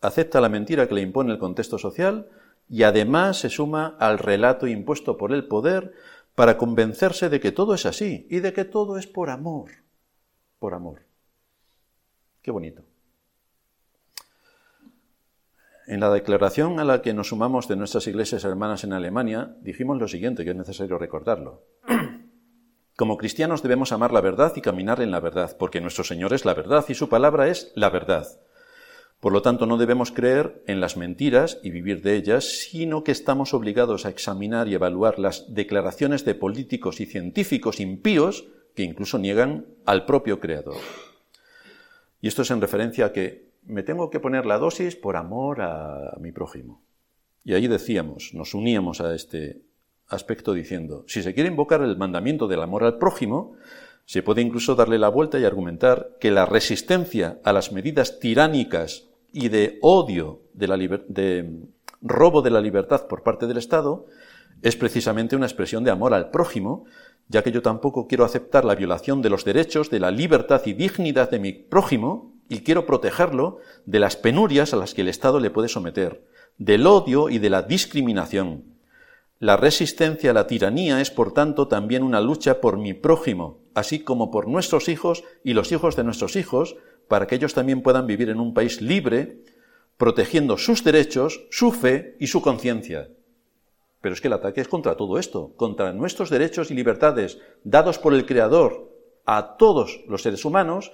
[0.00, 2.28] Acepta la mentira que le impone el contexto social,
[2.68, 5.94] y además se suma al relato impuesto por el poder
[6.34, 9.70] para convencerse de que todo es así y de que todo es por amor.
[10.58, 11.02] Por amor.
[12.42, 12.84] Qué bonito.
[15.86, 19.98] En la declaración a la que nos sumamos de nuestras iglesias hermanas en Alemania, dijimos
[19.98, 21.62] lo siguiente, que es necesario recordarlo.
[22.96, 26.44] Como cristianos debemos amar la verdad y caminar en la verdad, porque nuestro Señor es
[26.44, 28.26] la verdad y su palabra es la verdad.
[29.20, 33.12] Por lo tanto, no debemos creer en las mentiras y vivir de ellas, sino que
[33.12, 39.18] estamos obligados a examinar y evaluar las declaraciones de políticos y científicos impíos que incluso
[39.18, 40.76] niegan al propio Creador.
[42.20, 45.60] Y esto es en referencia a que me tengo que poner la dosis por amor
[45.62, 46.82] a, mi prójimo.
[47.44, 49.62] Y ahí decíamos, nos uníamos a este
[50.08, 53.54] aspecto diciendo, si se quiere invocar el mandamiento del amor al prójimo,
[54.06, 59.08] se puede incluso darle la vuelta y argumentar que la resistencia a las medidas tiránicas
[59.32, 61.50] y de odio de, la de
[62.00, 64.06] robo de la libertad por parte del Estado
[64.62, 66.84] es precisamente una expresión de amor al prójimo,
[67.28, 70.72] ya que yo tampoco quiero aceptar la violación de los derechos, de la libertad y
[70.72, 75.40] dignidad de mi prójimo, y quiero protegerlo de las penurias a las que el Estado
[75.40, 76.24] le puede someter,
[76.58, 78.75] del odio y de la discriminación.
[79.38, 84.00] La resistencia a la tiranía es, por tanto, también una lucha por mi prójimo, así
[84.00, 86.76] como por nuestros hijos y los hijos de nuestros hijos,
[87.06, 89.42] para que ellos también puedan vivir en un país libre,
[89.98, 93.10] protegiendo sus derechos, su fe y su conciencia.
[94.00, 97.98] Pero es que el ataque es contra todo esto, contra nuestros derechos y libertades dados
[97.98, 98.90] por el Creador
[99.26, 100.92] a todos los seres humanos,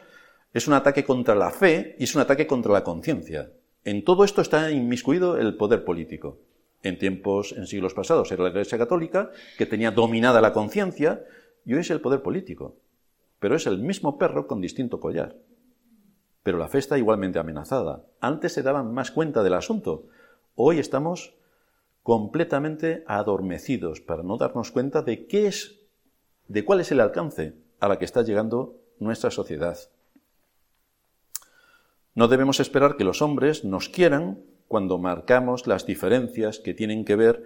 [0.52, 3.52] es un ataque contra la fe y es un ataque contra la conciencia.
[3.84, 6.38] En todo esto está inmiscuido el poder político
[6.82, 11.24] en tiempos, en siglos pasados, era la Iglesia Católica, que tenía dominada la conciencia,
[11.64, 12.76] y hoy es el poder político.
[13.38, 15.36] Pero es el mismo perro con distinto collar.
[16.42, 18.04] Pero la fe está igualmente amenazada.
[18.20, 20.06] Antes se daban más cuenta del asunto.
[20.54, 21.34] Hoy estamos
[22.02, 25.78] completamente adormecidos para no darnos cuenta de qué es,
[26.48, 29.78] de cuál es el alcance a la que está llegando nuestra sociedad.
[32.14, 34.42] No debemos esperar que los hombres nos quieran
[34.72, 37.44] cuando marcamos las diferencias que tienen que ver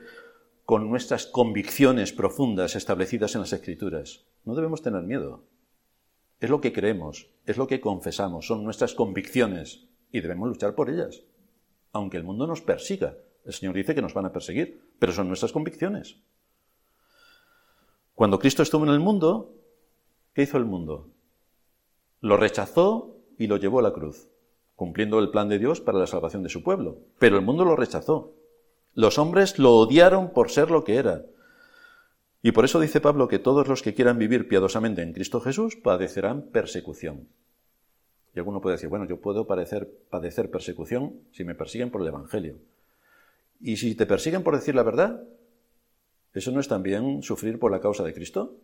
[0.64, 4.28] con nuestras convicciones profundas establecidas en las Escrituras.
[4.44, 5.42] No debemos tener miedo.
[6.38, 10.88] Es lo que creemos, es lo que confesamos, son nuestras convicciones y debemos luchar por
[10.88, 11.24] ellas.
[11.90, 13.16] Aunque el mundo nos persiga.
[13.44, 16.20] El Señor dice que nos van a perseguir, pero son nuestras convicciones.
[18.14, 19.52] Cuando Cristo estuvo en el mundo,
[20.32, 21.10] ¿qué hizo el mundo?
[22.20, 24.28] Lo rechazó y lo llevó a la cruz
[24.76, 26.98] cumpliendo el plan de Dios para la salvación de su pueblo.
[27.18, 28.34] Pero el mundo lo rechazó.
[28.94, 31.24] Los hombres lo odiaron por ser lo que era.
[32.42, 35.76] Y por eso dice Pablo que todos los que quieran vivir piadosamente en Cristo Jesús
[35.76, 37.26] padecerán persecución.
[38.34, 42.08] Y alguno puede decir, bueno, yo puedo padecer, padecer persecución si me persiguen por el
[42.08, 42.58] Evangelio.
[43.60, 45.22] Y si te persiguen por decir la verdad,
[46.34, 48.54] ¿eso no es también sufrir por la causa de Cristo?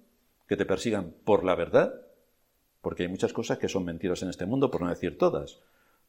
[0.46, 1.94] Que te persigan por la verdad.
[2.82, 5.60] Porque hay muchas cosas que son mentiras en este mundo, por no decir todas.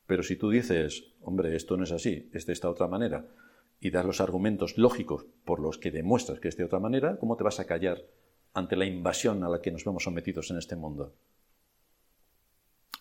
[0.05, 3.25] Pero si tú dices, hombre, esto no es así, es de esta otra manera,
[3.79, 7.35] y das los argumentos lógicos por los que demuestras que es de otra manera, ¿cómo
[7.35, 8.01] te vas a callar
[8.53, 11.13] ante la invasión a la que nos vemos sometidos en este mundo?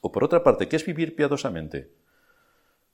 [0.00, 1.92] O por otra parte, ¿qué es vivir piadosamente?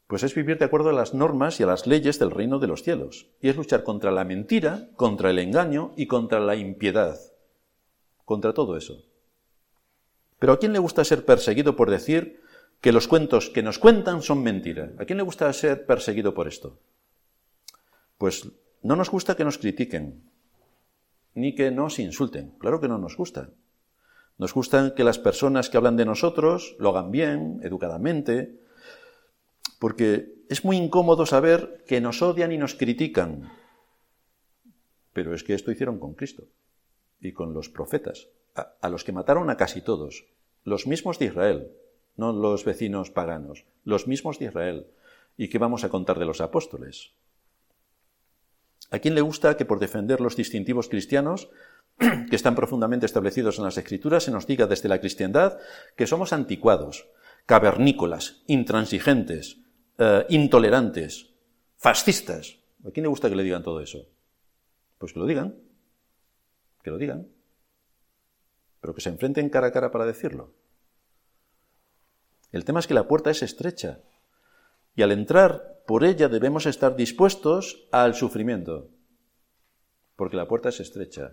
[0.06, 2.66] Pues es vivir de acuerdo a las normas y a las leyes del reino de
[2.66, 3.28] los cielos.
[3.40, 7.18] Y es luchar contra la mentira, contra el engaño y contra la impiedad.
[8.24, 9.04] Contra todo eso.
[10.38, 12.40] Pero ¿a quién le gusta ser perseguido por decir
[12.80, 14.92] que los cuentos que nos cuentan son mentira?
[14.98, 16.78] ¿A quién le gusta ser perseguido por esto?
[18.18, 18.48] Pues
[18.82, 20.22] no nos gusta que nos critiquen,
[21.34, 22.50] ni que nos insulten.
[22.58, 23.50] Claro que no nos gusta.
[24.38, 28.60] Nos gusta que las personas que hablan de nosotros lo hagan bien, educadamente,
[29.80, 33.50] porque es muy incómodo saber que nos odian y nos critican.
[35.12, 36.44] Pero es que esto hicieron con Cristo
[37.20, 40.26] y con los profetas, a, los que mataron a casi todos,
[40.64, 41.72] los mismos de Israel,
[42.18, 44.86] no los vecinos paganos, los mismos de Israel.
[45.38, 47.12] ¿Y qué vamos a contar de los apóstoles?
[48.90, 51.48] ¿A quién le gusta que por defender los distintivos cristianos
[51.98, 55.58] que están profundamente establecidos en las Escrituras, se nos diga desde la cristiandad
[55.96, 57.08] que somos anticuados,
[57.46, 59.58] cavernícolas, intransigentes,
[59.98, 61.30] eh, intolerantes,
[61.76, 62.58] fascistas.
[62.86, 64.06] ¿A quién le gusta que le digan todo eso?
[64.98, 65.56] Pues que lo digan,
[66.82, 67.28] que lo digan,
[68.80, 70.52] pero que se enfrenten cara a cara para decirlo.
[72.52, 74.00] El tema es que la puerta es estrecha
[74.94, 78.88] y al entrar por ella debemos estar dispuestos al sufrimiento,
[80.16, 81.32] porque la puerta es estrecha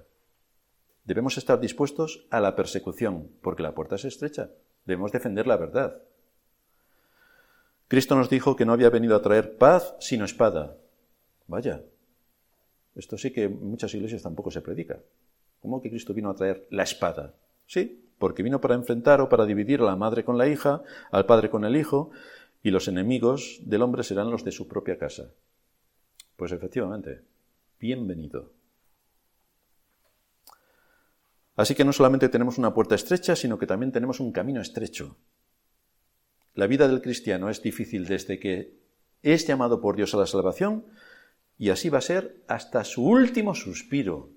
[1.05, 4.49] Debemos estar dispuestos a la persecución, porque la puerta es estrecha.
[4.85, 6.01] Debemos defender la verdad.
[7.87, 10.75] Cristo nos dijo que no había venido a traer paz sino espada.
[11.45, 11.83] Vaya,
[12.95, 14.99] esto sí que en muchas iglesias tampoco se predica.
[15.61, 17.35] ¿Cómo que Cristo vino a traer la espada?
[17.67, 21.25] Sí, porque vino para enfrentar o para dividir a la madre con la hija, al
[21.25, 22.11] padre con el hijo,
[22.63, 25.31] y los enemigos del hombre serán los de su propia casa.
[26.35, 27.21] Pues efectivamente,
[27.79, 28.51] bienvenido.
[31.55, 35.15] Así que no solamente tenemos una puerta estrecha, sino que también tenemos un camino estrecho.
[36.53, 38.77] La vida del cristiano es difícil desde que
[39.23, 40.85] es llamado por Dios a la salvación
[41.57, 44.29] y así va a ser hasta su último suspiro,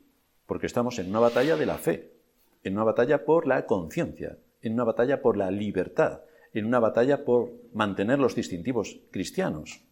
[0.46, 2.17] porque estamos en una batalla de la fe,
[2.64, 6.22] en una batalla por la conciencia, en una batalla por la libertad,
[6.52, 9.82] en una batalla por mantener los distintivos cristianos.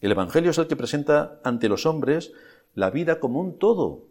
[0.00, 2.32] El Evangelio es el que presenta ante los hombres
[2.74, 4.06] la vida como un todo,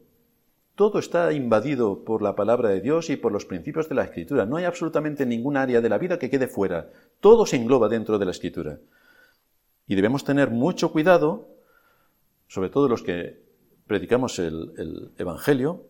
[0.75, 4.47] todo está invadido por la palabra de Dios y por los principios de la Escritura.
[4.47, 6.89] No hay absolutamente ningún área de la vida que quede fuera.
[7.19, 8.80] Todo se engloba dentro de la Escritura.
[9.88, 11.47] Y debemos tener mucho cuidado,
[12.47, 13.43] sobre todo los que
[13.85, 15.85] predicamos el, Evangelio,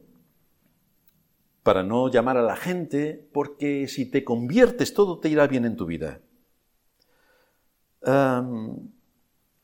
[1.63, 5.77] para no llamar a la gente, porque si te conviertes todo te irá bien en
[5.77, 6.21] tu vida.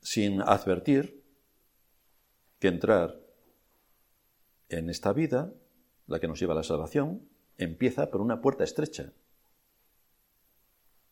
[0.02, 1.22] sin advertir
[2.58, 3.20] que entrar
[4.70, 5.54] en esta vida,
[6.08, 7.22] la que nos lleva a la salvación,
[7.58, 9.12] empieza por una puerta estrecha.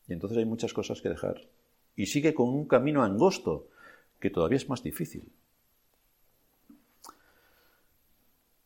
[0.07, 1.49] Y entonces hay muchas cosas que dejar.
[1.95, 3.67] Y sigue con un camino angosto,
[4.19, 5.31] que todavía es más difícil.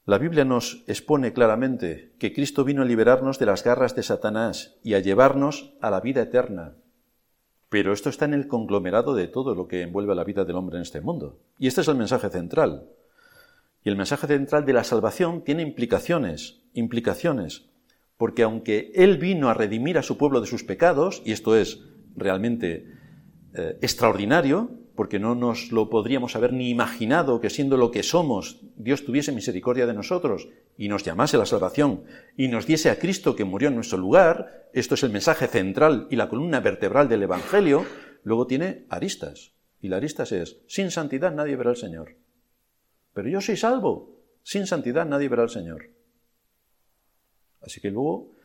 [0.06, 4.80] La Biblia nos expone claramente que Cristo vino a liberarnos de las garras de Satanás
[4.82, 6.76] y a llevarnos a la vida eterna.
[7.70, 10.78] Pero esto está en el conglomerado de todo lo que envuelve la vida del hombre
[10.78, 11.40] en este mundo.
[11.60, 12.90] Y este es el mensaje central.
[13.84, 17.70] Y el mensaje central de la salvación tiene implicaciones, implicaciones,
[18.18, 21.80] porque aunque Él vino a redimir a su pueblo de sus pecados, y esto es
[22.16, 22.88] realmente
[23.54, 28.62] eh, extraordinario, porque no nos lo podríamos haber ni imaginado que siendo lo que somos,
[28.76, 32.04] Dios tuviese misericordia de nosotros y nos llamase a la salvación
[32.36, 36.08] y nos diese a Cristo que murió en nuestro lugar, esto es el mensaje central
[36.10, 37.86] y la columna vertebral del Evangelio,
[38.24, 39.54] luego tiene aristas.
[39.82, 42.16] Y la aristas es, sin santidad nadie verá al Señor.
[43.14, 44.20] Pero yo soy salvo.
[44.44, 45.90] Sin santidad nadie verá al Señor.
[47.62, 48.36] Así que luego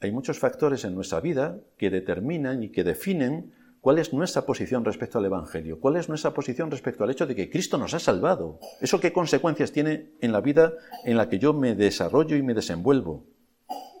[0.00, 4.84] hay muchos factores en nuestra vida que determinan y que definen cuál es nuestra posición
[4.84, 7.98] respecto al Evangelio, cuál es nuestra posición respecto al hecho de que Cristo nos ha
[7.98, 8.58] salvado.
[8.80, 10.74] ¿Eso qué consecuencias tiene en la vida
[11.04, 13.24] en la que yo me desarrollo y me desenvuelvo?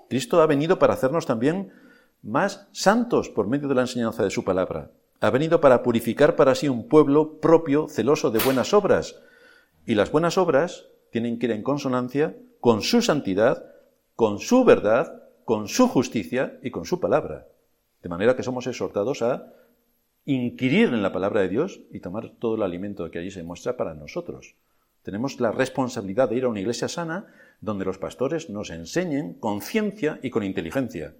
[0.08, 1.72] Cristo ha venido para hacernos también
[2.22, 4.90] más santos por medio de la enseñanza de su palabra.
[5.20, 9.16] Ha venido para purificar para sí un pueblo propio, celoso de buenas obras,
[9.86, 13.64] y las buenas obras tienen que ir en consonancia con su santidad,
[14.14, 17.46] con su verdad, con su justicia y con su palabra.
[18.02, 19.52] De manera que somos exhortados a
[20.34, 23.78] inquirir en la palabra de Dios y tomar todo el alimento que allí se muestra
[23.78, 24.56] para nosotros.
[25.02, 27.28] Tenemos la responsabilidad de ir a una iglesia sana
[27.62, 31.14] donde los pastores nos enseñen con ciencia y con inteligencia,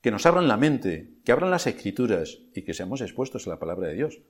[0.00, 3.58] que nos abran la mente, que abran las escrituras y que seamos expuestos a la
[3.58, 4.20] palabra de Dios,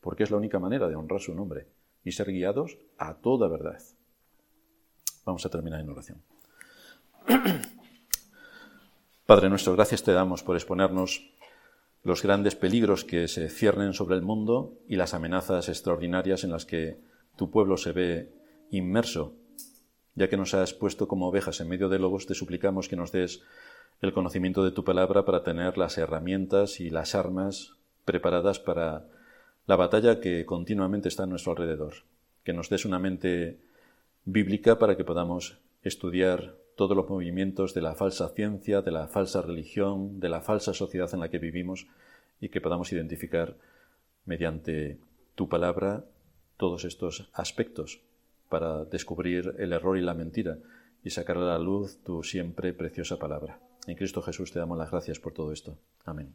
[0.00, 1.66] porque es la única manera de honrar su nombre
[2.04, 3.82] y ser guiados a toda verdad.
[5.26, 6.22] Vamos a terminar en oración.
[9.26, 11.34] Padre nuestro, gracias te damos por exponernos
[12.08, 16.64] los grandes peligros que se ciernen sobre el mundo y las amenazas extraordinarias en las
[16.64, 16.96] que
[17.36, 18.32] tu pueblo se ve
[18.70, 19.34] inmerso.
[20.14, 23.12] Ya que nos has puesto como ovejas en medio de lobos, te suplicamos que nos
[23.12, 23.42] des
[24.00, 27.74] el conocimiento de tu palabra para tener las herramientas y las armas
[28.06, 29.04] preparadas para
[29.66, 31.92] la batalla que continuamente está a nuestro alrededor.
[32.42, 33.58] Que nos des una mente
[34.24, 39.42] bíblica para que podamos estudiar todos los movimientos de la falsa ciencia, de la falsa
[39.42, 41.88] religión, de la falsa sociedad en la que vivimos
[42.40, 43.56] y que podamos identificar
[44.26, 44.96] mediante
[45.34, 46.04] tu palabra
[46.56, 48.00] todos estos aspectos
[48.48, 50.58] para descubrir el error y la mentira
[51.02, 53.58] y sacar a la luz tu siempre preciosa palabra.
[53.88, 55.76] En Cristo Jesús te damos las gracias por todo esto.
[56.04, 56.32] Amén.